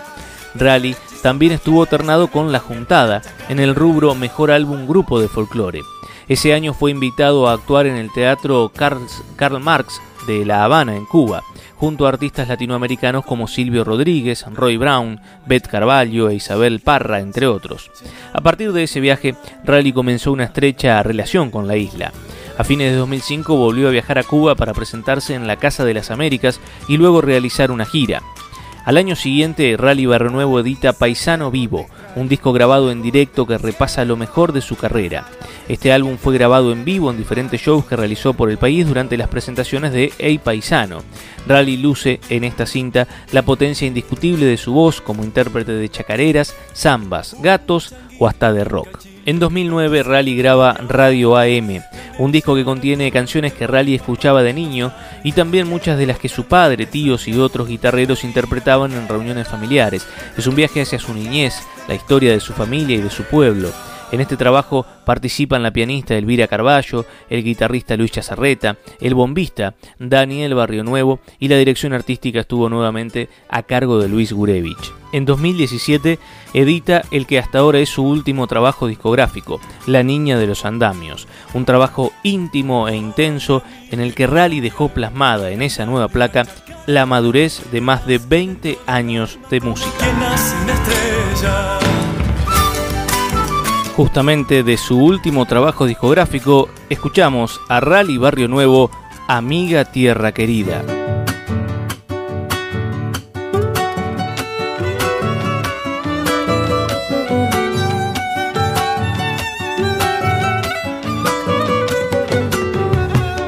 Rally 0.55 0.95
también 1.21 1.53
estuvo 1.53 1.81
alternado 1.81 2.27
con 2.27 2.51
La 2.51 2.59
Juntada 2.59 3.21
en 3.49 3.59
el 3.59 3.75
rubro 3.75 4.13
Mejor 4.13 4.51
Álbum 4.51 4.87
Grupo 4.87 5.19
de 5.19 5.27
Folclore. 5.27 5.81
Ese 6.27 6.53
año 6.53 6.73
fue 6.73 6.91
invitado 6.91 7.47
a 7.47 7.53
actuar 7.53 7.85
en 7.87 7.95
el 7.95 8.11
Teatro 8.11 8.71
Karl, 8.75 9.59
Marx 9.59 10.01
de 10.27 10.45
La 10.45 10.63
Habana, 10.63 10.95
en 10.95 11.05
Cuba, 11.05 11.43
junto 11.85 12.07
a 12.07 12.09
artistas 12.09 12.47
latinoamericanos 12.47 13.23
como 13.25 13.47
Silvio 13.47 13.83
Rodríguez, 13.83 14.43
Roy 14.51 14.75
Brown, 14.75 15.21
Beth 15.45 15.67
Carvalho 15.67 16.31
e 16.31 16.33
Isabel 16.33 16.79
Parra, 16.79 17.19
entre 17.19 17.45
otros. 17.45 17.91
A 18.33 18.41
partir 18.41 18.73
de 18.73 18.85
ese 18.85 18.99
viaje, 18.99 19.35
Rally 19.63 19.93
comenzó 19.93 20.31
una 20.31 20.45
estrecha 20.45 21.03
relación 21.03 21.51
con 21.51 21.67
la 21.67 21.77
isla. 21.77 22.11
A 22.57 22.63
fines 22.63 22.91
de 22.91 22.97
2005 22.97 23.55
volvió 23.55 23.87
a 23.87 23.91
viajar 23.91 24.17
a 24.17 24.23
Cuba 24.23 24.55
para 24.55 24.73
presentarse 24.73 25.35
en 25.35 25.45
la 25.45 25.57
Casa 25.57 25.85
de 25.85 25.93
las 25.93 26.09
Américas 26.09 26.59
y 26.87 26.97
luego 26.97 27.21
realizar 27.21 27.69
una 27.69 27.85
gira. 27.85 28.23
Al 28.85 28.97
año 28.97 29.15
siguiente, 29.15 29.75
Rally 29.77 30.05
Barrio 30.05 30.29
Nuevo 30.29 30.59
edita 30.59 30.93
Paisano 30.93 31.49
Vivo, 31.49 31.87
un 32.15 32.29
disco 32.29 32.53
grabado 32.53 32.91
en 32.91 33.01
directo 33.01 33.47
que 33.47 33.57
repasa 33.57 34.05
lo 34.05 34.15
mejor 34.15 34.53
de 34.53 34.61
su 34.61 34.77
carrera. 34.77 35.25
Este 35.67 35.91
álbum 35.91 36.17
fue 36.17 36.35
grabado 36.35 36.71
en 36.71 36.85
vivo 36.85 37.09
en 37.09 37.17
diferentes 37.17 37.59
shows 37.59 37.85
que 37.85 37.95
realizó 37.95 38.35
por 38.35 38.51
el 38.51 38.59
país 38.59 38.87
durante 38.87 39.17
las 39.17 39.27
presentaciones 39.27 39.91
de 39.91 40.13
Ey 40.19 40.37
Paisano. 40.37 40.99
Rally 41.47 41.77
luce 41.77 42.19
en 42.29 42.43
esta 42.43 42.67
cinta 42.67 43.07
la 43.31 43.41
potencia 43.41 43.87
indiscutible 43.87 44.45
de 44.45 44.57
su 44.57 44.71
voz 44.73 45.01
como 45.01 45.23
intérprete 45.23 45.71
de 45.71 45.89
chacareras, 45.89 46.55
zambas, 46.75 47.35
gatos 47.41 47.95
o 48.19 48.27
hasta 48.27 48.53
de 48.53 48.65
rock. 48.65 49.14
En 49.25 49.39
2009 49.39 50.03
Rally 50.03 50.37
graba 50.37 50.73
Radio 50.87 51.35
AM, 51.35 51.81
un 52.19 52.31
disco 52.31 52.53
que 52.53 52.63
contiene 52.63 53.11
canciones 53.11 53.53
que 53.53 53.65
Rally 53.65 53.95
escuchaba 53.95 54.43
de 54.43 54.53
niño 54.53 54.93
y 55.23 55.31
también 55.31 55.67
muchas 55.67 55.97
de 55.97 56.05
las 56.05 56.19
que 56.19 56.29
su 56.29 56.43
padre, 56.43 56.85
tíos 56.85 57.27
y 57.27 57.39
otros 57.39 57.67
guitarreros 57.67 58.23
interpretaban 58.23 58.93
en 58.93 59.07
reuniones 59.07 59.47
familiares. 59.47 60.07
Es 60.37 60.45
un 60.45 60.53
viaje 60.53 60.81
hacia 60.81 60.99
su 60.99 61.11
niñez, 61.15 61.55
la 61.87 61.95
historia 61.95 62.33
de 62.33 62.39
su 62.39 62.53
familia 62.53 62.97
y 62.97 63.01
de 63.01 63.09
su 63.09 63.23
pueblo. 63.23 63.71
En 64.11 64.21
este 64.21 64.37
trabajo 64.37 64.85
participan 65.05 65.63
la 65.63 65.71
pianista 65.71 66.15
Elvira 66.15 66.47
Carballo, 66.47 67.05
el 67.29 67.43
guitarrista 67.43 67.97
Luis 67.97 68.11
Chazarreta, 68.11 68.77
el 69.01 69.15
bombista 69.15 69.75
Daniel 69.99 70.53
Barrio 70.53 70.83
Nuevo 70.83 71.19
y 71.39 71.47
la 71.47 71.57
dirección 71.57 71.93
artística 71.93 72.41
estuvo 72.41 72.69
nuevamente 72.69 73.29
a 73.49 73.63
cargo 73.63 73.99
de 73.99 74.07
Luis 74.07 74.31
Gurevich. 74.31 74.93
En 75.11 75.25
2017 75.25 76.19
edita 76.53 77.03
el 77.11 77.25
que 77.25 77.39
hasta 77.39 77.59
ahora 77.59 77.79
es 77.79 77.89
su 77.89 78.03
último 78.03 78.47
trabajo 78.47 78.87
discográfico, 78.87 79.59
La 79.87 80.03
Niña 80.03 80.37
de 80.37 80.47
los 80.47 80.65
Andamios, 80.65 81.27
un 81.53 81.65
trabajo 81.65 82.11
íntimo 82.23 82.87
e 82.87 82.95
intenso 82.95 83.63
en 83.91 84.01
el 84.01 84.13
que 84.13 84.27
Rally 84.27 84.59
dejó 84.59 84.89
plasmada 84.89 85.51
en 85.51 85.61
esa 85.61 85.85
nueva 85.85 86.09
placa 86.09 86.45
la 86.85 87.05
madurez 87.05 87.71
de 87.71 87.81
más 87.81 88.05
de 88.05 88.19
20 88.19 88.77
años 88.85 89.39
de 89.49 89.61
música 89.61 90.05
Justamente 93.95 94.63
de 94.63 94.75
su 94.75 94.99
último 94.99 95.45
trabajo 95.45 95.85
discográfico, 95.85 96.67
escuchamos 96.89 97.61
a 97.69 97.79
Rally 97.79 98.17
Barrio 98.17 98.49
Nuevo, 98.49 98.91
Amiga 99.29 99.85
Tierra 99.85 100.33
Querida. 100.33 100.83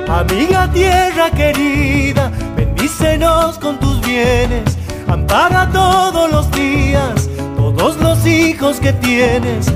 Amiga 0.07 0.71
tierra 0.71 1.29
querida, 1.31 2.31
bendícenos 2.55 3.59
con 3.59 3.77
tus 3.79 3.99
bienes, 4.01 4.77
ampara 5.07 5.69
todos 5.71 6.31
los 6.31 6.49
días, 6.51 7.29
todos 7.55 7.97
los 7.97 8.25
hijos 8.25 8.79
que 8.79 8.93
tienes 8.93 9.71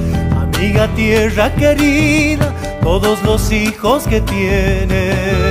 Amiga 0.61 0.87
tierra 0.89 1.51
querida, 1.55 2.53
todos 2.83 3.23
los 3.23 3.51
hijos 3.51 4.03
que 4.03 4.21
tienes. 4.21 5.41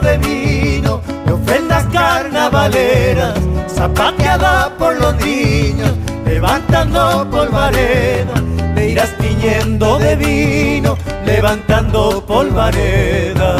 de 0.00 0.18
vino, 0.18 1.00
de 1.26 1.32
ofrendas 1.32 1.84
carnavaleras, 1.86 3.34
zapateada 3.68 4.72
por 4.78 5.00
los 5.00 5.16
niños, 5.16 5.90
levantando 6.36 7.26
polvareda, 7.30 8.34
te 8.74 8.90
irás 8.90 9.10
tiñendo 9.16 9.98
de 9.98 10.16
vino, 10.16 10.98
levantando 11.24 12.22
polvareda. 12.26 13.52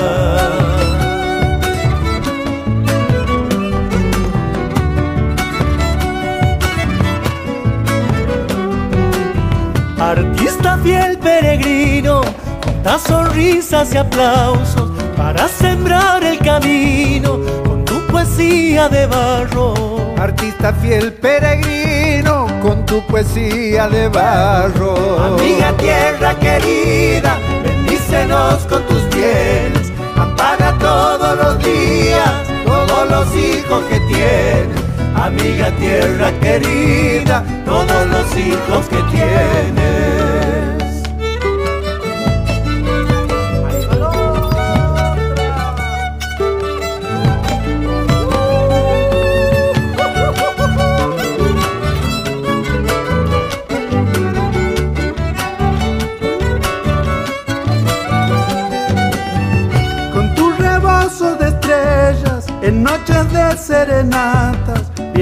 Artista 9.98 10.76
fiel 10.84 11.16
peregrino, 11.16 12.20
juntas 12.62 13.00
sonrisas 13.08 13.94
y 13.94 13.96
aplausos 13.96 14.90
para 15.16 15.48
sembrar 15.48 16.22
el 16.22 16.38
camino 16.40 17.40
con 17.64 17.86
tu 17.86 18.06
poesía 18.08 18.90
de 18.90 19.06
barro. 19.06 19.72
Artista 20.18 20.74
fiel 20.74 21.14
peregrino 21.14 22.45
tu 22.86 23.04
poesía 23.06 23.88
de 23.88 24.08
barro. 24.08 24.94
Amiga 25.20 25.72
tierra 25.76 26.34
querida, 26.38 27.38
bendícenos 27.64 28.64
con 28.66 28.82
tus 28.86 29.08
bienes. 29.10 29.92
Ampara 30.16 30.76
todos 30.78 31.36
los 31.36 31.58
días, 31.58 32.32
todos 32.64 33.10
los 33.10 33.34
hijos 33.36 33.84
que 33.90 34.00
tienes. 34.00 34.86
Amiga 35.14 35.70
tierra 35.72 36.30
querida, 36.40 37.44
todos 37.64 38.06
los 38.06 38.36
hijos 38.36 38.86
que 38.88 39.02
tienes. 39.10 40.15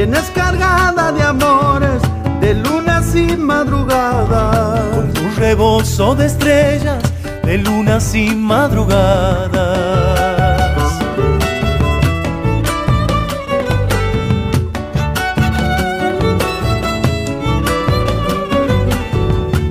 Vienes 0.07 0.31
cargada 0.35 1.13
de 1.13 1.23
amores, 1.23 2.03
de 2.41 2.55
lunas 2.55 3.15
y 3.15 3.37
madrugadas. 3.39 4.95
Con 4.95 5.13
tu 5.15 5.23
rebozo 5.41 6.15
de 6.15 6.27
estrellas, 6.27 7.03
de 7.43 7.57
lunas 7.57 8.15
y 8.15 8.35
madrugadas. 8.35 9.49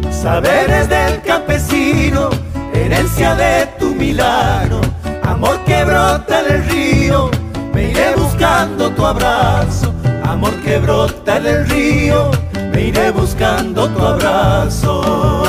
Saberes 0.09 0.89
del 0.89 1.21
campesino, 1.21 2.29
herencia 2.73 3.35
de 3.35 3.67
tu 3.77 3.93
milagro, 3.93 4.81
amor 5.23 5.59
que 5.65 5.83
brota 5.83 6.39
en 6.39 6.55
el 6.55 6.63
río 6.69 7.29
me 7.73 7.89
iré 7.89 8.15
buscando 8.15 8.91
tu 8.91 9.05
abrazo, 9.05 9.92
que 10.73 10.79
brota 10.79 11.39
del 11.39 11.67
río, 11.69 12.31
me 12.71 12.87
iré 12.87 13.11
buscando 13.11 13.87
tu 13.89 14.01
abrazo. 14.03 15.43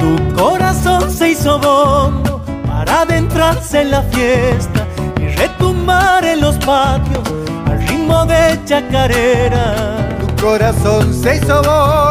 Tu 0.00 0.34
corazón 0.36 1.10
se 1.10 1.30
hizo 1.30 1.58
bombo 1.58 2.40
para 2.68 3.00
adentrarse 3.00 3.80
en 3.80 3.90
la 3.90 4.02
fiesta 4.02 4.86
y 5.20 5.26
retumbar 5.34 6.24
en 6.24 6.42
los 6.42 6.56
patios 6.58 7.24
al 7.66 7.88
ritmo 7.88 8.24
de 8.24 8.60
chacarera 8.66 10.06
corazón 10.46 11.12
se 11.12 11.36
hizo 11.36 11.60
al 11.60 12.05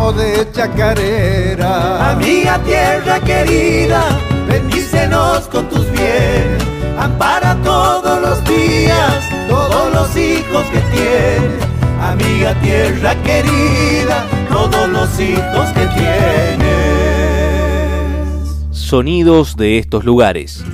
ritmo 0.00 0.12
de 0.12 0.50
chacarera. 0.52 2.12
Amiga 2.12 2.58
tierra 2.64 3.20
querida, 3.20 4.02
bendícenos 4.48 5.46
con 5.48 5.68
tus 5.68 5.90
bienes, 5.90 6.62
ampara 6.98 7.56
todos 7.62 8.20
los 8.20 8.44
días, 8.44 9.28
todos 9.48 9.92
los 9.92 10.16
hijos 10.16 10.64
que 10.66 10.80
tienes. 10.80 11.64
Amiga 12.02 12.54
tierra 12.60 13.14
querida, 13.22 14.24
todos 14.48 14.88
los 14.88 15.20
hijos 15.20 15.68
que 15.74 15.86
tienes. 15.86 16.70
Sonidos 18.70 19.56
de 19.56 19.78
estos 19.78 20.04
lugares. 20.04 20.64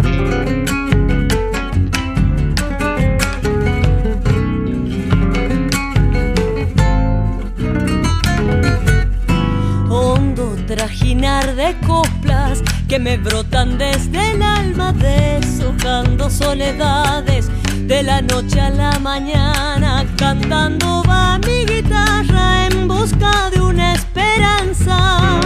Que 12.96 13.00
me 13.00 13.18
brotan 13.18 13.76
desde 13.76 14.32
el 14.32 14.42
alma, 14.42 14.90
deshojando 14.92 16.30
soledades 16.30 17.50
de 17.86 18.02
la 18.02 18.22
noche 18.22 18.58
a 18.58 18.70
la 18.70 18.98
mañana, 19.00 20.06
cantando 20.16 21.02
va 21.06 21.38
mi 21.46 21.66
guitarra 21.66 22.66
en 22.68 22.88
busca 22.88 23.50
de 23.50 23.60
una 23.60 23.92
esperanza. 23.92 25.40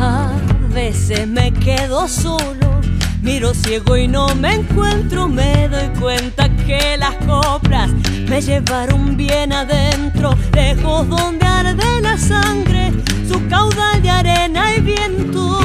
A 0.00 0.32
veces 0.72 1.28
me 1.28 1.52
quedo 1.52 2.08
solo 2.08 2.66
Miro 3.26 3.52
ciego 3.54 3.96
y 3.96 4.06
no 4.06 4.32
me 4.36 4.54
encuentro, 4.54 5.26
me 5.26 5.68
doy 5.68 5.88
cuenta 5.98 6.48
que 6.64 6.96
las 6.96 7.16
coplas 7.26 7.90
me 8.28 8.40
llevaron 8.40 9.16
bien 9.16 9.52
adentro, 9.52 10.30
lejos 10.52 11.08
donde 11.08 11.46
arde 11.46 12.00
la 12.00 12.18
sangre, 12.18 12.92
su 13.28 13.46
caudal 13.48 14.02
de 14.02 14.10
arena 14.10 14.74
y 14.74 14.80
viento. 14.80 15.58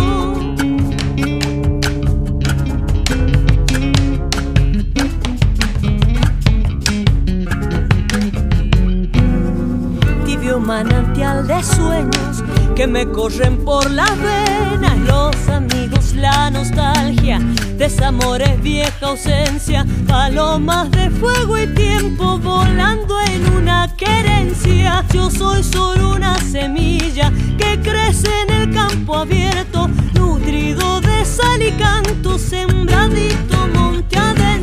Tibio 10.26 10.60
manantial 10.60 11.48
de 11.48 11.64
sueños 11.64 12.44
que 12.76 12.88
me 12.88 13.06
corren 13.08 13.64
por 13.64 13.90
las 13.90 14.12
venas, 14.18 14.98
los 15.00 15.50
amigos, 15.50 16.14
la 16.16 16.50
nostalgia, 16.50 17.40
desamores, 17.78 18.62
vieja 18.62 19.08
ausencia, 19.08 19.86
palomas 20.12 20.92
de 20.92 21.10
fuego 21.10 21.58
y 21.58 21.68
tiempo 21.68 22.38
volando 22.38 23.16
en 23.22 23.54
una 23.54 23.88
querencia. 23.96 25.06
Yo 25.14 25.32
soy 25.32 25.64
solo 25.64 26.16
una 26.16 26.38
semilla 26.38 27.32
que 27.58 27.80
crece 27.80 28.28
en 28.44 28.54
el 28.54 28.74
campo 28.74 29.16
abierto, 29.16 29.90
nutrido 30.14 31.00
de 31.00 31.24
sal 31.24 31.62
y 31.62 31.72
canto, 31.72 32.38
sembradito 32.38 33.68
monte 33.74 34.18
adentro. 34.18 34.62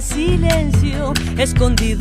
silencio, 0.00 1.12
escondido 1.36 1.99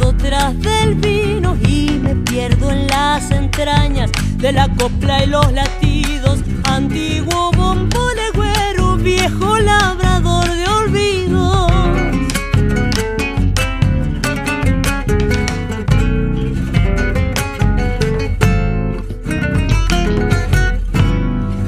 de 4.39 4.53
la 4.53 4.69
copla 4.75 5.23
y 5.23 5.27
los 5.27 5.51
latidos, 5.51 6.39
antiguo 6.63 7.51
bombo 7.51 7.99
legüero, 8.15 8.95
viejo 8.95 9.59
labrador 9.59 10.45
de 10.45 10.65
olvido. 10.65 11.67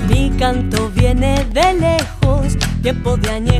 Mi 0.08 0.30
canto 0.40 0.90
viene 0.96 1.46
de 1.54 1.74
lejos, 1.74 2.58
tiempo 2.82 3.18
de 3.18 3.32
años 3.32 3.51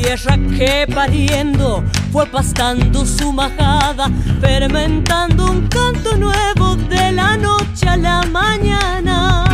tierra 0.00 0.38
que 0.56 0.86
pariendo 0.92 1.82
fue 2.12 2.26
pastando 2.26 3.04
su 3.04 3.32
majada, 3.32 4.10
fermentando 4.40 5.50
un 5.50 5.68
canto 5.68 6.16
nuevo 6.16 6.76
de 6.88 7.12
la 7.12 7.36
noche 7.36 7.86
a 7.86 7.96
la 7.96 8.22
mañana. 8.22 9.44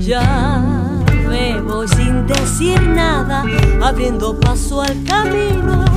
Ya 0.00 1.02
me 1.28 1.60
voy 1.60 1.88
sin 1.88 2.26
decir 2.26 2.80
nada, 2.80 3.44
abriendo 3.82 4.38
paso 4.38 4.82
al 4.82 5.04
camino 5.04 5.89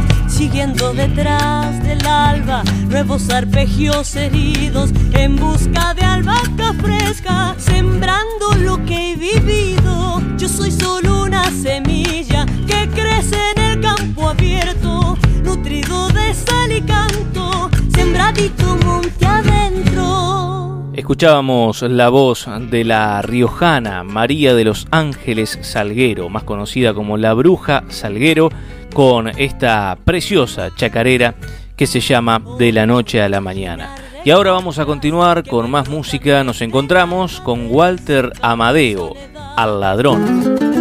siguiendo 0.43 0.93
detrás 0.93 1.81
del 1.83 2.05
alba, 2.05 2.63
nuevos 2.89 3.29
arpegios 3.29 4.13
heridos 4.17 4.91
en 5.13 5.37
busca 5.37 5.93
de 5.93 6.03
albahaca 6.03 6.73
fresca, 6.81 7.55
sembrando 7.57 8.53
lo 8.57 8.83
que 8.83 9.11
he 9.11 9.15
vivido. 9.15 10.21
Yo 10.37 10.49
soy 10.49 10.69
solo 10.71 11.23
una 11.23 11.49
semilla 11.49 12.45
que 12.67 12.89
crece 12.89 13.37
en 13.55 13.61
el 13.61 13.79
campo 13.79 14.27
abierto, 14.27 15.17
nutrido 15.45 16.09
de 16.09 16.33
sal 16.33 16.73
y 16.73 16.81
canto, 16.81 17.69
sembradito 17.95 18.75
monte 18.83 19.25
adentro. 19.25 20.91
Escuchábamos 20.93 21.83
la 21.83 22.09
voz 22.09 22.49
de 22.69 22.83
la 22.83 23.21
riojana 23.21 24.03
María 24.03 24.53
de 24.55 24.65
los 24.65 24.87
Ángeles 24.91 25.57
Salguero, 25.61 26.27
más 26.27 26.43
conocida 26.43 26.93
como 26.93 27.15
la 27.15 27.33
Bruja 27.33 27.85
Salguero, 27.87 28.49
con 28.93 29.27
esta 29.27 29.97
preciosa 30.03 30.69
chacarera 30.75 31.35
que 31.75 31.87
se 31.87 31.99
llama 31.99 32.41
De 32.57 32.71
la 32.71 32.85
noche 32.85 33.21
a 33.21 33.29
la 33.29 33.41
mañana. 33.41 33.95
Y 34.23 34.29
ahora 34.29 34.51
vamos 34.51 34.79
a 34.79 34.85
continuar 34.85 35.43
con 35.45 35.69
más 35.69 35.89
música. 35.89 36.43
Nos 36.43 36.61
encontramos 36.61 37.41
con 37.41 37.67
Walter 37.69 38.31
Amadeo, 38.41 39.13
al 39.57 39.81
ladrón. 39.81 40.72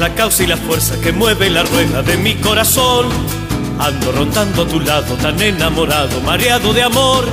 La 0.00 0.14
causa 0.14 0.42
y 0.42 0.46
la 0.46 0.56
fuerza 0.56 0.98
que 0.98 1.12
mueve 1.12 1.50
la 1.50 1.62
rueda 1.62 2.02
de 2.02 2.16
mi 2.16 2.34
corazón. 2.36 3.06
Ando 3.78 4.12
rondando 4.12 4.62
a 4.62 4.66
tu 4.66 4.80
lado, 4.80 5.14
tan 5.16 5.40
enamorado, 5.42 6.22
mareado 6.22 6.72
de 6.72 6.82
amor. 6.82 7.28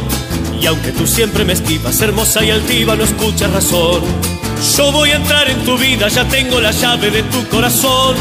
Y 0.59 0.65
aunque 0.65 0.91
tú 0.91 1.07
siempre 1.07 1.45
me 1.45 1.53
esquivas, 1.53 2.01
hermosa 2.01 2.43
y 2.43 2.51
altiva, 2.51 2.97
no 2.97 3.05
escuchas 3.05 3.53
razón. 3.53 4.01
Yo 4.75 4.91
voy 4.91 5.11
a 5.11 5.15
entrar 5.15 5.49
en 5.49 5.63
tu 5.63 5.77
vida, 5.77 6.09
ya 6.09 6.25
tengo 6.25 6.59
la 6.59 6.71
llave 6.71 7.09
de 7.09 7.23
tu 7.23 7.47
corazón. 7.47 8.17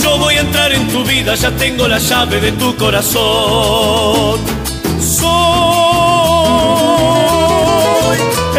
Yo 0.00 0.16
voy 0.16 0.34
a 0.34 0.42
entrar 0.42 0.72
en 0.72 0.86
tu 0.86 1.02
vida, 1.02 1.34
ya 1.34 1.50
tengo 1.50 1.88
la 1.88 1.98
llave 1.98 2.40
de 2.40 2.52
tu 2.52 2.76
corazón. 2.76 4.38
Soy 5.00 5.28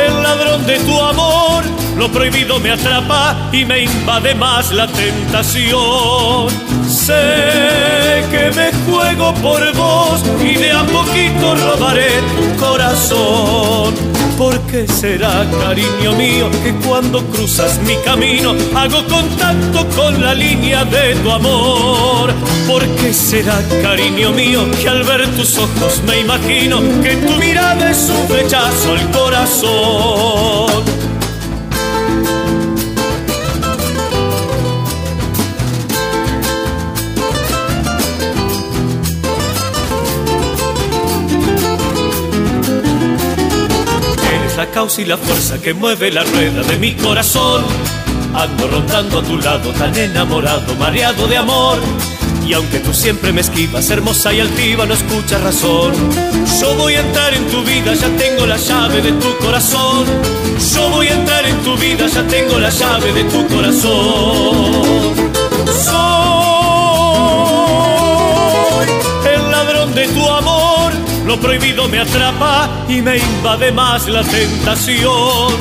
el 0.06 0.22
ladrón 0.22 0.66
de 0.66 0.80
tu 0.80 1.00
amor 1.00 1.53
lo 1.98 2.12
prohibido 2.12 2.60
me 2.60 2.72
atrapa 2.72 3.50
y 3.52 3.66
me 3.66 3.84
invade 3.84 4.36
más 4.36 4.72
la 4.72 4.88
tentación. 4.88 6.50
Sé 6.88 8.24
que 8.32 8.52
me 8.56 8.72
juego 8.86 9.34
por 9.36 9.74
vos 9.76 10.24
y 10.44 10.56
de 10.56 10.72
a 10.72 10.84
poquito 10.84 11.56
robaré 11.56 12.10
tu 12.36 12.66
corazón. 12.66 13.94
¿Por 14.38 14.60
qué 14.62 14.88
será, 14.88 15.46
cariño 15.62 16.14
mío, 16.14 16.50
que 16.64 16.74
cuando 16.88 17.24
cruzas 17.28 17.80
mi 17.84 17.96
camino 17.98 18.56
hago 18.76 19.06
contacto 19.06 19.88
con 19.96 20.22
la 20.22 20.34
línea 20.34 20.84
de 20.86 21.16
tu 21.16 21.32
amor? 21.32 22.34
¿Por 22.68 22.84
qué 22.96 23.14
será, 23.14 23.62
cariño 23.84 24.32
mío, 24.32 24.66
que 24.82 24.90
al 24.90 25.04
ver 25.04 25.28
tus 25.36 25.58
ojos 25.58 26.02
me 26.08 26.22
imagino 26.22 26.80
que 27.04 27.16
tu 27.18 27.34
mirada 27.34 27.92
es 27.92 28.10
un 28.10 28.28
flechazo 28.28 28.94
al 28.94 29.12
corazón? 29.12 30.84
Causa 44.74 45.02
y 45.02 45.06
la 45.06 45.18
fuerza 45.18 45.62
que 45.62 45.74
mueve 45.74 46.12
la 46.12 46.24
rueda 46.24 46.64
de 46.64 46.78
mi 46.78 46.94
corazón. 46.94 47.64
Ando 48.34 48.68
rondando 48.68 49.20
a 49.20 49.24
tu 49.24 49.38
lado, 49.38 49.70
tan 49.72 49.96
enamorado, 49.96 50.74
mareado 50.76 51.28
de 51.28 51.38
amor. 51.38 51.78
Y 52.48 52.54
aunque 52.54 52.80
tú 52.80 52.94
siempre 52.94 53.32
me 53.32 53.42
esquivas, 53.42 53.90
hermosa 53.92 54.34
y 54.34 54.40
altiva, 54.40 54.86
no 54.86 54.96
escuchas 54.96 55.42
razón. 55.42 55.94
Yo 56.60 56.76
voy 56.76 56.96
a 56.96 57.02
entrar 57.02 57.34
en 57.34 57.48
tu 57.48 57.64
vida, 57.64 57.94
ya 57.94 58.10
tengo 58.18 58.48
la 58.48 58.58
llave 58.58 59.02
de 59.02 59.12
tu 59.14 59.38
corazón. 59.38 60.06
Yo 60.74 60.90
voy 60.90 61.08
a 61.08 61.14
entrar 61.14 61.46
en 61.46 61.58
tu 61.62 61.78
vida, 61.78 62.08
ya 62.08 62.24
tengo 62.24 62.58
la 62.58 62.70
llave 62.70 63.14
de 63.14 63.24
tu 63.26 63.48
corazón. 63.48 65.14
Lo 71.26 71.40
prohibido 71.40 71.88
me 71.88 72.00
atrapa 72.00 72.70
y 72.88 73.02
me 73.02 73.18
invade 73.18 73.72
más 73.72 74.08
la 74.08 74.24
tentación. 74.24 75.54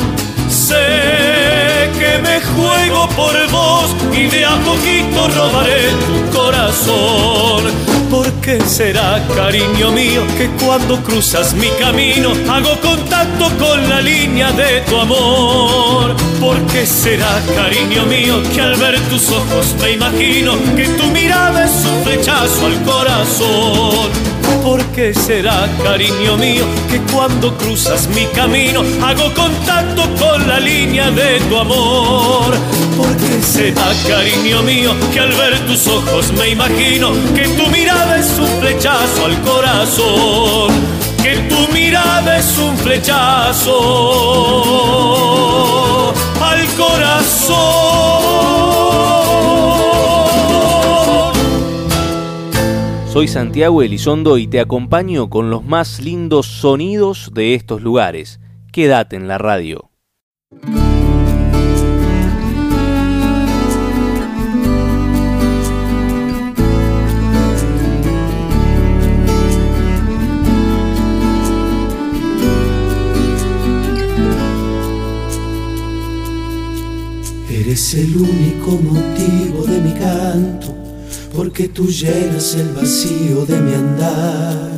Sé 0.49 1.91
que 1.99 2.19
me 2.19 2.41
juego 2.41 3.09
por 3.11 3.51
vos 3.51 3.95
y 4.13 4.27
de 4.27 4.45
a 4.45 4.57
poquito 4.57 5.29
robaré 5.29 5.89
tu 6.07 6.37
corazón. 6.37 7.65
¿Por 8.11 8.31
qué 8.43 8.61
será, 8.61 9.23
cariño 9.35 9.91
mío, 9.93 10.23
que 10.37 10.51
cuando 10.63 11.03
cruzas 11.03 11.55
mi 11.55 11.69
camino 11.81 12.33
hago 12.51 12.79
contacto 12.81 13.51
con 13.59 13.89
la 13.89 14.03
línea 14.03 14.53
de 14.53 14.83
tu 14.83 14.99
amor? 14.99 16.15
¿Por 16.39 16.61
qué 16.67 16.85
será, 16.85 17.41
cariño 17.57 18.05
mío, 18.05 18.43
que 18.55 18.61
al 18.61 18.77
ver 18.77 19.01
tus 19.09 19.31
ojos 19.31 19.75
me 19.81 19.93
imagino 19.93 20.53
que 20.77 20.85
tu 20.89 21.07
mirada 21.07 21.65
es 21.65 21.85
un 21.87 22.05
flechazo 22.05 22.67
al 22.67 22.83
corazón? 22.83 24.42
¿Por 24.63 24.85
qué 24.95 25.15
será, 25.15 25.69
cariño 25.83 26.37
mío, 26.37 26.65
que 26.91 27.01
cuando 27.13 27.57
cruzas 27.57 28.09
mi 28.09 28.27
camino 28.27 28.83
hago 29.03 29.33
contacto 29.35 30.03
con 30.19 30.47
la 30.47 30.61
línea 30.61 31.11
de 31.11 31.41
tu 31.41 31.57
amor? 31.57 32.55
¿Por 32.97 33.17
qué 33.17 33.43
será, 33.43 33.93
cariño 34.07 34.63
mío, 34.63 34.95
que 35.13 35.21
al 35.21 35.33
ver 35.33 35.59
tus 35.67 35.87
ojos 35.87 36.33
me 36.33 36.51
imagino 36.51 37.13
que 37.35 37.49
tu 37.49 37.67
mirada 37.69 38.19
es 38.19 38.39
un 38.39 38.61
flechazo 38.61 39.27
al 39.27 39.41
corazón? 39.43 40.71
Que 41.23 41.37
tu 41.49 41.73
mirada 41.73 42.39
es 42.39 42.59
un 42.59 42.77
flechazo 42.79 43.73
al 46.41 46.67
corazón. 46.77 48.62
Soy 53.13 53.29
Santiago 53.29 53.83
Elizondo 53.83 54.39
y 54.39 54.47
te 54.47 54.59
acompaño 54.59 55.29
con 55.29 55.51
los 55.51 55.63
más 55.63 56.01
lindos 56.01 56.47
sonidos 56.47 57.31
de 57.35 57.55
estos 57.55 57.83
lugares. 57.83 58.41
Quédate 58.73 59.17
en 59.17 59.29
la 59.29 59.37
radio. 59.37 59.91
Eres 77.51 77.93
el 77.93 78.17
único 78.17 78.71
motivo 78.71 79.67
de 79.67 79.81
mi 79.83 79.93
canto 79.93 80.82
porque 81.35 81.69
tú 81.69 81.87
llenas 81.89 82.55
el 82.55 82.69
vacío 82.69 83.47
de 83.47 83.61
mi 83.61 83.75
andar. 83.75 84.71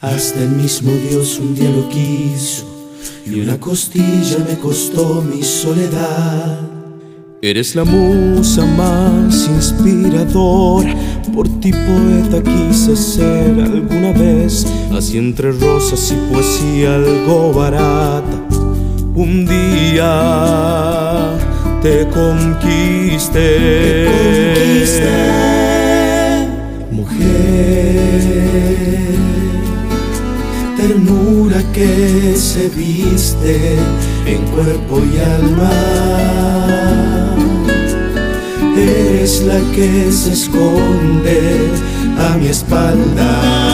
Hasta 0.00 0.42
el 0.42 0.50
mismo 0.50 0.92
Dios 1.10 1.38
un 1.38 1.54
día 1.54 1.70
lo 1.70 1.88
quiso 1.88 2.64
y 3.26 3.40
una 3.40 3.58
costilla 3.58 4.38
me 4.48 4.58
costó 4.58 5.22
mi 5.22 5.42
soledad. 5.42 6.60
Eres 7.42 7.74
la 7.74 7.84
musa 7.84 8.66
más 8.66 9.48
inspiradora, 9.48 10.94
por 11.34 11.48
ti 11.60 11.72
poeta 11.72 12.42
quise 12.42 12.94
ser 12.96 13.60
alguna 13.60 14.12
vez, 14.12 14.66
así 14.92 15.16
entre 15.16 15.52
rosas 15.52 16.12
y 16.12 16.32
poesía 16.32 16.96
algo 16.96 17.52
barata. 17.54 18.46
Un 19.14 19.46
día 19.46 21.09
te 21.82 22.06
conquiste, 22.08 23.46
mujer. 26.90 28.10
ternura 30.76 31.62
que 31.72 32.34
se 32.36 32.68
viste 32.68 33.76
en 34.26 34.42
cuerpo 34.46 35.02
y 35.12 35.18
alma. 35.18 35.70
Eres 38.76 39.42
la 39.42 39.60
que 39.74 40.12
se 40.12 40.32
esconde 40.32 41.70
a 42.18 42.36
mi 42.36 42.48
espalda. 42.48 43.70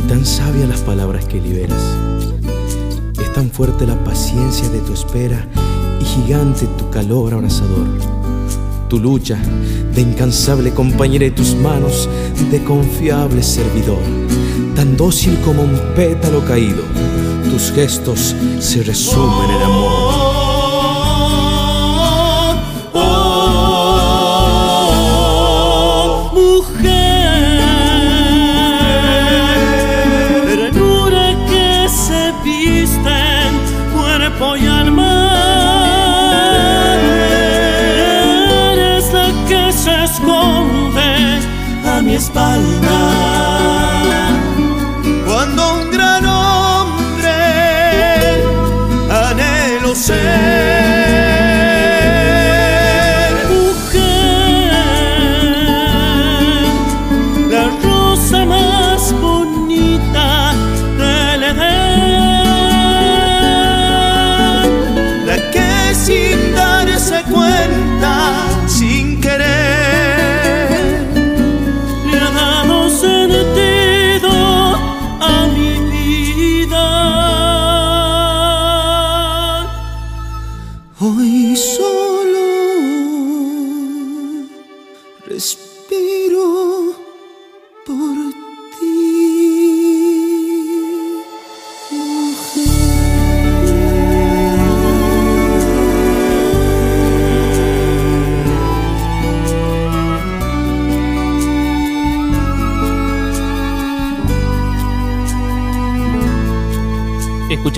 tan 0.07 0.25
sabia 0.25 0.65
las 0.65 0.81
palabras 0.81 1.25
que 1.25 1.39
liberas. 1.39 1.83
Es 3.21 3.31
tan 3.33 3.51
fuerte 3.51 3.85
la 3.85 4.03
paciencia 4.03 4.67
de 4.69 4.79
tu 4.79 4.93
espera 4.93 5.47
y 6.01 6.05
gigante 6.05 6.65
tu 6.79 6.89
calor 6.89 7.35
abrasador. 7.35 7.85
Tu 8.89 8.99
lucha 8.99 9.37
de 9.93 10.01
incansable 10.01 10.73
compañera 10.73 11.27
y 11.27 11.31
tus 11.31 11.53
manos 11.53 12.09
de 12.49 12.63
confiable 12.63 13.43
servidor. 13.43 14.01
Tan 14.75 14.97
dócil 14.97 15.37
como 15.45 15.61
un 15.61 15.79
pétalo 15.95 16.43
caído, 16.45 16.81
tus 17.51 17.71
gestos 17.71 18.35
se 18.59 18.81
resumen 18.81 19.51
en 19.51 19.61
amor. 19.61 19.78
espalda. 42.19 42.88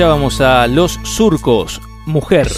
Escuchábamos 0.02 0.42
a 0.42 0.66
Los 0.66 1.00
Surcos, 1.04 1.80
Mujer. 2.08 2.52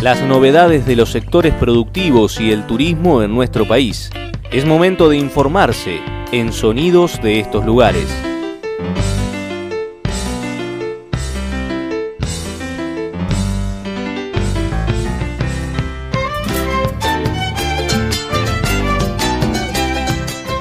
Las 0.00 0.22
novedades 0.22 0.86
de 0.86 0.94
los 0.94 1.10
sectores 1.10 1.52
productivos 1.54 2.38
y 2.38 2.52
el 2.52 2.64
turismo 2.64 3.24
en 3.24 3.34
nuestro 3.34 3.66
país. 3.66 4.08
Es 4.52 4.64
momento 4.66 5.08
de 5.08 5.16
informarse 5.16 5.98
en 6.30 6.52
sonidos 6.52 7.20
de 7.20 7.40
estos 7.40 7.64
lugares. 7.64 8.06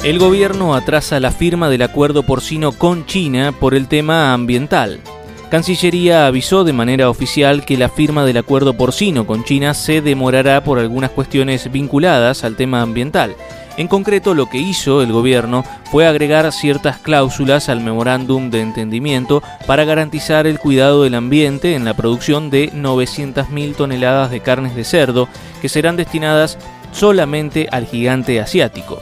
El 0.04 0.20
gobierno 0.20 0.76
atrasa 0.76 1.22
la 1.22 1.32
firma 1.32 1.70
del 1.70 1.82
acuerdo 1.82 2.24
porcino 2.24 2.74
con 2.74 3.06
China 3.06 3.54
por 3.58 3.74
el 3.74 3.88
tema 3.88 4.34
ambiental. 4.34 5.00
Cancillería 5.50 6.28
avisó 6.28 6.66
de 6.66 6.74
manera 6.74 7.10
oficial 7.10 7.64
que 7.64 7.78
la 7.78 7.88
firma 7.88 8.26
del 8.26 8.36
acuerdo 8.36 8.74
porcino 8.74 9.26
con 9.26 9.46
China 9.46 9.74
se 9.74 10.02
demorará 10.02 10.62
por 10.62 10.78
algunas 10.78 11.10
cuestiones 11.12 11.72
vinculadas 11.72 12.44
al 12.44 12.58
tema 12.58 12.82
ambiental. 12.82 13.34
En 13.78 13.88
concreto, 13.88 14.34
lo 14.34 14.50
que 14.50 14.58
hizo 14.58 15.02
el 15.02 15.14
gobierno 15.14 15.64
fue 15.90 16.06
agregar 16.06 16.52
ciertas 16.52 16.98
cláusulas 16.98 17.70
al 17.70 17.80
memorándum 17.80 18.50
de 18.52 18.60
entendimiento 18.60 19.42
para 19.66 19.86
garantizar 19.86 20.48
el 20.48 20.60
cuidado 20.60 21.04
del 21.04 21.16
ambiente 21.16 21.76
en 21.76 21.86
la 21.86 21.94
producción 21.94 22.50
de 22.50 22.74
900.000 22.74 23.76
toneladas 23.76 24.32
de 24.32 24.42
carnes 24.42 24.76
de 24.76 24.84
cerdo 24.84 25.30
que 25.62 25.70
serán 25.70 25.96
destinadas 25.96 26.58
solamente 26.92 27.70
al 27.72 27.86
gigante 27.86 28.42
asiático. 28.42 29.02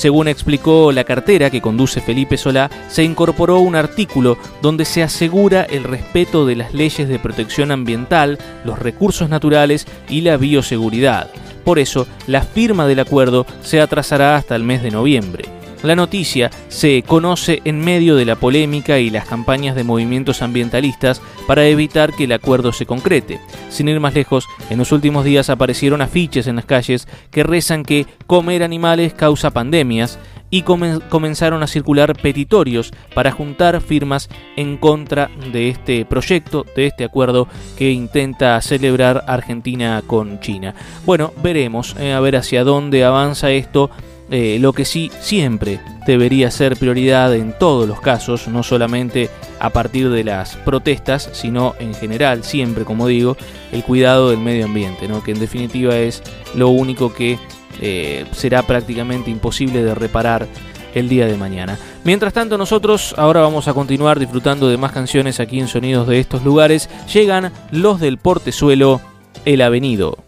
Según 0.00 0.28
explicó 0.28 0.92
la 0.92 1.04
cartera 1.04 1.50
que 1.50 1.60
conduce 1.60 2.00
Felipe 2.00 2.38
Solá, 2.38 2.70
se 2.88 3.04
incorporó 3.04 3.60
un 3.60 3.76
artículo 3.76 4.38
donde 4.62 4.86
se 4.86 5.02
asegura 5.02 5.64
el 5.64 5.84
respeto 5.84 6.46
de 6.46 6.56
las 6.56 6.72
leyes 6.72 7.06
de 7.06 7.18
protección 7.18 7.70
ambiental, 7.70 8.38
los 8.64 8.78
recursos 8.78 9.28
naturales 9.28 9.86
y 10.08 10.22
la 10.22 10.38
bioseguridad. 10.38 11.28
Por 11.66 11.78
eso, 11.78 12.06
la 12.26 12.40
firma 12.40 12.86
del 12.86 13.00
acuerdo 13.00 13.44
se 13.60 13.82
atrasará 13.82 14.36
hasta 14.36 14.56
el 14.56 14.64
mes 14.64 14.82
de 14.82 14.90
noviembre. 14.90 15.59
La 15.82 15.96
noticia 15.96 16.50
se 16.68 17.02
conoce 17.06 17.62
en 17.64 17.80
medio 17.80 18.14
de 18.14 18.26
la 18.26 18.36
polémica 18.36 18.98
y 18.98 19.08
las 19.08 19.26
campañas 19.26 19.74
de 19.74 19.84
movimientos 19.84 20.42
ambientalistas 20.42 21.22
para 21.46 21.66
evitar 21.66 22.12
que 22.12 22.24
el 22.24 22.32
acuerdo 22.32 22.72
se 22.72 22.84
concrete. 22.84 23.40
Sin 23.70 23.88
ir 23.88 23.98
más 23.98 24.14
lejos, 24.14 24.46
en 24.68 24.78
los 24.78 24.92
últimos 24.92 25.24
días 25.24 25.48
aparecieron 25.48 26.02
afiches 26.02 26.46
en 26.46 26.56
las 26.56 26.66
calles 26.66 27.08
que 27.30 27.44
rezan 27.44 27.82
que 27.82 28.06
comer 28.26 28.62
animales 28.62 29.14
causa 29.14 29.50
pandemias 29.50 30.18
y 30.50 30.62
comenzaron 30.62 31.62
a 31.62 31.66
circular 31.66 32.20
petitorios 32.20 32.92
para 33.14 33.30
juntar 33.30 33.80
firmas 33.80 34.28
en 34.56 34.76
contra 34.76 35.30
de 35.52 35.68
este 35.68 36.04
proyecto, 36.04 36.66
de 36.76 36.86
este 36.86 37.04
acuerdo 37.04 37.48
que 37.78 37.92
intenta 37.92 38.60
celebrar 38.60 39.24
Argentina 39.28 40.02
con 40.06 40.40
China. 40.40 40.74
Bueno, 41.06 41.32
veremos 41.42 41.94
eh, 41.98 42.12
a 42.12 42.20
ver 42.20 42.36
hacia 42.36 42.64
dónde 42.64 43.04
avanza 43.04 43.52
esto 43.52 43.90
eh, 44.30 44.58
lo 44.60 44.72
que 44.72 44.84
sí 44.84 45.10
siempre 45.20 45.80
debería 46.06 46.50
ser 46.50 46.76
prioridad 46.76 47.34
en 47.34 47.52
todos 47.58 47.88
los 47.88 48.00
casos, 48.00 48.46
no 48.48 48.62
solamente 48.62 49.28
a 49.58 49.70
partir 49.70 50.08
de 50.10 50.24
las 50.24 50.56
protestas, 50.56 51.28
sino 51.32 51.74
en 51.80 51.94
general, 51.94 52.44
siempre, 52.44 52.84
como 52.84 53.06
digo, 53.06 53.36
el 53.72 53.82
cuidado 53.82 54.30
del 54.30 54.38
medio 54.38 54.66
ambiente, 54.66 55.08
¿no? 55.08 55.22
que 55.22 55.32
en 55.32 55.40
definitiva 55.40 55.96
es 55.96 56.22
lo 56.54 56.68
único 56.68 57.12
que 57.12 57.38
eh, 57.80 58.24
será 58.32 58.62
prácticamente 58.62 59.30
imposible 59.30 59.82
de 59.82 59.94
reparar 59.94 60.46
el 60.94 61.08
día 61.08 61.26
de 61.26 61.36
mañana. 61.36 61.78
Mientras 62.04 62.32
tanto 62.32 62.58
nosotros 62.58 63.14
ahora 63.16 63.40
vamos 63.40 63.68
a 63.68 63.74
continuar 63.74 64.18
disfrutando 64.18 64.68
de 64.68 64.76
más 64.76 64.92
canciones 64.92 65.40
aquí 65.40 65.60
en 65.60 65.68
Sonidos 65.68 66.06
de 66.06 66.18
estos 66.20 66.44
lugares. 66.44 66.88
Llegan 67.12 67.52
los 67.70 68.00
del 68.00 68.18
portezuelo, 68.18 69.00
El 69.44 69.62
Avenido. 69.62 70.18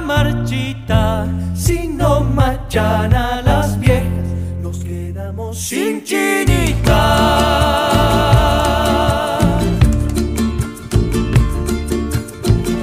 Marchita. 0.00 1.26
Si 1.54 1.88
no 1.88 2.20
machana 2.20 3.42
las 3.42 3.78
viejas, 3.78 4.28
nos 4.60 4.78
quedamos 4.78 5.58
sin 5.58 6.02
chinita. 6.02 7.02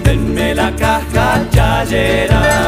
Denme 0.03 0.55
la 0.55 0.75
caja 0.75 1.45
chayera. 1.51 2.58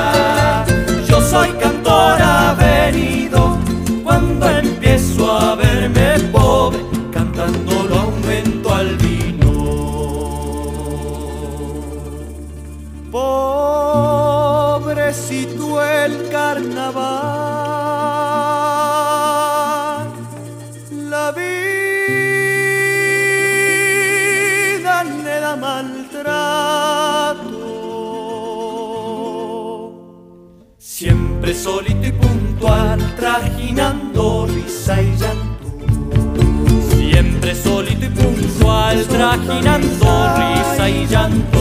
Risa 40.91 41.29
y 41.29 41.60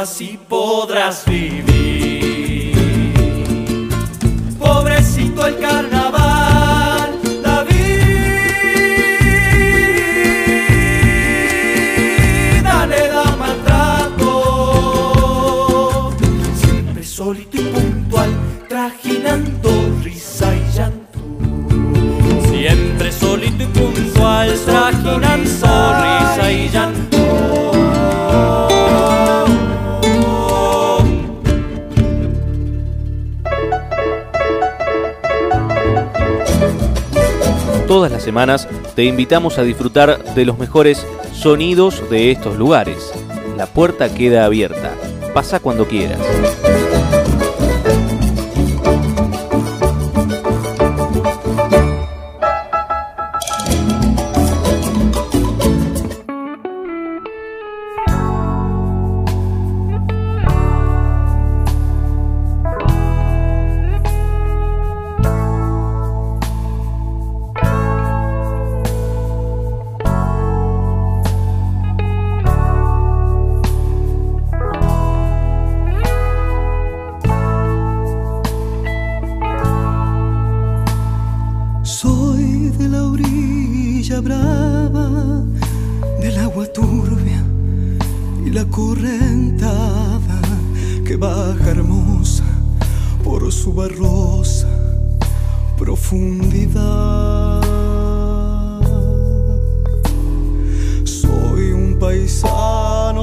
así 0.00 0.38
podrás 0.48 1.24
vivir. 1.26 2.72
Pobrecito 4.58 5.46
el 5.46 5.58
carnaval, 5.58 5.89
semanas 38.30 38.68
te 38.94 39.02
invitamos 39.06 39.58
a 39.58 39.64
disfrutar 39.64 40.22
de 40.36 40.44
los 40.44 40.56
mejores 40.56 41.04
sonidos 41.32 42.08
de 42.10 42.30
estos 42.30 42.56
lugares. 42.56 43.12
La 43.56 43.66
puerta 43.66 44.14
queda 44.14 44.44
abierta. 44.44 44.92
Pasa 45.34 45.58
cuando 45.58 45.88
quieras. 45.88 46.20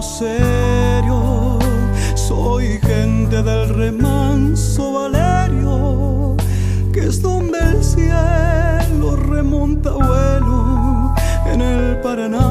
Serio, 0.08 1.60
soy 2.16 2.80
gente 2.80 3.44
del 3.44 3.70
remanso 3.70 4.94
Valerio, 4.94 6.38
que 6.94 7.08
es 7.08 7.22
donde 7.22 7.60
el 7.60 7.84
cielo 7.84 9.16
remonta 9.18 9.92
vuelo 9.92 11.14
en 11.46 11.62
el 11.62 12.00
Paraná. 12.00 12.48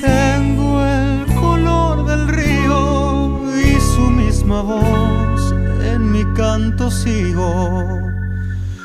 Tengo 0.00 0.84
el 0.84 1.34
color 1.40 2.04
del 2.06 2.28
río 2.28 3.40
y 3.58 3.80
su 3.80 4.10
misma 4.10 4.62
voz. 4.62 5.54
En 5.82 6.12
mi 6.12 6.24
canto 6.34 6.90
sigo 6.90 8.00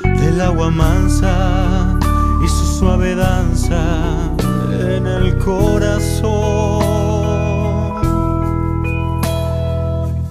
del 0.02 0.40
agua 0.40 0.70
mansa 0.70 1.98
y 2.44 2.48
su 2.48 2.64
suave 2.78 3.14
danza 3.14 3.57
en 3.70 5.06
el 5.06 5.38
corazón. 5.38 6.82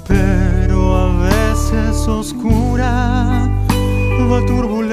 Pero 0.07 0.95
a 0.95 1.19
veces 1.19 2.07
oscura 2.07 3.49
va 4.31 4.45
turbulenta 4.45 4.86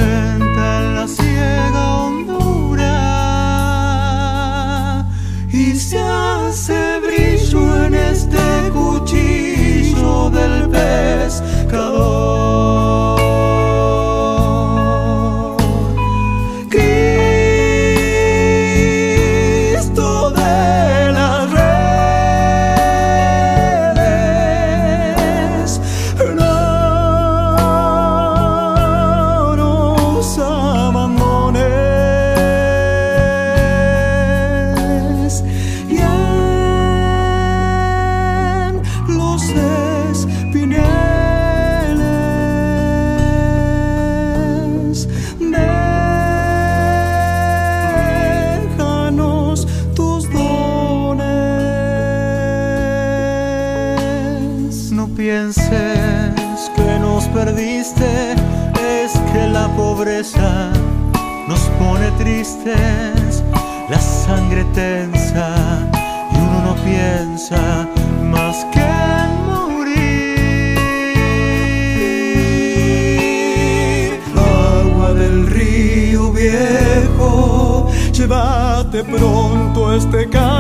pronto 79.11 79.93
este 79.93 80.29
canto 80.29 80.54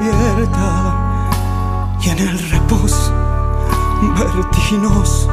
y 0.00 0.08
en 2.08 2.18
el 2.18 2.38
reposo 2.50 3.12
vertiginos 4.18 5.28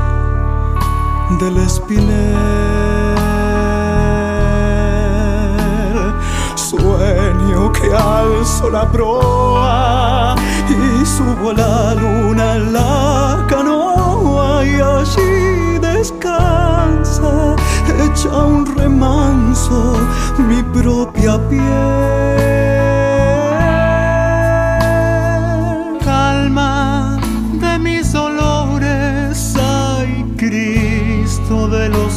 del 1.39 1.57
espinel. 1.57 2.35
Sueño 6.55 7.71
que 7.71 7.93
alzo 7.93 8.69
la 8.71 8.89
proa 8.91 10.35
y 10.69 11.05
subo 11.05 11.53
la 11.53 11.93
luna 11.93 12.55
en 12.55 12.73
la 12.73 13.45
canoa 13.47 14.65
y 14.65 14.81
allí 14.81 15.77
descansa, 15.79 17.55
echa 18.03 18.29
un 18.29 18.65
remanso 18.75 19.93
mi 20.39 20.63
propia 20.63 21.37
piel. 21.49 22.54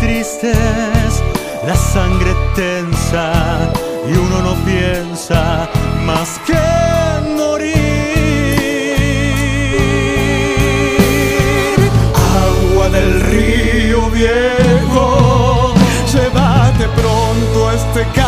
Tristes, 0.00 1.22
la 1.66 1.74
sangre 1.76 2.34
tensa 2.54 3.70
y 4.08 4.12
uno 4.16 4.42
no 4.42 4.54
piensa 4.64 5.68
más 6.04 6.40
que 6.46 6.54
morir. 7.36 7.76
Agua 12.46 12.88
del 12.90 13.20
río 13.22 14.10
viejo, 14.10 15.74
llévate 16.12 16.88
pronto 16.88 17.70
este 17.72 18.02
canto 18.14 18.25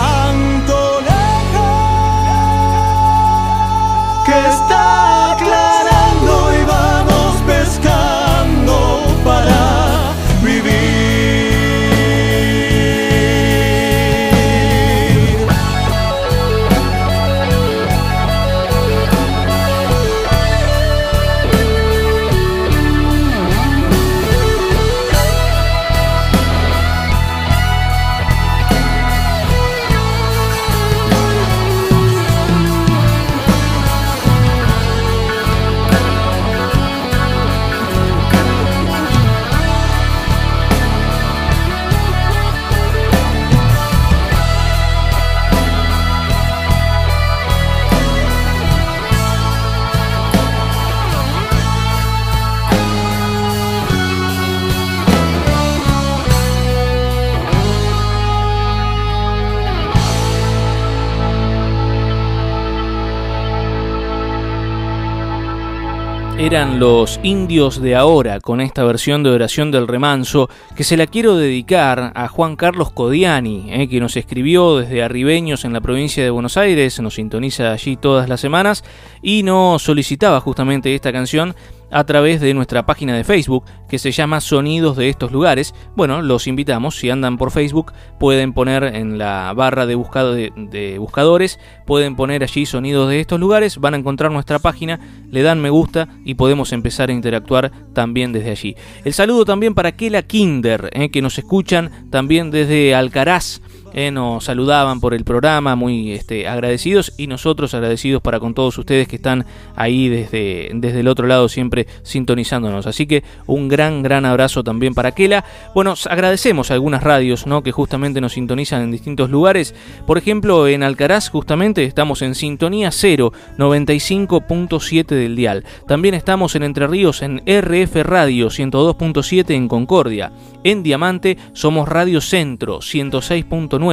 eran 66.49 66.81
los 66.81 67.21
indios 67.23 67.79
de 67.83 67.95
ahora 67.95 68.41
con 68.41 68.63
esta 68.63 68.83
versión 68.83 69.23
de 69.23 69.29
oración 69.29 69.71
del 69.71 69.87
remanso 69.87 70.49
que 70.75 70.83
se 70.83 70.97
la 70.97 71.07
quiero 71.07 71.37
dedicar 71.37 72.11
a 72.15 72.27
Juan 72.29 72.57
Carlos 72.57 72.91
Codiani, 72.91 73.67
eh, 73.71 73.87
que 73.87 74.01
nos 74.01 74.17
escribió 74.17 74.79
desde 74.79 75.03
Arribeños 75.03 75.67
en 75.67 75.75
la 75.75 75.83
provincia 75.83 76.25
de 76.25 76.31
Buenos 76.31 76.57
Aires, 76.57 76.99
nos 77.01 77.17
sintoniza 77.17 77.71
allí 77.71 77.99
todas 77.99 78.31
las 78.31 78.41
semanas 78.41 78.83
y 79.21 79.43
nos 79.43 79.83
solicitaba 79.83 80.41
justamente 80.41 80.95
esta 80.95 81.13
canción 81.13 81.55
a 81.91 82.05
través 82.05 82.41
de 82.41 82.55
nuestra 82.55 82.87
página 82.87 83.17
de 83.17 83.25
Facebook 83.25 83.65
que 83.89 83.99
se 83.99 84.13
llama 84.13 84.41
Sonidos 84.41 84.97
de 84.97 85.09
estos 85.09 85.33
lugares. 85.33 85.75
Bueno, 85.97 86.23
los 86.23 86.47
invitamos, 86.47 86.97
si 86.97 87.11
andan 87.11 87.39
por 87.39 87.51
Facebook, 87.51 87.93
pueden 88.19 88.53
poner 88.53 88.85
en 88.85 89.19
la 89.19 89.53
barra 89.55 89.87
de, 89.87 89.95
buscado 89.95 90.35
de, 90.35 90.97
buscadores, 90.99 91.59
pueden 91.87 92.17
poner 92.17 92.43
allí 92.43 92.67
Sonidos 92.67 93.09
de 93.09 93.21
estos 93.21 93.41
lugares, 93.41 93.79
van 93.79 93.95
a 93.95 93.99
encontrar 93.99 94.31
nuestra 94.31 94.59
página, 94.59 95.01
le 95.31 95.43
dan 95.43 95.61
me 95.61 95.71
gusta 95.71 96.09
y 96.25 96.35
podemos 96.35 96.73
empezar 96.73 97.09
a 97.09 97.13
interactuar 97.13 97.73
también 97.93 98.33
desde 98.33 98.51
allí. 98.51 98.77
El 99.05 99.15
saludo 99.15 99.45
también 99.45 99.75
para 99.75 99.93
Kela 99.93 100.23
Kinder, 100.23 100.91
eh, 100.93 101.11
que 101.11 101.23
nos 101.23 101.39
escuchan 101.39 102.09
también 102.11 102.51
desde 102.51 102.95
Alcaraz. 102.95 103.61
Eh, 104.01 104.13
nos 104.13 104.45
saludaban 104.45 105.01
por 105.01 105.13
el 105.13 105.25
programa, 105.25 105.75
muy 105.75 106.13
este, 106.13 106.47
agradecidos 106.47 107.13
y 107.17 107.27
nosotros 107.27 107.75
agradecidos 107.75 108.23
para 108.23 108.39
con 108.39 108.55
todos 108.55 108.79
ustedes 108.79 109.09
que 109.09 109.17
están 109.17 109.45
ahí 109.75 110.09
desde, 110.09 110.71
desde 110.73 111.01
el 111.01 111.09
otro 111.09 111.27
lado 111.27 111.49
siempre 111.49 111.89
sintonizándonos. 112.05 112.87
Así 112.87 113.09
que 113.09 113.25
un 113.49 113.67
gran, 113.67 114.05
gran 114.05 114.25
abrazo 114.25 114.63
también 114.63 114.95
para 114.95 115.11
Kela. 115.11 115.45
Bueno, 115.75 115.95
agradecemos 116.09 116.71
a 116.71 116.75
algunas 116.75 117.03
radios 117.03 117.49
¿no? 117.49 117.65
que 117.65 117.73
justamente 117.73 118.21
nos 118.21 118.35
sintonizan 118.35 118.83
en 118.83 118.93
distintos 118.93 119.31
lugares. 119.31 119.75
Por 120.07 120.17
ejemplo, 120.17 120.69
en 120.69 120.85
Alcaraz 120.85 121.29
justamente 121.29 121.83
estamos 121.83 122.23
en 122.23 122.37
sintonía 122.37 122.93
0, 122.93 123.33
95.7 123.59 125.07
del 125.07 125.35
dial. 125.35 125.65
También 125.89 126.15
estamos 126.15 126.55
en 126.55 126.63
Entre 126.63 126.87
Ríos 126.87 127.21
en 127.21 127.39
RF 127.39 127.97
Radio 128.05 128.47
102.7 128.47 129.51
en 129.57 129.67
Concordia. 129.67 130.31
En 130.63 130.85
Diamante 130.85 131.37
somos 131.53 131.89
Radio 131.89 132.21
Centro 132.21 132.79
106.9. 132.79 133.88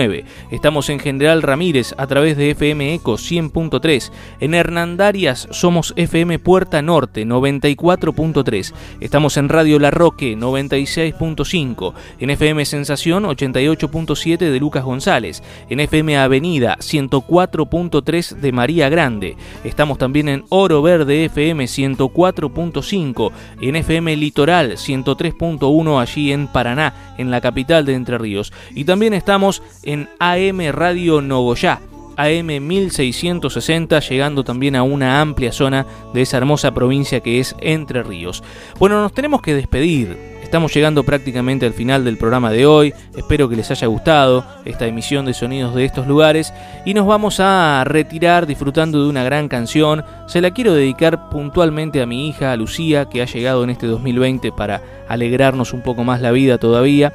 Estamos 0.52 0.90
en 0.90 1.00
General 1.00 1.42
Ramírez 1.42 1.96
a 1.98 2.06
través 2.08 2.36
de 2.36 2.52
FM 2.52 2.96
Eco 2.96 3.14
100.3. 3.14 4.12
En 4.42 4.54
Hernandarias 4.54 5.48
somos 5.52 5.94
FM 5.96 6.38
Puerta 6.40 6.82
Norte 6.82 7.26
94.3. 7.26 8.74
Estamos 9.00 9.38
en 9.38 9.48
Radio 9.48 9.80
La 9.80 9.92
Roque 9.92 10.38
96.5. 10.38 11.94
En 12.20 12.30
FM 12.30 12.66
Sensación 12.66 13.24
88.7 13.24 14.38
de 14.38 14.60
Lucas 14.60 14.84
González. 14.84 15.42
En 15.70 15.80
FM 15.80 16.18
Avenida 16.18 16.78
104.3 16.80 18.36
de 18.36 18.52
María 18.52 18.90
Grande. 18.90 19.38
Estamos 19.64 19.98
también 19.98 20.28
en 20.28 20.44
Oro 20.50 20.82
Verde 20.82 21.26
FM 21.26 21.66
104.5. 21.66 23.32
En 23.62 23.76
FM 23.78 24.18
Litoral 24.18 24.74
103.1 24.74 26.02
allí 26.02 26.34
en 26.34 26.48
Paraná, 26.48 27.16
en 27.18 27.32
la 27.32 27.40
capital 27.40 27.86
de 27.86 27.94
Entre 27.94 28.18
Ríos. 28.18 28.52
Y 28.74 28.84
también 28.84 29.14
estamos 29.14 29.64
en 29.86 30.10
AM 30.20 30.60
Radio 30.72 31.22
Nogoyá. 31.22 31.80
AM 32.18 32.48
1660, 32.48 34.00
llegando 34.00 34.44
también 34.44 34.76
a 34.76 34.84
una 34.84 35.22
amplia 35.22 35.52
zona 35.52 35.86
de 36.14 36.22
esa 36.22 36.38
hermosa 36.38 36.74
provincia 36.74 37.20
que 37.20 37.40
es 37.40 37.56
Entre 37.60 38.04
Ríos. 38.04 38.44
Bueno, 38.80 39.02
nos 39.02 39.14
tenemos 39.14 39.42
que 39.42 39.54
despedir. 39.54 40.36
Estamos 40.42 40.74
llegando 40.74 41.04
prácticamente 41.04 41.66
al 41.66 41.74
final 41.74 42.06
del 42.06 42.18
programa 42.18 42.52
de 42.52 42.66
hoy. 42.66 42.94
Espero 43.18 43.50
que 43.50 43.56
les 43.56 43.72
haya 43.72 43.88
gustado 43.88 44.46
esta 44.64 44.86
emisión 44.86 45.26
de 45.26 45.34
sonidos 45.34 45.76
de 45.76 45.84
estos 45.84 46.08
lugares. 46.08 46.54
Y 46.86 46.94
nos 46.94 47.08
vamos 47.08 47.40
a 47.40 47.84
retirar 47.84 48.46
disfrutando 48.46 49.04
de 49.04 49.10
una 49.10 49.24
gran 49.24 49.50
canción. 49.50 50.06
Se 50.28 50.40
la 50.40 50.52
quiero 50.52 50.74
dedicar 50.74 51.30
puntualmente 51.30 52.02
a 52.02 52.06
mi 52.06 52.30
hija, 52.30 52.56
Lucía, 52.56 53.10
que 53.10 53.22
ha 53.22 53.26
llegado 53.26 53.64
en 53.64 53.72
este 53.72 53.88
2020 53.88 54.52
para 54.52 54.82
alegrarnos 55.10 55.74
un 55.74 55.82
poco 55.82 56.04
más 56.04 56.22
la 56.22 56.32
vida 56.32 56.58
todavía. 56.58 57.12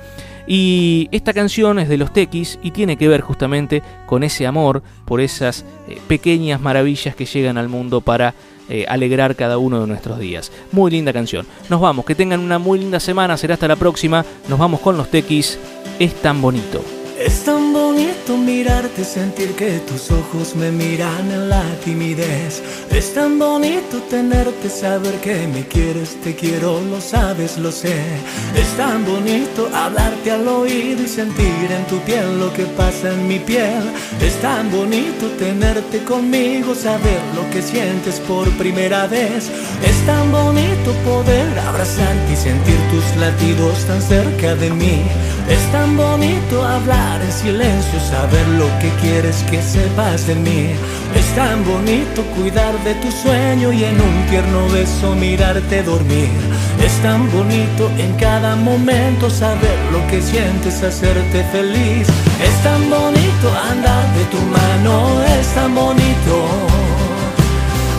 Y 0.46 1.08
esta 1.12 1.32
canción 1.32 1.78
es 1.78 1.88
de 1.88 1.98
los 1.98 2.12
Tequis 2.12 2.58
y 2.62 2.70
tiene 2.70 2.96
que 2.96 3.08
ver 3.08 3.20
justamente 3.20 3.82
con 4.06 4.22
ese 4.22 4.46
amor 4.46 4.82
por 5.04 5.20
esas 5.20 5.64
eh, 5.88 5.98
pequeñas 6.08 6.60
maravillas 6.60 7.14
que 7.14 7.26
llegan 7.26 7.58
al 7.58 7.68
mundo 7.68 8.00
para 8.00 8.34
eh, 8.68 8.84
alegrar 8.88 9.34
cada 9.36 9.58
uno 9.58 9.80
de 9.80 9.86
nuestros 9.86 10.18
días. 10.18 10.52
Muy 10.72 10.90
linda 10.90 11.12
canción. 11.12 11.46
Nos 11.68 11.80
vamos, 11.80 12.04
que 12.04 12.14
tengan 12.14 12.40
una 12.40 12.58
muy 12.58 12.78
linda 12.78 13.00
semana, 13.00 13.36
será 13.36 13.54
hasta 13.54 13.68
la 13.68 13.76
próxima. 13.76 14.24
Nos 14.48 14.58
vamos 14.58 14.80
con 14.80 14.96
los 14.96 15.10
Tequis. 15.10 15.58
Es 15.98 16.14
tan 16.22 16.40
bonito. 16.40 16.99
Es 17.20 17.44
tan 17.44 17.74
bonito 17.74 18.38
mirarte, 18.38 19.04
sentir 19.04 19.54
que 19.54 19.78
tus 19.80 20.10
ojos 20.10 20.56
me 20.56 20.70
miran 20.70 21.30
en 21.30 21.50
la 21.50 21.62
timidez. 21.84 22.62
Es 22.90 23.12
tan 23.12 23.38
bonito 23.38 23.98
tenerte, 24.08 24.70
saber 24.70 25.20
que 25.20 25.46
me 25.46 25.66
quieres, 25.66 26.18
te 26.22 26.34
quiero, 26.34 26.80
lo 26.80 26.98
sabes, 26.98 27.58
lo 27.58 27.70
sé. 27.72 28.00
Es 28.56 28.74
tan 28.78 29.04
bonito 29.04 29.68
hablarte 29.74 30.30
al 30.30 30.48
oído 30.48 31.02
y 31.02 31.06
sentir 31.06 31.68
en 31.70 31.86
tu 31.88 31.98
piel 32.06 32.40
lo 32.40 32.50
que 32.54 32.64
pasa 32.64 33.12
en 33.12 33.28
mi 33.28 33.38
piel. 33.38 33.82
Es 34.22 34.40
tan 34.40 34.70
bonito 34.70 35.26
tenerte 35.38 36.02
conmigo, 36.04 36.74
saber 36.74 37.20
lo 37.36 37.50
que 37.50 37.60
sientes 37.60 38.18
por 38.20 38.48
primera 38.52 39.06
vez. 39.06 39.50
Es 39.84 40.06
tan 40.06 40.32
bonito 40.32 40.90
poder 41.04 41.58
abrazarte 41.68 42.32
y 42.32 42.36
sentir 42.36 42.78
tus 42.90 43.04
latidos 43.20 43.84
tan 43.84 44.00
cerca 44.00 44.54
de 44.54 44.70
mí. 44.70 45.02
Es 45.50 45.72
tan 45.72 45.96
bonito 45.96 46.64
hablar 46.64 47.09
en 47.18 47.32
silencio, 47.32 47.98
saber 48.08 48.46
lo 48.60 48.66
que 48.78 48.88
quieres 49.00 49.42
que 49.50 49.60
sepas 49.60 50.26
de 50.26 50.34
mí. 50.36 50.70
Es 51.14 51.26
tan 51.34 51.64
bonito 51.64 52.22
cuidar 52.36 52.72
de 52.84 52.94
tu 52.96 53.10
sueño 53.10 53.72
y 53.72 53.84
en 53.84 54.00
un 54.00 54.26
tierno 54.30 54.68
beso 54.68 55.14
mirarte 55.16 55.82
dormir. 55.82 56.30
Es 56.84 56.92
tan 57.02 57.30
bonito 57.32 57.90
en 57.98 58.12
cada 58.14 58.54
momento 58.54 59.28
saber 59.28 59.78
lo 59.92 60.06
que 60.06 60.22
sientes, 60.22 60.82
hacerte 60.82 61.42
feliz. 61.52 62.06
Es 62.48 62.56
tan 62.62 62.88
bonito 62.88 63.46
andar 63.70 64.06
de 64.16 64.24
tu 64.32 64.40
mano, 64.58 65.20
es 65.38 65.46
tan 65.54 65.74
bonito. 65.74 66.36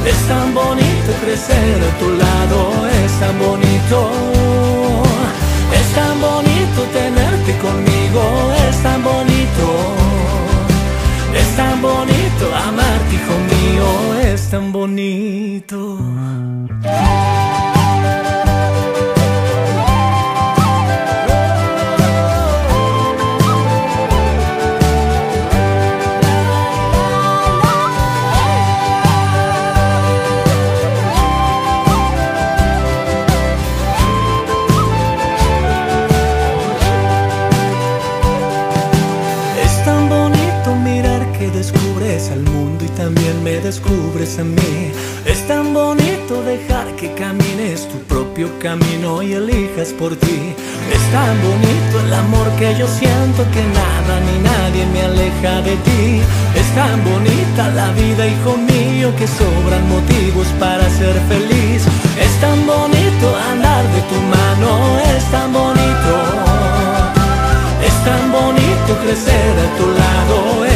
Es 0.05 0.19
tan 0.27 0.53
bonito 0.53 1.09
crecer 1.23 1.77
a 1.89 1.99
tu 1.99 2.09
lado, 2.23 2.59
es 3.03 3.11
tan 3.19 3.37
bonito. 3.37 3.97
Es 5.79 5.87
tan 5.95 6.21
bonito 6.21 6.79
tenerte 6.93 7.57
conmigo, 7.59 8.23
es 8.69 8.83
tan. 8.83 8.90
Es 11.51 11.57
tan 11.57 11.81
bonito 11.81 12.55
amarte, 12.55 13.13
hijo 13.13 13.35
mío, 13.51 14.21
es 14.21 14.49
tan 14.49 14.71
bonito. 14.71 15.97
Descubres 43.71 44.37
a 44.39 44.43
mí. 44.43 44.91
Es 45.25 45.47
tan 45.47 45.73
bonito 45.73 46.43
dejar 46.43 46.87
que 46.95 47.13
camines 47.13 47.87
tu 47.87 47.97
propio 48.13 48.47
camino 48.59 49.21
y 49.21 49.33
elijas 49.33 49.89
por 49.93 50.15
ti. 50.15 50.53
Es 50.91 51.03
tan 51.11 51.35
bonito 51.41 51.99
el 52.05 52.13
amor 52.13 52.47
que 52.59 52.75
yo 52.77 52.87
siento 52.87 53.41
que 53.53 53.63
nada 53.79 54.13
ni 54.27 54.37
nadie 54.51 54.85
me 54.93 55.01
aleja 55.03 55.61
de 55.61 55.75
ti. 55.87 56.21
Es 56.55 56.67
tan 56.75 57.03
bonita 57.03 57.69
la 57.69 57.91
vida, 57.91 58.27
hijo 58.27 58.57
mío, 58.57 59.13
que 59.17 59.27
sobran 59.27 59.87
motivos 59.89 60.47
para 60.59 60.89
ser 60.89 61.15
feliz. 61.29 61.81
Es 62.19 62.33
tan 62.41 62.59
bonito 62.65 63.25
andar 63.51 63.83
de 63.95 64.01
tu 64.11 64.19
mano, 64.35 64.69
es 65.15 65.23
tan 65.31 65.53
bonito. 65.53 66.13
Es 67.87 67.95
tan 68.05 68.31
bonito 68.31 68.91
crecer 69.03 69.53
a 69.65 69.77
tu 69.77 69.85
lado, 70.01 70.70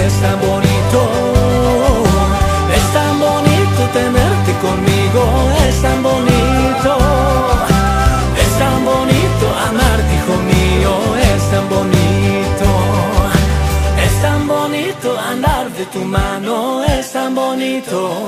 tu 15.91 15.99
mano, 16.05 16.83
es 16.83 17.11
tan 17.11 17.35
bonito. 17.35 18.27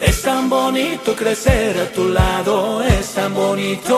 Es 0.00 0.22
tan 0.22 0.48
bonito 0.48 1.14
crecer 1.14 1.78
a 1.78 1.92
tu 1.92 2.08
lado, 2.08 2.82
es 2.82 3.14
tan 3.14 3.32
bonito. 3.34 3.96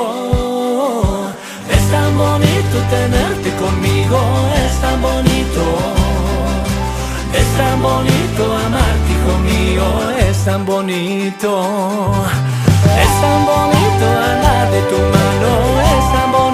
Es 1.70 1.90
tan 1.90 2.16
bonito 2.16 2.76
tenerte 2.90 3.50
conmigo, 3.56 4.20
es 4.64 4.80
tan 4.80 5.00
bonito. 5.00 5.64
Es 7.40 7.48
tan 7.56 7.82
bonito 7.82 8.42
amarte, 8.66 9.12
hijo 9.14 9.38
mío, 9.50 9.84
es 10.28 10.44
tan 10.44 10.64
bonito. 10.64 11.52
Es 13.02 13.12
tan 13.22 13.46
bonito 13.46 14.06
andar 14.30 14.70
de 14.70 14.80
tu 14.90 14.98
mano, 15.16 15.52
es 15.96 16.12
tan 16.12 16.32
bonito. 16.32 16.53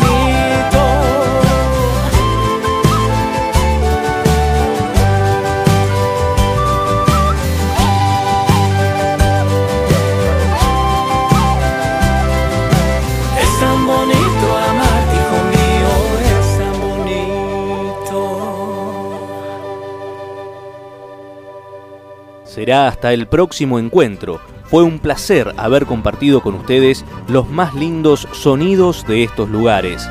Será 22.61 22.89
hasta 22.89 23.15
el 23.15 23.27
próximo 23.27 23.79
encuentro. 23.79 24.39
Fue 24.65 24.83
un 24.83 24.99
placer 24.99 25.55
haber 25.57 25.87
compartido 25.87 26.43
con 26.43 26.55
ustedes 26.55 27.07
los 27.27 27.49
más 27.49 27.75
lindos 27.75 28.29
sonidos 28.33 29.07
de 29.07 29.23
estos 29.23 29.49
lugares. 29.49 30.07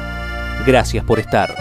Gracias 0.65 1.05
por 1.05 1.19
estar. 1.19 1.53